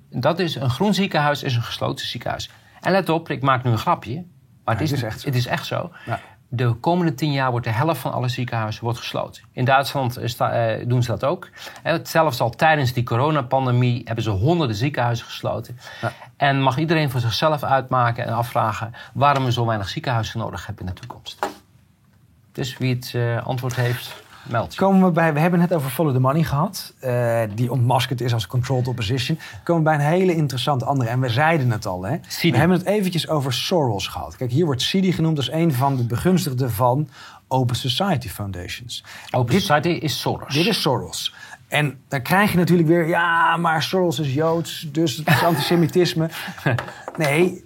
[0.10, 2.50] Dat is, een groen ziekenhuis is een gesloten ziekenhuis.
[2.82, 4.26] En let op, ik maak nu een grapje.
[4.64, 5.28] Maar het, Ja, is, het is echt zo.
[5.28, 5.92] het is echt zo.
[6.06, 6.20] Ja.
[6.54, 9.44] De komende tien jaar wordt de helft van alle ziekenhuizen wordt gesloten.
[9.52, 11.50] In Duitsland eh, doen ze dat ook.
[11.84, 15.78] En het- zelfs al tijdens die coronapandemie hebben ze honderden ziekenhuizen gesloten.
[16.02, 16.12] Ja.
[16.38, 20.86] En mag iedereen voor zichzelf uitmaken en afvragen waarom we zo weinig ziekenhuizen nodig hebben
[20.88, 21.46] in de toekomst.
[22.52, 24.76] Dus wie het eh, antwoord heeft, meld.
[24.76, 28.34] Komen we bij, we hebben het over Follow the Money gehad, eh, die ontmaskerd is
[28.34, 29.40] als controlled opposition.
[29.64, 32.18] Komen we bij een hele interessante andere, en we zeiden het al, hè?
[32.42, 34.36] We hebben het eventjes over Soros gehad.
[34.36, 37.10] Kijk, hier wordt Sidi genoemd als een van de begunstigden van
[37.48, 39.04] Open Society Foundations.
[39.32, 40.54] Open Dit- Society is Soros.
[40.54, 41.34] Dit is Soros.
[41.68, 46.30] En dan krijg je natuurlijk weer, ja, maar Soros is Joods, dus het is antisemitisme.
[47.18, 47.64] Nee,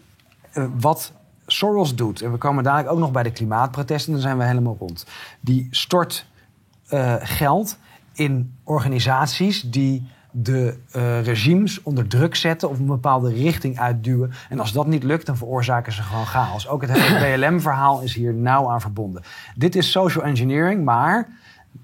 [0.54, 1.12] eh, wat
[1.48, 4.76] Soros doet, en we komen dadelijk ook nog bij de klimaatprotesten, dan zijn we helemaal
[4.80, 5.06] rond.
[5.40, 6.26] Die stort
[6.96, 7.78] eh, geld
[8.14, 14.32] in organisaties die de eh, regimes onder druk zetten of een bepaalde richting uitduwen.
[14.50, 16.68] En als dat niet lukt, dan veroorzaken ze gewoon chaos.
[16.68, 19.24] Ook het hele BLM-verhaal is hier nauw aan verbonden.
[19.56, 21.28] Dit is social engineering, maar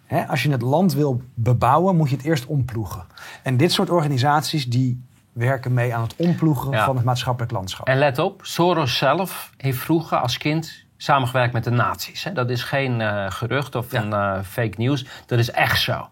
[0.05, 3.03] hè, als je het land wil bebouwen, moet je het eerst omploegen.
[3.43, 5.03] En dit soort organisaties die
[5.33, 6.85] werken mee aan het omploegen Ja.
[6.85, 7.87] van het maatschappelijk landschap.
[7.87, 12.23] En let op, Soros zelf heeft vroeger als kind samengewerkt met de nazi's.
[12.23, 12.31] Hè.
[12.33, 14.01] Dat is geen eh, gerucht of Ja.
[14.01, 15.05] een eh, fake news.
[15.25, 16.09] Dat is echt zo.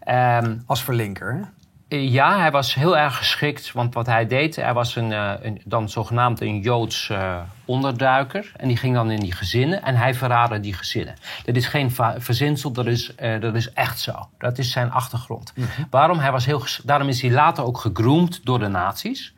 [0.00, 1.32] Ehm, Als verlinker.
[1.34, 1.40] Hè?
[1.88, 5.60] ja, hij was heel erg geschikt, want wat hij deed, hij was een, eh, een,
[5.64, 8.52] dan zogenaamd een Joods eh, onderduiker.
[8.56, 11.14] En die ging dan in die gezinnen en hij verraadde die gezinnen.
[11.44, 14.28] Dat is geen verzinsel, dat is, eh, dat is echt zo.
[14.38, 15.52] Dat is zijn achtergrond.
[15.90, 16.18] Waarom?
[16.18, 19.34] Hij was heel Daarom is hij later ook gegroomd door de nazi's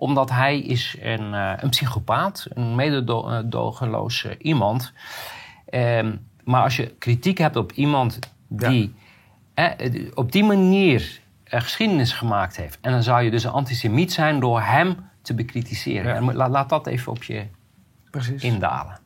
[0.00, 4.92] omdat hij is een, eh, een psychopaat, een mededogenloos iemand.
[5.66, 8.94] Ehm, maar als je kritiek hebt op iemand die
[9.54, 9.66] eh,
[10.14, 12.78] op die manier eh, geschiedenis gemaakt heeft...
[12.80, 16.10] en dan zou je dus een antisemiet zijn door hem te bekritiseren.
[16.10, 16.14] Ja.
[16.14, 17.46] En la- laat dat even op je
[18.10, 18.42] Precies.
[18.42, 18.98] indalen.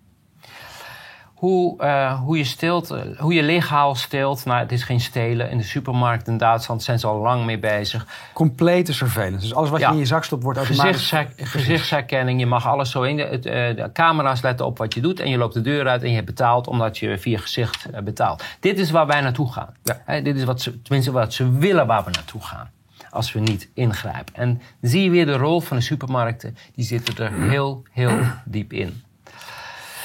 [1.44, 5.50] Hoe, eh, hoe, je steelt, eh, hoe je legaal steelt, nou het is geen stelen.
[5.50, 8.06] In de supermarkt in Duitsland zijn ze al lang mee bezig.
[8.32, 9.46] Complete surveillance.
[9.46, 9.88] Dus alles wat Ja.
[9.88, 11.08] je in je zak stopt wordt automatisch...
[11.08, 13.16] Gezichtsher- gezichtsherkenning, je mag alles zo in.
[13.16, 15.88] De, het, eh, de camera's letten op wat je doet en je loopt de deur
[15.88, 18.44] uit en je hebt betaald omdat je via gezicht betaalt.
[18.60, 19.74] Dit is waar wij naartoe gaan.
[19.82, 20.20] Ja.
[20.20, 22.70] Dit is wat ze, tenminste wat ze willen waar we naartoe gaan.
[23.10, 24.34] Als we niet ingrijpen.
[24.34, 26.56] En dan zie je weer de rol van de supermarkten.
[26.74, 29.02] Die zitten er heel, heel diep in.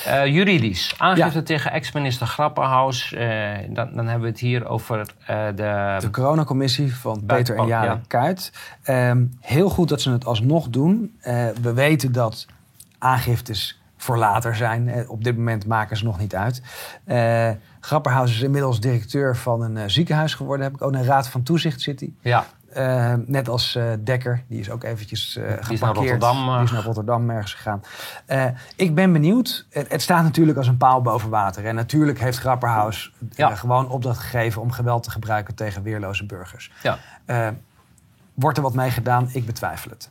[0.06, 0.94] Eh, juridisch.
[0.98, 1.44] Aangifte Ja.
[1.44, 3.14] tegen ex-minister Grapperhaus.
[3.14, 5.98] eh, dan, dan hebben we het hier over eh, de...
[6.00, 8.02] De coronacommissie van Peter en oh, Jare ja.
[8.08, 8.52] Kuit.
[8.84, 11.18] Ehm, heel goed dat ze het alsnog doen.
[11.62, 12.46] We weten dat
[12.98, 15.10] aangiftes voor later zijn.
[15.10, 16.62] Op dit moment maken ze nog niet uit.
[17.80, 20.66] Grapperhaus is inmiddels directeur van een ziekenhuis geworden.
[20.66, 22.14] Heb ik ook een raad van toezicht zit hij.
[22.22, 26.54] Ja, Eh, net als uh, Dekker, die is ook eventjes uh, die is naar Rotterdam.
[26.54, 27.82] Die is naar Rotterdam ergens gegaan.
[28.76, 29.66] ik ben benieuwd.
[29.70, 31.66] Het, het, staat natuurlijk als een paal boven water.
[31.66, 33.56] En natuurlijk heeft Grapperhaus ja.
[33.56, 36.72] gewoon opdracht gegeven om geweld te gebruiken tegen weerloze burgers.
[36.84, 36.98] Ja.
[38.34, 39.30] wordt er wat mee gedaan?
[39.32, 40.10] Ik betwijfel het.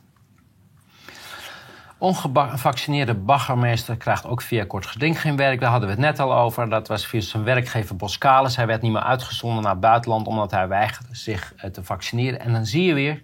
[1.99, 5.59] Ongevaccineerde baggermeester krijgt ook via kort geding geen werk.
[5.59, 6.69] Daar hadden we het net al over.
[6.69, 8.55] Dat was via zijn werkgever Boskalis.
[8.55, 12.39] Hij werd niet meer uitgezonden naar het buitenland omdat hij weigerde zich eh, te vaccineren.
[12.39, 13.21] En dan zie je weer,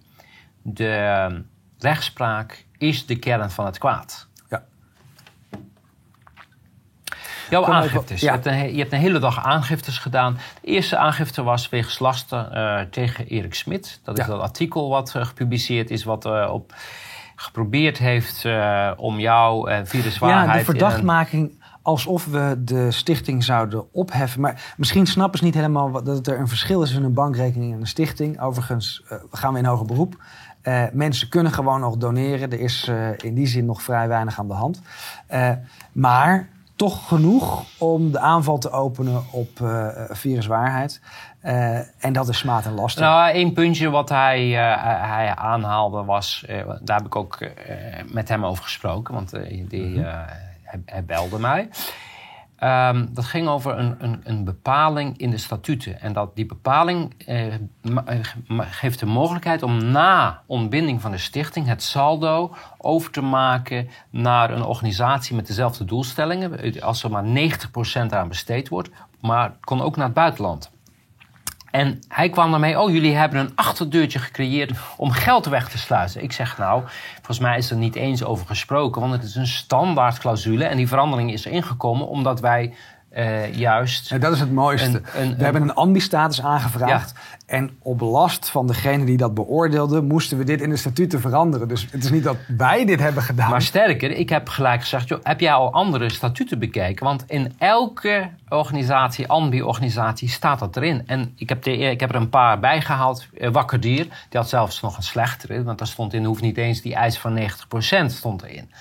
[0.61, 1.41] de ehm,
[1.79, 4.27] rechtspraak is de kern van het kwaad.
[4.49, 4.63] Ja.
[7.49, 8.21] Jouw aangiftes.
[8.21, 10.37] Je, hebt een, je, hebt een, hele dag aangiftes gedaan.
[10.61, 13.99] De eerste aangifte was wegens lasten uh, tegen Erik Smit.
[14.03, 16.73] Dat is dat artikel wat uh, gepubliceerd is, wat uh, op
[17.35, 20.47] geprobeerd heeft uh, om jou uh, via de zwaarheid...
[20.51, 24.41] Ja, de verdachtmaking alsof we de stichting zouden opheffen.
[24.41, 27.79] Maar misschien snappen ze niet helemaal dat er een verschil is tussen een bankrekening en
[27.79, 28.39] een stichting.
[28.41, 30.23] Overigens uh, gaan we in hoger beroep.
[30.63, 32.51] Uh, mensen kunnen gewoon nog doneren.
[32.51, 34.81] Er is in die zin nog vrij weinig aan de hand.
[35.91, 36.49] maar
[36.85, 39.49] toch genoeg om de aanval te openen op
[40.09, 41.01] viruswaarheid.
[41.43, 43.03] Uh, en dat is smaad en laster.
[43.03, 46.45] Nou, één puntje wat hij, uh, hij aanhaalde was...
[46.49, 47.39] Uh, daar heb ik ook
[48.05, 49.31] met hem over gesproken, want
[49.69, 49.99] die,
[50.63, 51.69] hij, hij, belde mij.
[52.63, 56.01] Um, dat ging over een, een, een, bepaling in de statuten.
[56.01, 57.13] En dat die bepaling
[58.59, 61.67] geeft de mogelijkheid om na ontbinding van de stichting...
[61.67, 66.81] het saldo over te maken naar een organisatie met dezelfde doelstellingen.
[66.81, 68.89] Als er maar 90% aan besteed wordt.
[69.21, 70.71] Maar kon ook naar het buitenland.
[71.75, 76.23] En hij kwam ermee, oh jullie hebben een achterdeurtje gecreëerd om geld weg te sluizen.
[76.23, 76.83] Ik zeg nou,
[77.15, 80.87] volgens mij is er niet eens over gesproken, want het is een standaardclausule en die
[80.87, 82.73] verandering is ingekomen omdat wij
[83.15, 84.09] uh, juist.
[84.09, 85.01] Ja, dat is het mooiste.
[85.37, 87.13] we hebben een ambistatus aangevraagd.
[87.45, 91.67] En op last van degene die dat beoordeelde, moesten we dit in de statuten veranderen.
[91.67, 93.49] Dus het is niet dat wij dit hebben gedaan.
[93.49, 97.05] Maar sterker, ik heb gelijk gezegd: joh, heb jij al andere statuten bekeken?
[97.05, 101.03] Want in elke organisatie, ambi-organisatie, staat dat erin.
[101.07, 103.27] En ik heb, de, ik heb er een paar bijgehaald.
[103.33, 105.63] Uh, Wakker Dier, die had zelfs nog een slechtere.
[105.63, 108.71] Want daar stond in, hoeft niet eens die eis van 90% stond erin.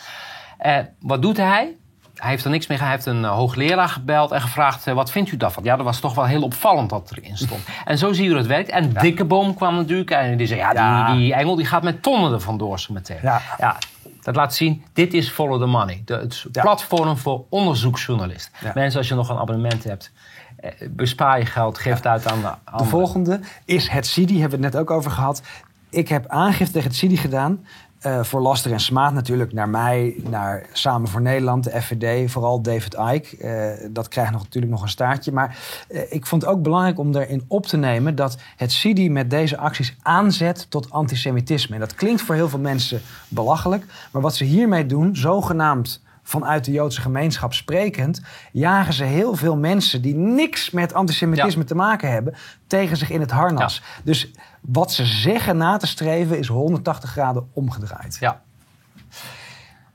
[0.67, 1.77] Uh, wat doet hij?
[2.25, 5.11] Hij heeft er niks mee Hij heeft een uh, hoogleraar gebeld en gevraagd: uh, wat
[5.11, 5.65] vindt u daarvan?
[5.65, 7.61] Ja, dat was toch wel heel opvallend dat erin stond.
[7.85, 8.69] en zo zie je hoe het werkt.
[8.69, 9.01] En ja.
[9.01, 11.07] Dikkeboom kwam natuurlijk en die zei: ja.
[11.07, 13.19] Die, die, engel die gaat met tonnen ervan door zo meteen.
[13.23, 13.79] Ja.
[14.23, 16.03] Dat laat zien, dit is Follow the Money.
[16.05, 18.53] De, het platform voor onderzoeksjournalisten.
[18.75, 20.13] Mensen, als je nog een abonnement hebt,
[20.57, 24.59] eh, bespaar je geld, geef het uit aan de De volgende is het CIDI, hebben
[24.59, 25.43] we het net ook over gehad.
[25.91, 27.65] Ik heb aangifte tegen het CIDI gedaan.
[28.07, 32.63] Uh, voor Laster en Smaad natuurlijk naar mij, naar Samen voor Nederland, de FVD, vooral
[32.63, 33.37] David Icke.
[33.39, 35.33] Uh, dat krijgt nog, natuurlijk nog een staartje.
[35.33, 35.59] Maar
[35.89, 39.31] uh, ik vond het ook belangrijk om erin op te nemen dat het CIDI met
[39.31, 41.75] deze acties aanzet tot antisemitisme.
[41.75, 43.85] En dat klinkt voor heel veel mensen belachelijk.
[44.13, 48.23] Maar wat ze hiermee doen, zogenaamd vanuit de Joodse gemeenschap sprekend,
[48.53, 51.67] jagen ze heel veel mensen die niks met antisemitisme ja.
[51.67, 52.35] te maken hebben,
[52.67, 53.77] tegen zich in het harnas.
[53.77, 54.03] Ja.
[54.05, 54.31] Dus
[54.67, 58.17] wat ze zeggen na te streven is 180 graden omgedraaid.
[58.21, 58.43] Ja.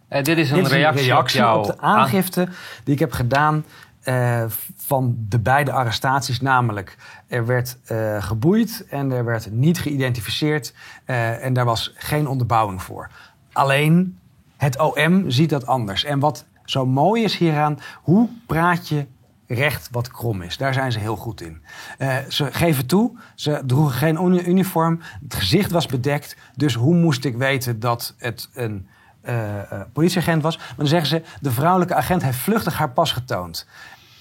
[0.09, 2.47] Uh, dit is een, dit reactie, een reactie, op, op de aangifte
[2.83, 3.65] die ik heb gedaan
[4.03, 4.43] uh,
[4.75, 6.41] van de beide arrestaties.
[6.41, 6.97] Namelijk,
[7.27, 10.73] er werd uh, geboeid en er werd niet geïdentificeerd.
[11.05, 13.09] en daar was geen onderbouwing voor.
[13.53, 14.19] Alleen
[14.57, 16.03] het OM ziet dat anders.
[16.03, 19.05] En wat zo mooi is hieraan, hoe praat je
[19.51, 20.57] recht wat krom is.
[20.57, 21.61] Daar zijn ze heel goed in.
[21.99, 26.35] Uh, ze geven toe, ze droegen geen uniform, het gezicht was bedekt.
[26.55, 28.87] Dus hoe moest ik weten dat het een
[29.23, 30.57] uh, uh, politieagent was?
[30.57, 33.67] Maar dan zeggen ze, de vrouwelijke agent heeft vluchtig haar pas getoond.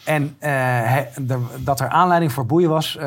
[0.05, 0.37] En
[1.59, 2.99] dat er aanleiding voor boeien was,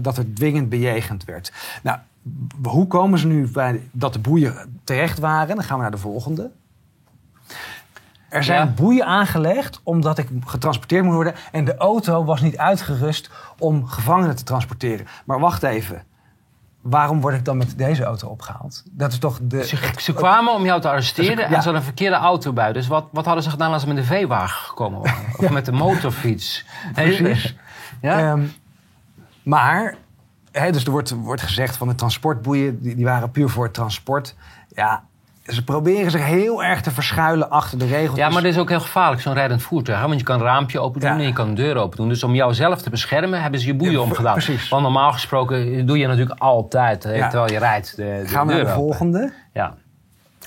[0.00, 1.52] dat er dwingend bejegend werd.
[1.82, 1.98] Nou,
[2.62, 5.54] hoe komen ze nu bij dat de boeien terecht waren?
[5.54, 6.50] Dan gaan we naar de volgende.
[8.34, 11.34] Er zijn boeien aangelegd omdat ik getransporteerd moet worden.
[11.52, 15.06] En de auto was niet uitgerust om gevangenen te transporteren.
[15.24, 16.02] Maar wacht even.
[16.80, 18.82] Waarom word ik dan met deze auto opgehaald?
[18.90, 19.66] Dat is toch de.
[19.66, 22.72] Ze, ze kwamen om jou te arresteren en ze hadden een verkeerde auto bij.
[22.72, 25.24] Dus wat, wat hadden ze gedaan als ze met de veewagen gekomen waren?
[25.38, 26.64] Of met de motorfiets?
[26.92, 27.56] Precies.
[28.00, 28.30] Ja?
[28.30, 28.52] Um,
[29.42, 29.96] maar
[30.52, 34.34] dus er wordt, wordt gezegd van de transportboeien, die, die waren puur voor het transport.
[34.68, 35.04] Ja,
[35.44, 38.18] ze proberen zich heel erg te verschuilen achter de regels.
[38.18, 40.00] Ja, maar dat is ook heel gevaarlijk, zo'n rijdend voertuig.
[40.00, 42.08] Want je kan een raampje open doen en je kan een deur open doen.
[42.08, 44.32] Dus om jouzelf te beschermen hebben ze je boeien ja, omgedaan.
[44.32, 44.68] Precies.
[44.68, 47.96] Want normaal gesproken doe je natuurlijk altijd, terwijl je rijdt.
[47.96, 49.32] De, de Gaan we naar de volgende.
[49.52, 49.74] Ja.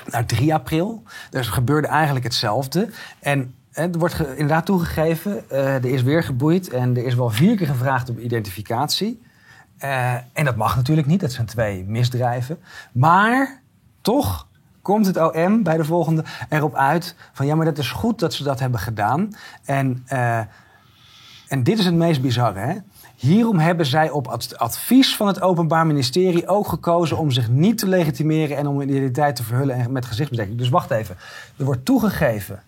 [0.06, 1.04] Naar 3 april.
[1.30, 2.90] Dus gebeurde eigenlijk hetzelfde.
[3.20, 6.70] En er wordt inderdaad toegegeven, uh, er is weer geboeid.
[6.70, 9.22] En er is wel vier keer gevraagd op identificatie.
[9.78, 12.60] Eh, en dat mag natuurlijk niet, dat zijn twee misdrijven.
[12.92, 13.62] Maar
[14.02, 14.47] toch
[14.88, 18.34] komt het OM bij de volgende erop uit van ja, maar dat is goed dat
[18.34, 19.30] ze dat hebben gedaan.
[19.66, 20.40] En, eh,
[21.48, 22.60] en dit is het meest bizarre.
[22.60, 22.74] Hè?
[23.16, 27.78] Hierom hebben zij op ad- advies van het Openbaar Ministerie ook gekozen om zich niet
[27.78, 30.58] te legitimeren en om hun identiteit te verhullen en met gezichtsbedekking.
[30.58, 31.16] Dus wacht even.
[31.58, 32.64] Er wordt toegegeven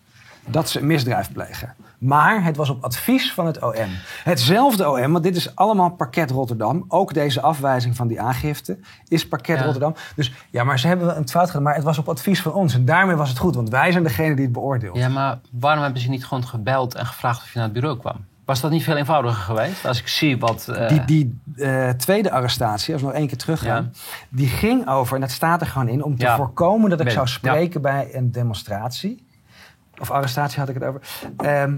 [0.52, 1.76] dat ze een misdrijf plegen.
[2.00, 3.90] Maar het was op advies van het OM.
[4.24, 6.86] Hetzelfde OM, want dit is allemaal parket Rotterdam.
[6.88, 9.64] Ook deze afwijzing van die aangifte is parket Ja.
[9.64, 9.96] Rotterdam.
[10.16, 11.64] Dus ja, maar ze hebben een fout gedaan.
[11.64, 12.74] Maar het was op advies van ons.
[12.74, 13.56] En daarmee was het goed.
[13.56, 14.98] Want wij zijn degene die het beoordeelt.
[14.98, 18.00] Ja, maar waarom hebben ze niet gewoon gebeld en gevraagd of je naar het bureau
[18.00, 18.16] kwam?
[18.46, 19.86] Was dat niet veel eenvoudiger geweest?
[19.86, 20.68] Als ik zie wat...
[20.68, 23.94] eh, Die, die eh, tweede arrestatie, als we nog één keer teruggaan,
[24.30, 26.36] die ging over, en dat staat er gewoon in, om te Ja.
[26.36, 29.28] voorkomen dat ik Ben- zou spreken bij een demonstratie.
[30.00, 31.02] Of arrestatie had ik het over.
[31.38, 31.76] Ehm,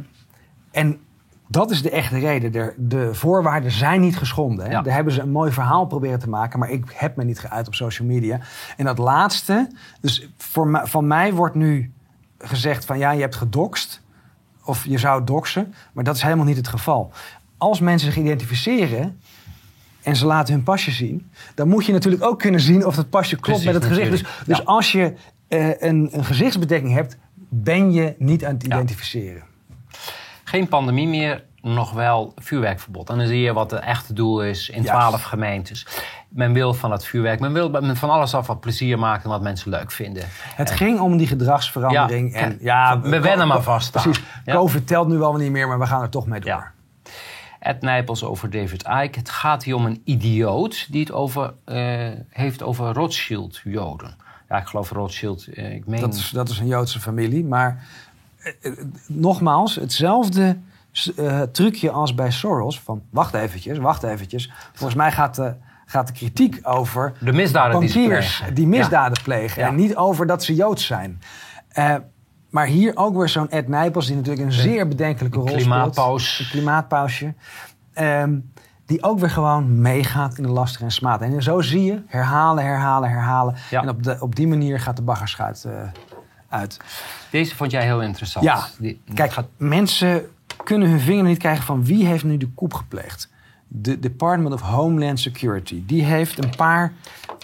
[0.71, 0.99] en
[1.47, 2.51] dat is de echte reden.
[2.51, 4.65] De, de voorwaarden zijn niet geschonden.
[4.65, 4.71] Hè?
[4.71, 4.81] Ja.
[4.81, 7.67] Daar hebben ze een mooi verhaal proberen te maken, maar ik heb me niet geuit
[7.67, 8.39] op social media.
[8.77, 9.69] En dat laatste,
[10.01, 11.91] dus voor van mij wordt nu
[12.37, 14.01] gezegd van ja, je hebt gedokst.
[14.65, 17.11] Of je zou doxen, maar dat is helemaal niet het geval.
[17.57, 19.19] Als mensen zich identificeren
[20.01, 23.09] en ze laten hun pasje zien, dan moet je natuurlijk ook kunnen zien of dat
[23.09, 24.11] pasje klopt Precies, met het gezicht.
[24.11, 24.63] Dus, dus Ja.
[24.63, 25.13] als je
[25.47, 27.17] eh, een, een gezichtsbedekking hebt,
[27.53, 28.75] ben je niet aan het Ja.
[28.75, 29.43] identificeren.
[30.43, 33.09] Geen pandemie meer, nog wel vuurwerkverbod.
[33.09, 35.87] En dan zie je wat het echte doel is in twaalf gemeentes.
[36.29, 39.41] Men wil van het vuurwerk, men wil van alles af wat plezier maken en wat
[39.41, 40.23] mensen leuk vinden.
[40.55, 42.33] Het ging om die gedragsverandering.
[42.33, 44.03] Ja, en, ja, we wennen maar vast aan.
[44.03, 44.23] Precies.
[44.45, 44.53] Ja.
[44.53, 46.49] COVID telt nu wel niet meer, maar we gaan er toch mee door.
[46.49, 46.71] Ja.
[47.59, 49.19] Ed Nijpels over David Icke.
[49.19, 54.15] Het gaat hier om een idioot die het over, eh, heeft over Rothschild-Joden.
[54.51, 55.99] Ja, ik geloof Rothschild, eh, ik meen...
[55.99, 57.45] Dat, is, dat is een Joodse familie.
[57.45, 57.83] Maar
[58.37, 58.71] eh, eh,
[59.07, 60.57] nogmaals, hetzelfde
[61.51, 62.79] trucje als bij Soros.
[62.79, 64.51] Van wacht eventjes, wacht eventjes.
[64.73, 65.55] Volgens mij gaat de,
[65.85, 68.55] gaat de kritiek over de misdaden die bankiers plegen.
[68.55, 69.61] die misdaden plegen.
[69.61, 69.67] Ja.
[69.67, 71.21] En niet over dat ze Joods zijn.
[72.49, 75.61] Maar hier ook weer zo'n Ed Nijpels, die natuurlijk een zeer bedenkelijke rol speelt.
[75.61, 76.39] klimaatpaus.
[76.39, 77.33] Een klimaatpausje.
[77.93, 78.39] Ehm,
[78.91, 81.21] die ook weer gewoon meegaat in de laster en smaad.
[81.21, 83.55] En zo zie je herhalen, herhalen, herhalen.
[83.69, 83.81] Ja.
[83.81, 85.73] En op, de, op die manier gaat de baggerschuit eh,
[86.49, 86.79] uit.
[87.29, 88.45] Deze vond jij heel interessant.
[88.45, 90.25] Ja, Die- Kijk, mensen
[90.63, 93.29] kunnen hun vinger niet krijgen van wie heeft nu de koep gepleegd.
[93.67, 95.83] De Department of Homeland Security.
[95.85, 96.93] Die heeft een paar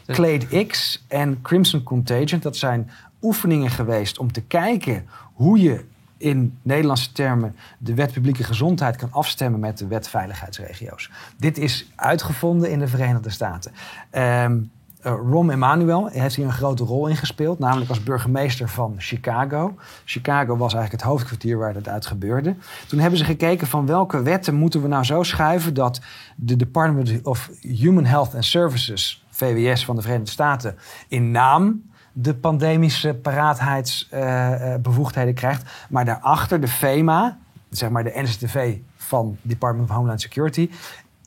[0.08, 2.40] Clade X en Crimson Contagion.
[2.40, 2.90] Dat zijn
[3.22, 5.86] oefeningen geweest om te kijken hoe je
[6.18, 11.12] in Nederlandse termen de wet publieke gezondheid kan afstemmen met de wet veiligheidsregio's.
[11.38, 13.72] Dit is uitgevonden in de Verenigde Staten.
[14.10, 14.56] Ehm
[15.02, 19.76] eh, Rom Emanuel heeft hier een grote rol in gespeeld, namelijk als burgemeester van Chicago.
[20.06, 22.56] Chicago was eigenlijk het hoofdkwartier waar het uit gebeurde.
[22.88, 26.02] Toen hebben ze gekeken van welke wetten moeten we nou zo schuiven dat
[26.36, 30.76] de Department of Human Health and Services, VWS van de Verenigde Staten,
[31.08, 31.84] in naam
[32.20, 37.38] de pandemische paratheidsbevoegdheden krijgt, maar daarachter de FEMA,
[37.70, 40.70] zeg maar de NCTV van Department of Homeland Security,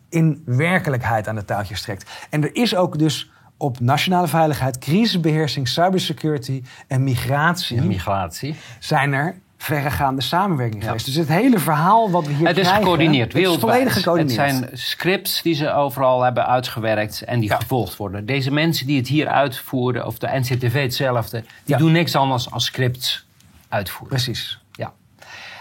[0.09, 2.11] in werkelijkheid aan de touwtjes trekt.
[2.31, 8.57] En er is ook dus op nationale veiligheid, crisisbeheersing, cybersecurity en migratie Ja, migratie.
[8.79, 10.87] zijn er verregaande samenwerking Ja.
[10.89, 11.07] geweest.
[11.07, 13.73] Dus het hele verhaal wat we hier Het is krijgen, gecoördineerd, het is wereldwijd.
[13.77, 14.41] volledig gecoördineerd.
[14.41, 17.57] Het zijn scripts die ze overal hebben uitgewerkt en die Ja.
[17.57, 18.27] gevolgd worden.
[18.27, 21.77] Deze mensen die het hier uitvoeren, of de NCTV hetzelfde, die Ja.
[21.79, 23.27] doen niks anders als scripts
[23.69, 24.09] uitvoeren.
[24.09, 24.61] Precies.
[24.73, 24.93] Ja.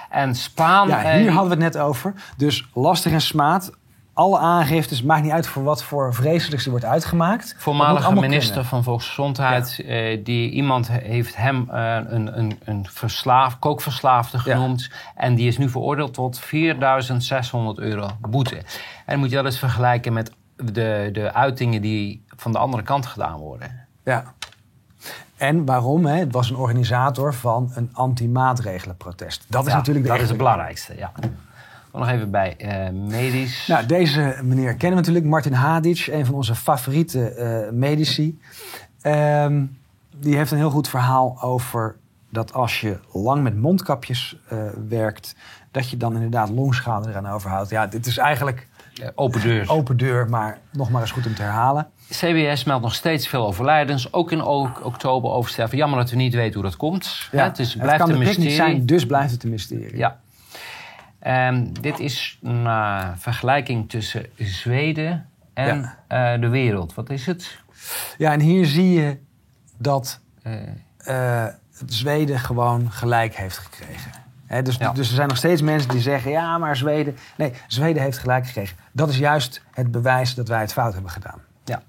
[0.10, 0.88] En Spaan...
[0.88, 2.14] Ja, eh, hier hadden we het net over.
[2.38, 3.72] Dus lastig en smaad.
[4.20, 7.56] Alle aangiftes, maakt niet uit voor wat voor vreselijks er wordt uitgemaakt.
[7.58, 8.70] Voormalige minister kunnen.
[8.70, 14.54] van Volksgezondheid, eh, die iemand he- heeft hem eh, een, een, een verslaaf, kookverslaafde Ja.
[14.54, 14.90] genoemd.
[15.16, 18.56] En die is nu veroordeeld tot 4600 euro boete.
[18.56, 18.64] En
[19.06, 23.06] dan moet je dat eens vergelijken met de, de uitingen die van de andere kant
[23.06, 23.86] gedaan worden.
[24.04, 24.24] Ja.
[25.38, 26.06] En waarom?
[26.06, 26.16] Hè?
[26.20, 29.46] Het was een organisator van een anti-maatregelenprotest.
[29.48, 30.96] Dat is Ja, natuurlijk de dat is het belangrijkste.
[30.98, 31.12] Ja.
[31.94, 33.68] Nog even bij eh, medisch.
[33.68, 35.26] Nou, deze meneer kennen we natuurlijk.
[35.26, 38.40] Martin Hadic, een van onze favoriete eh, medici.
[39.02, 39.66] Ehm,
[40.16, 41.96] die heeft een heel goed verhaal over
[42.30, 44.58] dat als je lang met mondkapjes eh,
[44.90, 45.36] werkt...
[45.72, 47.70] dat je dan inderdaad longschade eraan overhoudt.
[47.70, 48.68] Ja, dit is eigenlijk
[49.16, 49.70] open deur.
[49.70, 51.88] open deur, maar nog maar eens goed om te herhalen.
[52.10, 54.14] CBS meldt nog steeds veel overlijdens.
[54.14, 55.78] Ook in oktober oversterven.
[55.78, 57.28] Jammer dat we niet weten hoe dat komt.
[57.32, 58.48] Ja, het, is, het blijft kan een mysterie.
[58.48, 59.98] niet zijn, dus blijft het een mysterie.
[59.98, 60.20] Ja.
[61.20, 66.94] Ehm, dit is een eh, vergelijking tussen Zweden en eh, de wereld.
[66.94, 67.60] Wat is het?
[68.18, 69.18] Ja, en hier zie je
[69.78, 70.20] dat
[70.98, 71.46] Eh,
[71.86, 74.12] Zweden gewoon gelijk heeft gekregen.
[74.64, 74.92] Dus, Ja.
[74.92, 77.18] dus er zijn nog steeds mensen die zeggen, ja, maar Zweden...
[77.38, 78.78] Nee, Zweden heeft gelijk gekregen.
[78.92, 81.42] Dat is juist het bewijs dat wij het fout hebben gedaan.
[81.66, 81.82] Ja.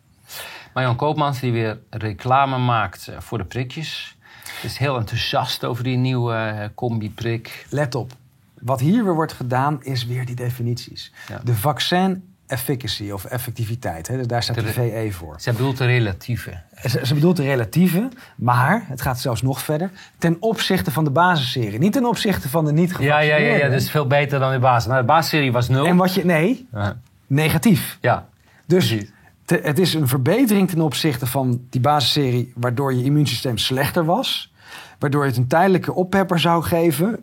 [0.74, 4.16] Marjan Koopmans die weer reclame maakt voor de prikjes.
[4.62, 7.66] Is heel enthousiast over die nieuwe combi-prik.
[7.70, 8.12] Let op.
[8.61, 11.12] Wat hier weer wordt gedaan, is weer die definities.
[11.28, 11.41] Ja.
[11.45, 14.09] De vaccin efficacy of effectiviteit.
[14.09, 15.35] Hè, dus daar staat de, De- VE voor.
[15.41, 16.61] Zij bedoelt de relatieve.
[16.89, 19.91] Ze, ze bedoelt de relatieve, maar het gaat zelfs nog verder.
[20.19, 21.78] Ten opzichte van de basisserie.
[21.78, 24.53] Niet ten opzichte van de niet Ja, ja, ja, ja, dat is veel beter dan
[24.53, 24.89] de basis.
[24.89, 25.87] Nou, de basisserie was nul.
[25.87, 26.24] En wat je...
[26.24, 26.97] Nee, Ja.
[27.27, 27.99] negatief.
[28.01, 28.28] ja.
[28.66, 29.11] Dus Precies.
[29.45, 32.53] te- het is een verbetering ten opzichte van die basisserie...
[32.57, 34.53] waardoor je immuunsysteem slechter was.
[34.99, 37.19] Waardoor je het een tijdelijke oppepper zou geven.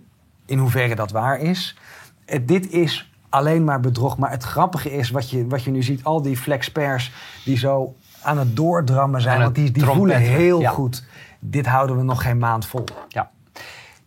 [0.47, 1.77] In hoeverre dat waar is.
[2.25, 4.17] Eh, dit is alleen maar bedrog.
[4.17, 6.03] Maar het grappige is wat je, wat je nu ziet.
[6.03, 7.11] Al die flexpers
[7.45, 9.41] die zo aan het doordrammen zijn.
[9.41, 10.69] Want die, die voelen heel ja.
[10.69, 11.05] goed.
[11.39, 12.83] Dit houden we nog geen maand vol.
[13.07, 13.31] ja.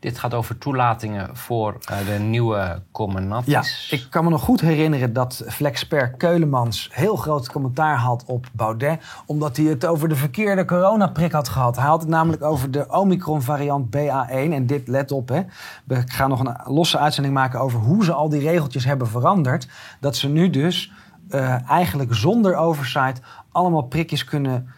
[0.00, 3.88] Dit gaat over toelatingen voor eh, de nieuwe Ja, Comirnatis.
[3.90, 9.04] ik kan me nog goed herinneren dat Flexper Keulemans heel groot commentaar had op Baudet.
[9.26, 11.76] Omdat hij het over de verkeerde coronaprik had gehad.
[11.76, 14.52] Hij had het namelijk over de Omicron variant BA1.
[14.52, 15.42] En dit, let op, hè.
[15.84, 19.68] we gaan nog een losse uitzending maken over hoe ze al die regeltjes hebben veranderd.
[20.00, 20.92] Dat ze nu dus
[21.30, 23.20] eh, eigenlijk zonder oversight
[23.52, 24.68] allemaal prikjes kunnen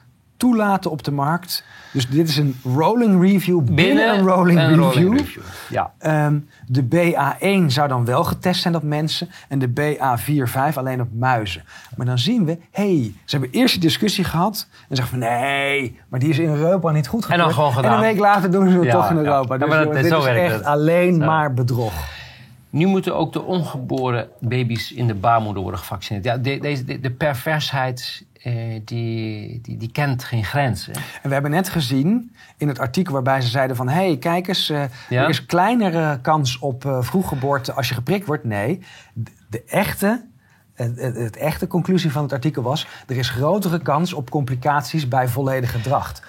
[0.47, 1.65] toelaten op de markt.
[1.93, 4.83] Dus dit is een rolling review binnen, een rolling een review.
[4.83, 5.43] rolling review.
[5.71, 5.93] Ja.
[5.99, 11.09] Ehm, de BA1 zou dan wel getest zijn op mensen en de BA4-5 alleen op
[11.19, 11.63] muizen.
[11.97, 15.99] Maar dan zien we, hey, ze hebben eerst die discussie gehad en zeggen van nee,
[16.09, 17.55] maar die is in Europa niet goed En dan gekeurd.
[17.55, 17.93] gewoon En gedaan.
[17.95, 19.17] een week later doen ze het Ja, toch in.
[19.17, 19.55] Europa.
[19.55, 20.65] Ja, Dus maar dat- dit is echt het.
[20.65, 21.25] alleen Zo.
[21.27, 21.93] maar bedrog.
[22.71, 26.25] Nu moeten ook de ongeboren baby's in de baarmoeder worden gevaccineerd.
[26.25, 30.95] Ja, de, de perversheid eh, die, die, die kent geen grenzen.
[30.95, 33.89] En we hebben net gezien in het artikel waarbij ze zeiden van...
[33.89, 35.23] hé, hey, kijk eens, eh, Ja?
[35.23, 38.45] er is kleinere kans op eh, vroeggeboorte als je geprikt wordt.
[38.45, 38.83] Nee,
[39.13, 40.31] de, de echte...
[40.73, 42.87] Het, het, het echte conclusie van het artikel was...
[43.07, 46.23] er is grotere kans op complicaties bij volledige dracht.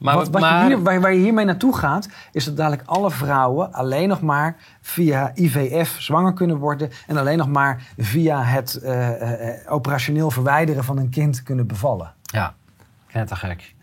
[0.00, 2.08] Maar- wat, wat maar- je hier, waar, waar je hiermee naartoe gaat...
[2.32, 6.90] is dat dadelijk alle vrouwen alleen nog maar via IVF zwanger kunnen worden...
[7.06, 12.12] en alleen nog maar via het eh, eh, operationeel verwijderen van een kind kunnen bevallen.
[12.22, 12.54] Ja,
[13.06, 13.74] knettergek.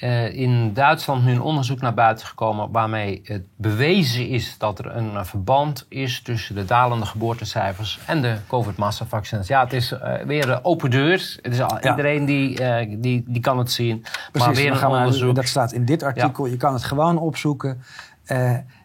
[0.00, 4.96] Eh in Duitsland nu een onderzoek naar buiten gekomen waarmee het bewezen is dat er
[4.96, 9.48] een verband is tussen de dalende geboortecijfers en de COVID-massavaccins.
[9.48, 11.38] Ja, het is eh, weer een open deur.
[11.42, 11.90] Het is al, Ja.
[11.90, 14.00] Iedereen die, eh, die, die kan het zien.
[14.00, 15.34] maar Precies, weer dan een onderzoek.
[15.34, 16.46] dat staat in dit artikel.
[16.46, 17.82] Je kan het gewoon opzoeken.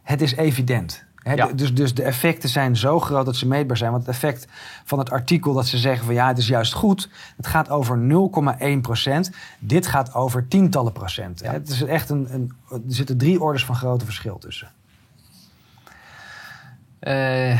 [0.04, 1.06] Het is evident.
[1.34, 1.48] Ja.
[1.48, 3.92] dus, dus de effecten zijn zo groot dat ze meetbaar zijn.
[3.92, 4.48] Want het effect
[4.84, 7.10] van het artikel dat ze zeggen van ja, het is juist goed.
[7.38, 7.98] Het gaat over
[8.60, 9.32] 0,1 procent.
[9.60, 11.42] Dit gaat over tientallen procent.
[11.44, 14.72] Het is echt een, een, er zitten drie orders van grootte verschil tussen.
[17.00, 17.60] Eh,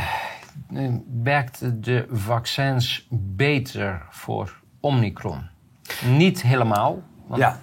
[1.22, 5.48] werkt de vaccins beter voor Omicron?
[6.04, 7.02] Niet helemaal.
[7.26, 7.58] want- Ja,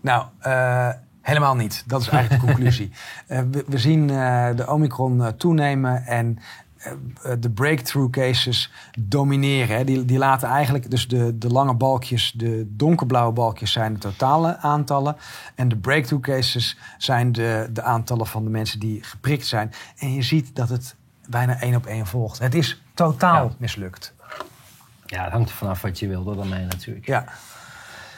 [0.00, 0.90] nou, eh,
[1.26, 1.84] helemaal niet.
[1.86, 2.90] Dat is eigenlijk de conclusie.
[3.26, 6.38] Eh, we, we zien eh, de Omicron eh, toenemen en
[7.38, 9.76] de breakthrough cases domineren.
[9.76, 9.84] Hè.
[9.84, 14.58] Die, die laten eigenlijk, dus de, de lange balkjes, de donkerblauwe balkjes zijn de totale
[14.58, 15.16] aantallen.
[15.54, 19.72] En de breakthrough cases zijn de, de aantallen van de mensen die geprikt zijn.
[19.98, 20.96] En je ziet dat het
[21.28, 22.38] bijna één op één volgt.
[22.38, 23.54] Het is totaal Ja.
[23.58, 24.14] mislukt.
[25.06, 27.06] Ja, het hangt er vanaf wat je wil, dat aan mij natuurlijk.
[27.06, 27.24] Ja.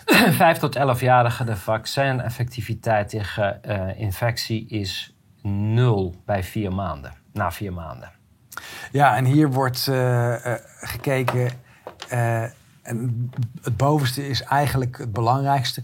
[0.33, 7.13] 5 tot 11-jarigen, de vaccineffectiviteit tegen eh, infectie is nul bij vier maanden.
[7.33, 8.11] Na vier maanden.
[8.93, 11.51] Ja, en hier wordt eh, eh, gekeken.
[12.83, 13.31] en
[13.63, 15.83] het bovenste is eigenlijk het belangrijkste.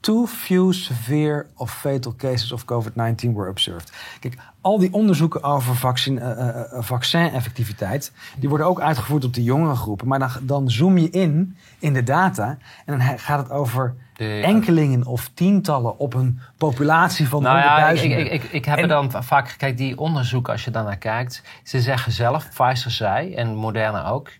[0.00, 3.92] Too few severe of fatal cases of COVID-19 were observed.
[4.20, 4.36] Kijk,
[4.66, 8.12] al die onderzoeken over vaccin, eh, vaccineffectiviteit...
[8.36, 10.08] die worden ook uitgevoerd op de jongere groepen.
[10.08, 12.56] Maar dan, dan zoom je in, in de data...
[12.86, 15.98] en dan gaat het over De- enkelingen of tientallen...
[15.98, 19.48] op een populatie van Nou ja, ik, ik, ik, ik heb En- er dan vaak
[19.50, 21.42] gekeken, die onderzoeken, als je daarnaar kijkt.
[21.62, 24.30] Ze zeggen zelf, Pfizer zei en Moderna ook.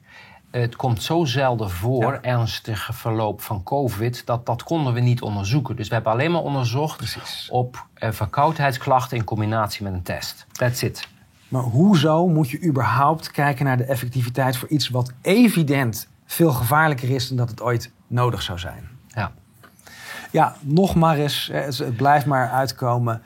[0.62, 2.22] Het komt zo zelden voor, Ja.
[2.22, 5.76] ernstige verloop van COVID, dat dat konden we niet onderzoeken.
[5.76, 7.48] Dus we hebben alleen maar onderzocht Precies.
[7.50, 10.46] op eh, verkoudheidsklachten in combinatie met een test.
[10.52, 11.08] That's it.
[11.48, 17.10] Maar hoezo moet je überhaupt kijken naar de effectiviteit voor iets wat evident veel gevaarlijker
[17.10, 18.88] is dan dat het ooit nodig zou zijn?
[19.08, 19.32] Ja.
[20.32, 23.22] Ja, nog maar eens, het het blijft maar uitkomen.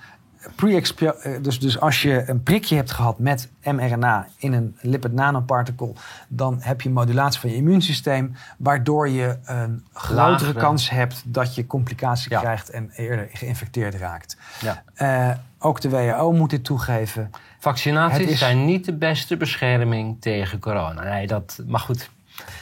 [0.54, 5.92] Pre dus, dus als je een prikje hebt gehad met mRNA in een lipid nanoparticle,
[6.28, 10.52] dan heb je modulatie van je immuunsysteem, waardoor je een grotere Lagere.
[10.52, 12.40] kans hebt dat je complicatie Ja.
[12.40, 14.36] krijgt en eerder geïnfecteerd raakt.
[14.60, 14.82] Ja.
[14.94, 17.30] Eh, ook de WHO moet dit toegeven.
[17.58, 21.02] Vaccinaties is- zijn niet de beste bescherming tegen corona.
[21.02, 22.10] Nee, dat, maar goed.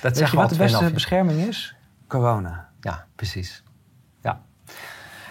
[0.02, 1.74] Dat Weet je wat de beste 2,5 bescherming is?
[2.06, 2.68] Corona.
[2.80, 3.62] Ja, precies.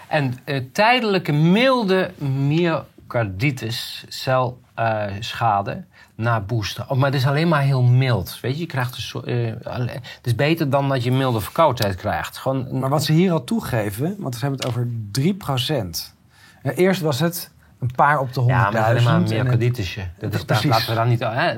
[0.08, 6.84] En eh, tijdelijke milde myocarditis, celschade na booster.
[6.88, 8.38] Oh, maar het is alleen maar heel mild.
[8.40, 9.52] Weet je, je krijgt een soort, eh,
[9.86, 12.38] het is beter dan dat je milde verkoudheid krijgt.
[12.38, 16.14] Gewoon, Maar wat ze hier al toegeven, want ze hebben het over 3%.
[16.62, 18.46] Ja, eerst was het een paar op de 100.000.
[18.46, 20.08] ja, maar alleen maar een myocarditisje.
[20.18, 20.64] Dat is.
[20.64, 21.20] Laten we dan niet...
[21.20, 21.54] Hè,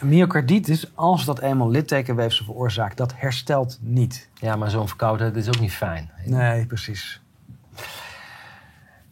[0.00, 4.28] Myocarditis, als dat eenmaal littekenweefsel veroorzaakt, dat herstelt niet.
[4.34, 6.10] ja, maar zo'n verkoudheid is ook niet fijn.
[6.24, 7.19] Nee, precies.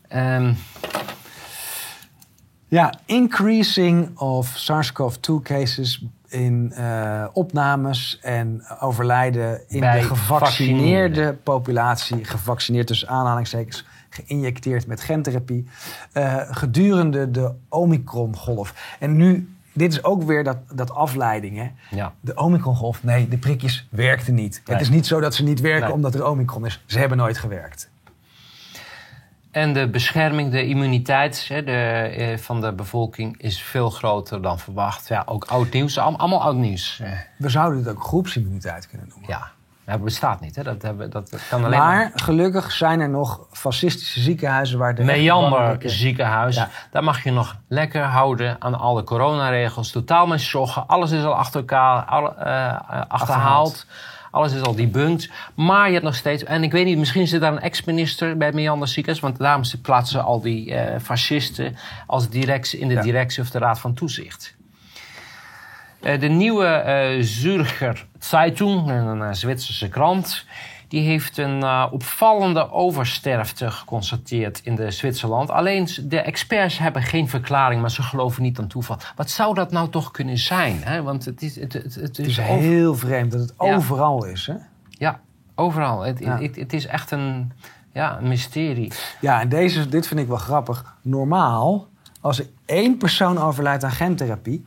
[0.09, 0.53] Ehm,
[2.71, 12.25] Ja, increasing of SARS-CoV-2 cases in eh, opnames en overlijden in Bij de gevaccineerde populatie,
[12.25, 15.67] gevaccineerd tussen aanhalingstekens, geïnjecteerd met gentherapie,
[16.13, 18.97] eh, gedurende de Omicron-golf.
[18.99, 21.71] En nu, dit is ook weer dat, dat afleiding, hè?
[21.97, 22.13] ja.
[22.21, 24.63] De Omicron-golf, nee, de prikjes werkten niet.
[24.65, 24.77] Nee.
[24.77, 25.93] Het is niet zo dat ze niet werken Nee.
[25.93, 26.83] omdat er Omicron is.
[26.87, 27.91] Ze hebben nooit gewerkt.
[29.51, 34.59] En de bescherming, de immuniteit hè, de, eh, van de bevolking is veel groter dan
[34.59, 35.09] verwacht.
[35.09, 37.03] Ja, ook oud nieuws, Allemaal- allemaal oud nieuws.
[37.39, 39.29] We zouden het ook groepsimmuniteit kunnen noemen.
[39.29, 39.51] ja,
[39.85, 40.57] dat bestaat niet.
[40.57, 40.63] Hè.
[40.63, 41.97] Dat, hebben, dat kan alleen maar...
[41.97, 46.69] Maar gelukkig zijn er nog fascistische ziekenhuizen waar de Meander ziekenhuis, Ja.
[46.91, 49.91] daar mag je nog lekker houden aan alle coronaregels.
[49.91, 53.09] Totaal met joggen, alles is al achter elkaar alle, eh, achterhaald.
[53.09, 53.87] Achterhaald.
[54.31, 55.31] Alles is al debunked.
[55.55, 56.45] Maar je hebt nog steeds...
[56.45, 59.21] En ik weet niet, misschien zit daar een ex-minister bij Meander ziekenhuis.
[59.23, 61.77] Want daarom plaatsen ze al die eh, fascisten
[62.07, 63.03] als directie, in de Ja.
[63.03, 64.57] directie of de raad van toezicht.
[66.01, 70.45] Eh, de nieuwe eh Zürcher Zeitung, een eh, Zwitserse krant,
[70.89, 75.51] die heeft een eh, opvallende oversterfte geconstateerd in de Zwitserland.
[75.51, 78.97] Alleen de experts hebben geen verklaring, maar ze geloven niet aan toeval.
[79.17, 80.81] Wat zou dat nou toch kunnen zijn?
[80.83, 81.03] Hè?
[81.03, 83.75] Want het is, het, het, het Het is is over- heel vreemd dat het Ja.
[83.75, 84.47] overal is.
[84.47, 84.55] Hè?
[84.91, 85.21] ja,
[85.55, 86.01] overal.
[86.01, 86.39] Het, Ja.
[86.41, 87.53] het, is echt een,
[87.93, 88.93] ja, een mysterie.
[89.21, 90.95] Ja, en deze, dit vind ik wel grappig.
[91.03, 91.89] Normaal,
[92.21, 94.65] als er één persoon overlijdt aan gentherapie,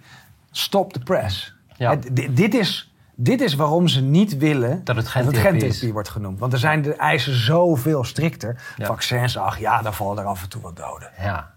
[0.51, 1.53] stop de press.
[1.77, 1.95] Ja.
[2.31, 2.90] Dit, is,
[3.23, 6.39] dit is waarom ze niet willen Dat het gentherapie wordt genoemd.
[6.39, 8.61] Want er zijn de eisen zoveel strikter.
[8.77, 8.85] Ja.
[8.85, 11.09] Vaccins, ach ja, daar vallen er af en toe wat doden.
[11.21, 11.51] Ja.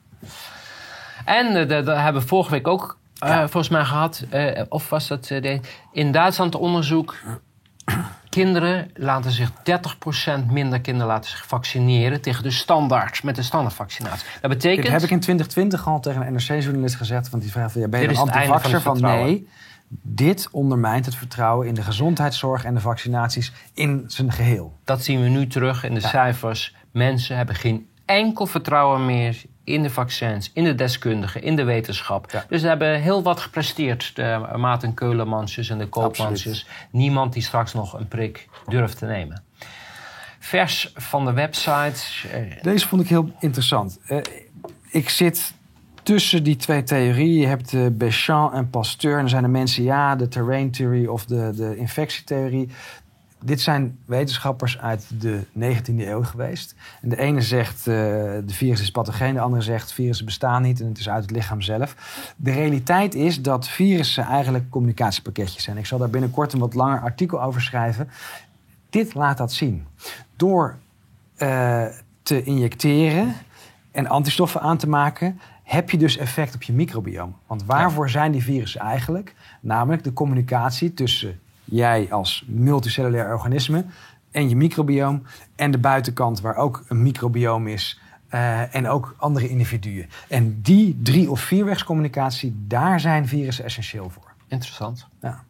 [1.24, 3.40] En eh, dat hebben we vorige week ook eh, Ja.
[3.48, 4.24] volgens mij gehad.
[4.30, 5.60] eh, of was dat de-
[5.92, 7.14] in Duitsland onderzoek.
[8.28, 14.26] Kinderen laten zich 30% minder kinderen laten zich vaccineren tegen de standaard met de standaardvaccinatie.
[14.40, 14.82] Dat betekent.
[14.82, 17.30] Dit heb ik in 2020 al tegen een NRC-journalist gezegd.
[17.30, 18.80] Want die vraagt van, ja, ben je een van antivaxer?
[18.80, 19.26] Van, vertrouwen.
[19.26, 19.48] nee,
[20.02, 24.78] dit ondermijnt het vertrouwen in de gezondheidszorg en de vaccinaties in zijn geheel.
[24.84, 26.08] Dat zien we nu terug in de Ja.
[26.08, 26.74] cijfers.
[26.90, 32.30] Mensen hebben geen enkel vertrouwen meer in de vaccins, in de deskundigen, in de wetenschap.
[32.30, 32.44] Ja.
[32.48, 34.16] Dus ze hebben heel wat gepresteerd.
[34.16, 36.66] De Maarten Keulemans en de Koopmansjes.
[36.90, 39.42] Niemand die straks nog een prik durft te nemen.
[40.38, 42.00] Vers van de website.
[42.62, 43.98] Deze vond ik heel interessant.
[44.06, 44.18] Eh,
[44.90, 45.54] ik zit
[46.04, 47.40] tussen die twee theorieën.
[47.40, 49.18] Je hebt Béchamp en Pasteur.
[49.18, 52.68] En zijn er mensen, ja, de terrain theory of de, de infectietheorie.
[53.44, 56.74] Dit zijn wetenschappers uit de 19e eeuw geweest.
[57.02, 59.34] En de ene zegt, eh, de virus is pathogeen.
[59.34, 61.96] De andere zegt, virussen bestaan niet en het is uit het lichaam zelf.
[62.36, 65.76] De realiteit is dat virussen eigenlijk communicatiepakketjes zijn.
[65.76, 68.08] Ik zal daar binnenkort een wat langer artikel over schrijven.
[68.90, 69.86] Dit laat dat zien.
[70.36, 70.78] Door
[71.36, 71.84] eh,
[72.22, 73.34] te injecteren
[73.90, 77.32] en antistoffen aan te maken, heb je dus effect op je microbiome.
[77.46, 79.34] Want waarvoor zijn die virussen eigenlijk?
[79.60, 83.84] Namelijk de communicatie tussen jij als multicellulair organisme
[84.30, 85.20] en je microbiome
[85.56, 90.08] en de buitenkant waar ook een microbiome is eh, en ook andere individuen.
[90.28, 94.32] En die drie- of vierwegscommunicatie, daar zijn virussen essentieel voor.
[94.48, 95.06] interessant.
[95.20, 95.44] Ja.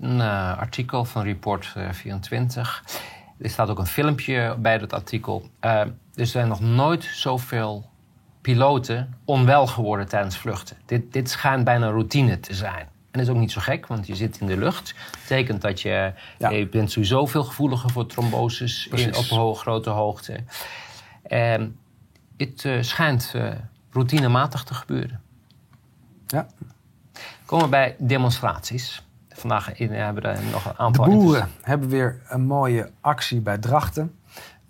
[0.00, 2.84] Een eh, artikel van Report eh, 24.
[3.38, 5.48] Er staat ook een filmpje bij dat artikel.
[5.60, 5.80] Eh,
[6.14, 7.90] er zijn nog nooit zoveel
[8.42, 10.76] piloten onwel geworden tijdens vluchten.
[10.86, 12.80] Dit, dit schijnt bijna routine te zijn.
[13.10, 14.94] En dat is ook niet zo gek, want je zit in de lucht.
[15.10, 16.50] Dat betekent dat je, Ja.
[16.50, 20.38] je bent sowieso veel gevoeliger voor tromboses in, op hoge, grote hoogte.
[21.22, 21.76] En
[22.36, 23.50] het eh, schijnt eh,
[23.90, 25.20] routinematig te gebeuren.
[26.26, 26.46] Ja.
[27.44, 29.02] Komen we bij demonstraties.
[29.28, 31.04] Vandaag in- hebben we er nog een De aantal.
[31.04, 34.14] boeren hebben weer een mooie actie bij Drachten.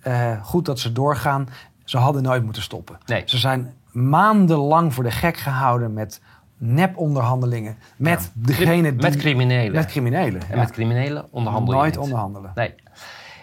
[0.00, 1.48] Eh, goed dat ze doorgaan.
[1.84, 2.98] Ze hadden nooit moeten stoppen.
[3.06, 3.22] Nee.
[3.24, 6.20] Ze zijn maandenlang voor de gek gehouden met
[6.56, 9.02] neponderhandelingen met degene die...
[9.02, 9.72] Met criminelen.
[9.72, 10.40] Met criminelen.
[10.40, 10.56] en ja.
[10.56, 12.52] met criminelen onderhandel je Nooit onderhandelen.
[12.54, 12.74] Nee.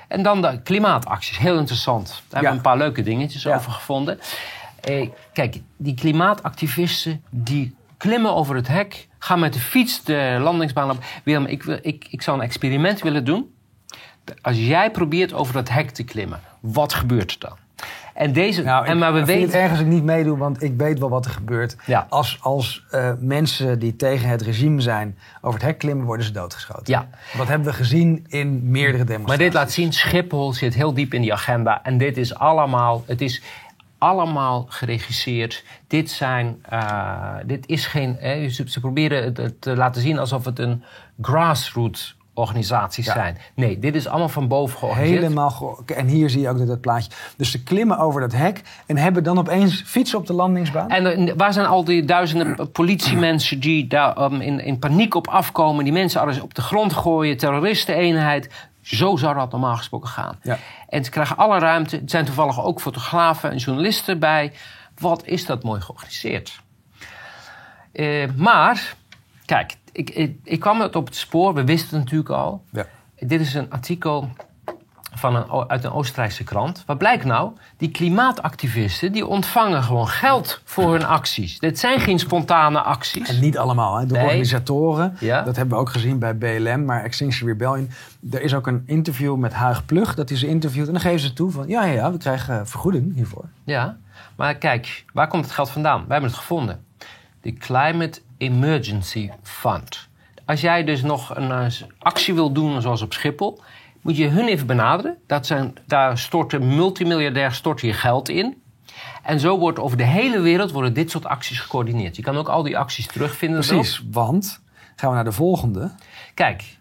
[0.08, 1.38] En dan de klimaatacties.
[1.38, 2.08] Heel interessant.
[2.08, 4.20] Daar hebben we een paar leuke dingetjes over gevonden.
[4.82, 10.90] Eh, kijk, die klimaatactivisten die klimmen over het hek, gaan met de fiets de landingsbaan
[10.92, 11.04] op.
[11.24, 13.54] Willem, ik, wil- ik, ik zou een experiment willen doen.
[14.42, 17.58] Als jij probeert over dat hek te klimmen, wat gebeurt er dan?
[18.20, 19.42] En deze, Nou, en ik maar we weten.
[19.42, 21.76] het erg als ik niet meedoe, want ik weet wel wat er gebeurt.
[21.86, 22.06] Ja.
[22.10, 26.32] Als, als eh, mensen die tegen het regime zijn over het hek klimmen, worden ze
[26.32, 26.94] doodgeschoten.
[26.94, 27.08] Ja.
[27.38, 29.28] Dat hebben we gezien in meerdere demonstraties.
[29.28, 31.84] Maar dit laat zien, Schiphol zit heel diep in die agenda.
[31.84, 33.42] En dit is allemaal, het is
[33.98, 35.64] allemaal geregisseerd.
[35.88, 38.18] Dit zijn, eh, dit is geen,
[38.52, 40.84] ze proberen het, het te laten zien alsof het een
[41.22, 43.14] grassroots organisaties Ja.
[43.14, 43.38] zijn.
[43.56, 45.22] Nee, dit is allemaal van boven georganiseerd.
[45.22, 45.50] Helemaal.
[45.50, 47.12] ge- En hier zie je ook dat, dat plaatje.
[47.38, 50.90] Dus ze klimmen over dat hek en hebben dan opeens fietsen op de landingsbaan.
[50.90, 55.28] En eh, waar zijn al die duizenden politiemensen die daar um, in, in paniek op
[55.28, 58.50] afkomen, die mensen alles op de grond gooien, terroristeneenheid?
[58.82, 60.40] Zo zou dat normaal gesproken gaan.
[60.44, 60.58] Ja.
[60.88, 61.96] En ze krijgen alle ruimte.
[61.98, 64.52] Er zijn toevallig ook fotografen en journalisten bij.
[65.00, 66.60] Wat is dat mooi georganiseerd?
[67.92, 68.96] Eh, maar,
[69.46, 71.54] kijk, ik, ik, ik kwam het op het spoor.
[71.54, 72.64] We wisten het natuurlijk al.
[72.72, 72.86] Ja.
[73.20, 74.30] Dit is een artikel
[75.14, 76.84] van een, uit een Oostenrijkse krant.
[76.86, 77.52] Wat blijkt nou?
[77.78, 81.60] Die klimaatactivisten die ontvangen gewoon geld voor hun acties.
[81.60, 83.30] Dit zijn geen spontane acties.
[83.30, 84.06] En niet allemaal, hè.
[84.06, 84.24] de Nee.
[84.24, 85.16] organisatoren.
[85.20, 85.42] Ja.
[85.42, 87.90] Dat hebben we ook gezien bij BLM, maar Extinction Rebellion.
[88.32, 90.88] Er is ook een interview met Huig Plug, dat hij ze interviewt.
[90.88, 93.46] En dan geven ze toe van, ja, ja, ja we krijgen vergoeding hiervoor.
[93.64, 93.98] Ja,
[94.36, 95.98] maar kijk, waar komt het geld vandaan?
[96.00, 96.86] Wij hebben het gevonden.
[97.42, 100.08] De Climate Emergency Fund.
[100.46, 101.66] Als jij dus nog een eh,
[102.00, 103.62] actie wil doen, zoals op Schiphol,
[104.02, 105.18] moet je hun even benaderen.
[105.28, 108.62] Dat zijn, daar stort een multimiljardair stort hier geld in.
[109.24, 112.16] En zo wordt over de hele wereld worden dit soort acties gecoördineerd.
[112.16, 113.60] Je kan ook al die acties terugvinden.
[113.60, 114.62] Precies, want,
[114.96, 115.92] gaan we naar de volgende.
[116.34, 116.78] Kijk,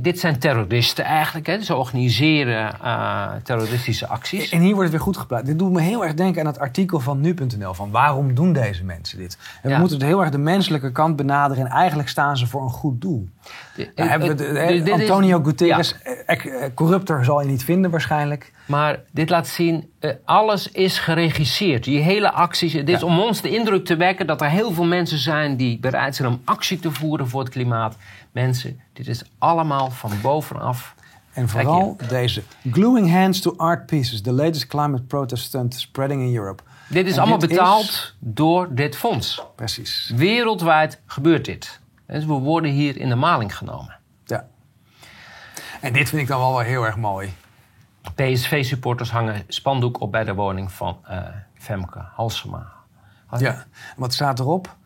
[0.00, 1.46] dit zijn terroristen eigenlijk.
[1.46, 1.62] Hè.
[1.62, 4.50] Ze organiseren eh, terroristische acties.
[4.50, 5.46] En hier wordt het weer goed geplaatst.
[5.46, 7.74] Dit doet me heel erg denken aan het artikel van nu.nl.
[7.74, 9.38] Van waarom doen deze mensen dit?
[9.40, 9.78] En we Ja.
[9.78, 11.66] moeten het heel erg de menselijke kant benaderen.
[11.66, 13.28] En eigenlijk staan ze voor een goed doel.
[13.76, 15.44] De- hebben we de- hè, dit is- Antonio Ja.
[15.44, 18.52] Guterres, eh, eh, corrupter zal je niet vinden waarschijnlijk.
[18.66, 21.84] Maar dit laat zien, eh, alles is geregisseerd.
[21.84, 22.72] Die hele acties.
[22.72, 25.78] Dit is om ons de indruk te wekken dat er heel veel mensen zijn die
[25.78, 27.96] bereid zijn om actie te voeren voor het klimaat.
[28.32, 30.94] Mensen, dit is allemaal van bovenaf.
[31.32, 32.42] En vooral deze.
[32.70, 34.20] Gluing hands to art pieces.
[34.22, 36.62] The latest climate protest stunt spreading in Europe.
[36.88, 39.42] Dit is En allemaal dit betaald is- door dit fonds.
[39.56, 40.12] Precies.
[40.16, 41.80] Wereldwijd gebeurt dit.
[42.12, 43.98] Dus we worden hier in de maling genomen.
[44.24, 44.46] Ja.
[45.80, 47.34] En dit vind ik dan wel, wel heel erg mooi.
[48.14, 51.18] PSV-supporters hangen spandoek op bij de woning van eh,
[51.54, 52.72] Femke Halsema.
[53.38, 53.64] Ja.
[53.96, 54.76] Wat staat erop?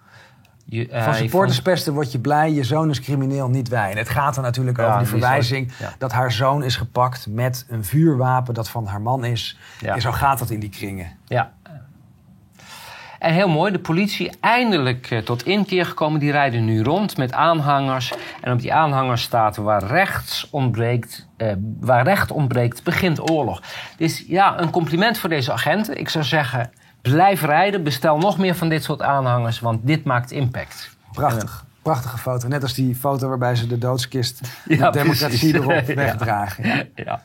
[0.65, 3.91] Je, eh, Van supporterspesten word je blij, je zoon is crimineel, niet wij.
[3.91, 5.93] En het gaat er natuurlijk Ja, over die verwijzing ja.
[5.99, 9.59] dat haar zoon is gepakt met een vuurwapen dat van haar man is.
[9.81, 9.95] Ja.
[9.95, 11.19] En zo gaat dat in die kringen.
[11.25, 11.53] Ja.
[13.19, 16.21] En heel mooi, de politie eindelijk eh, tot inkeer gekomen.
[16.21, 18.13] Die rijden nu rond met aanhangers.
[18.41, 23.63] En op die aanhangers staat waar, rechts ontbreekt, eh, waar recht ontbreekt, begint oorlog.
[23.97, 25.99] Dus ja, een compliment voor deze agenten.
[25.99, 26.71] Ik zou zeggen,
[27.03, 27.83] blijf rijden.
[27.83, 30.91] Bestel nog meer van dit soort aanhangers, want dit maakt impact.
[31.13, 31.65] Prachtig.
[31.83, 32.49] Prachtige foto.
[32.49, 35.53] Net als die foto waarbij ze de doodskist Ja, met democratie precies.
[35.53, 36.65] erop wegdragen.
[36.69, 36.85] Ja.
[36.95, 37.23] Ja.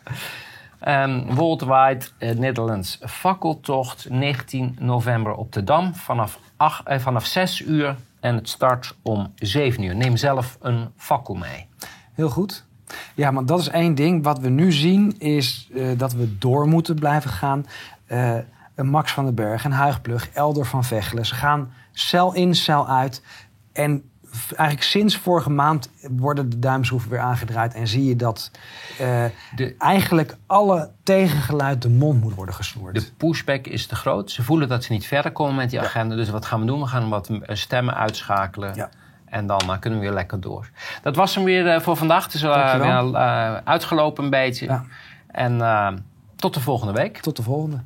[0.82, 6.40] Ehm, worldwide eh, Netherlands fakkeltocht 19 november op de Dam vanaf,
[6.84, 9.96] eh, vanaf 6 uur en het start om 7 uur.
[9.96, 11.68] Neem zelf een fakkel mee.
[12.14, 12.66] Heel goed.
[13.16, 14.24] Ja, want dat is één ding.
[14.24, 17.66] Wat we nu zien is eh, dat we door moeten blijven gaan.
[18.76, 21.26] Max van den Berg, een Huigplug, Elder van Vechelen.
[21.26, 23.24] Ze gaan cel in, cel uit.
[23.74, 24.11] En
[24.48, 27.74] eigenlijk sinds vorige maand worden de duimschroeven weer aangedraaid.
[27.74, 28.52] En zie je dat
[29.00, 29.26] eh,
[29.56, 32.96] De- eigenlijk alle tegengeluid de mond moet worden gesnoerd.
[32.96, 34.32] De pushback is te groot.
[34.32, 36.16] Ze voelen dat ze niet verder komen met die agenda.
[36.16, 36.80] Dus wat gaan we doen?
[36.80, 38.76] We gaan wat eh, stemmen uitschakelen.
[38.76, 38.90] Ja.
[39.26, 40.70] En dan eh, kunnen we weer lekker door.
[41.02, 42.24] Dat was hem weer voor vandaag.
[42.24, 44.66] Het is weer uitgelopen een beetje.
[44.66, 44.86] Ja.
[45.28, 46.04] En
[46.36, 47.18] tot de volgende week.
[47.18, 47.82] Tot de volgende.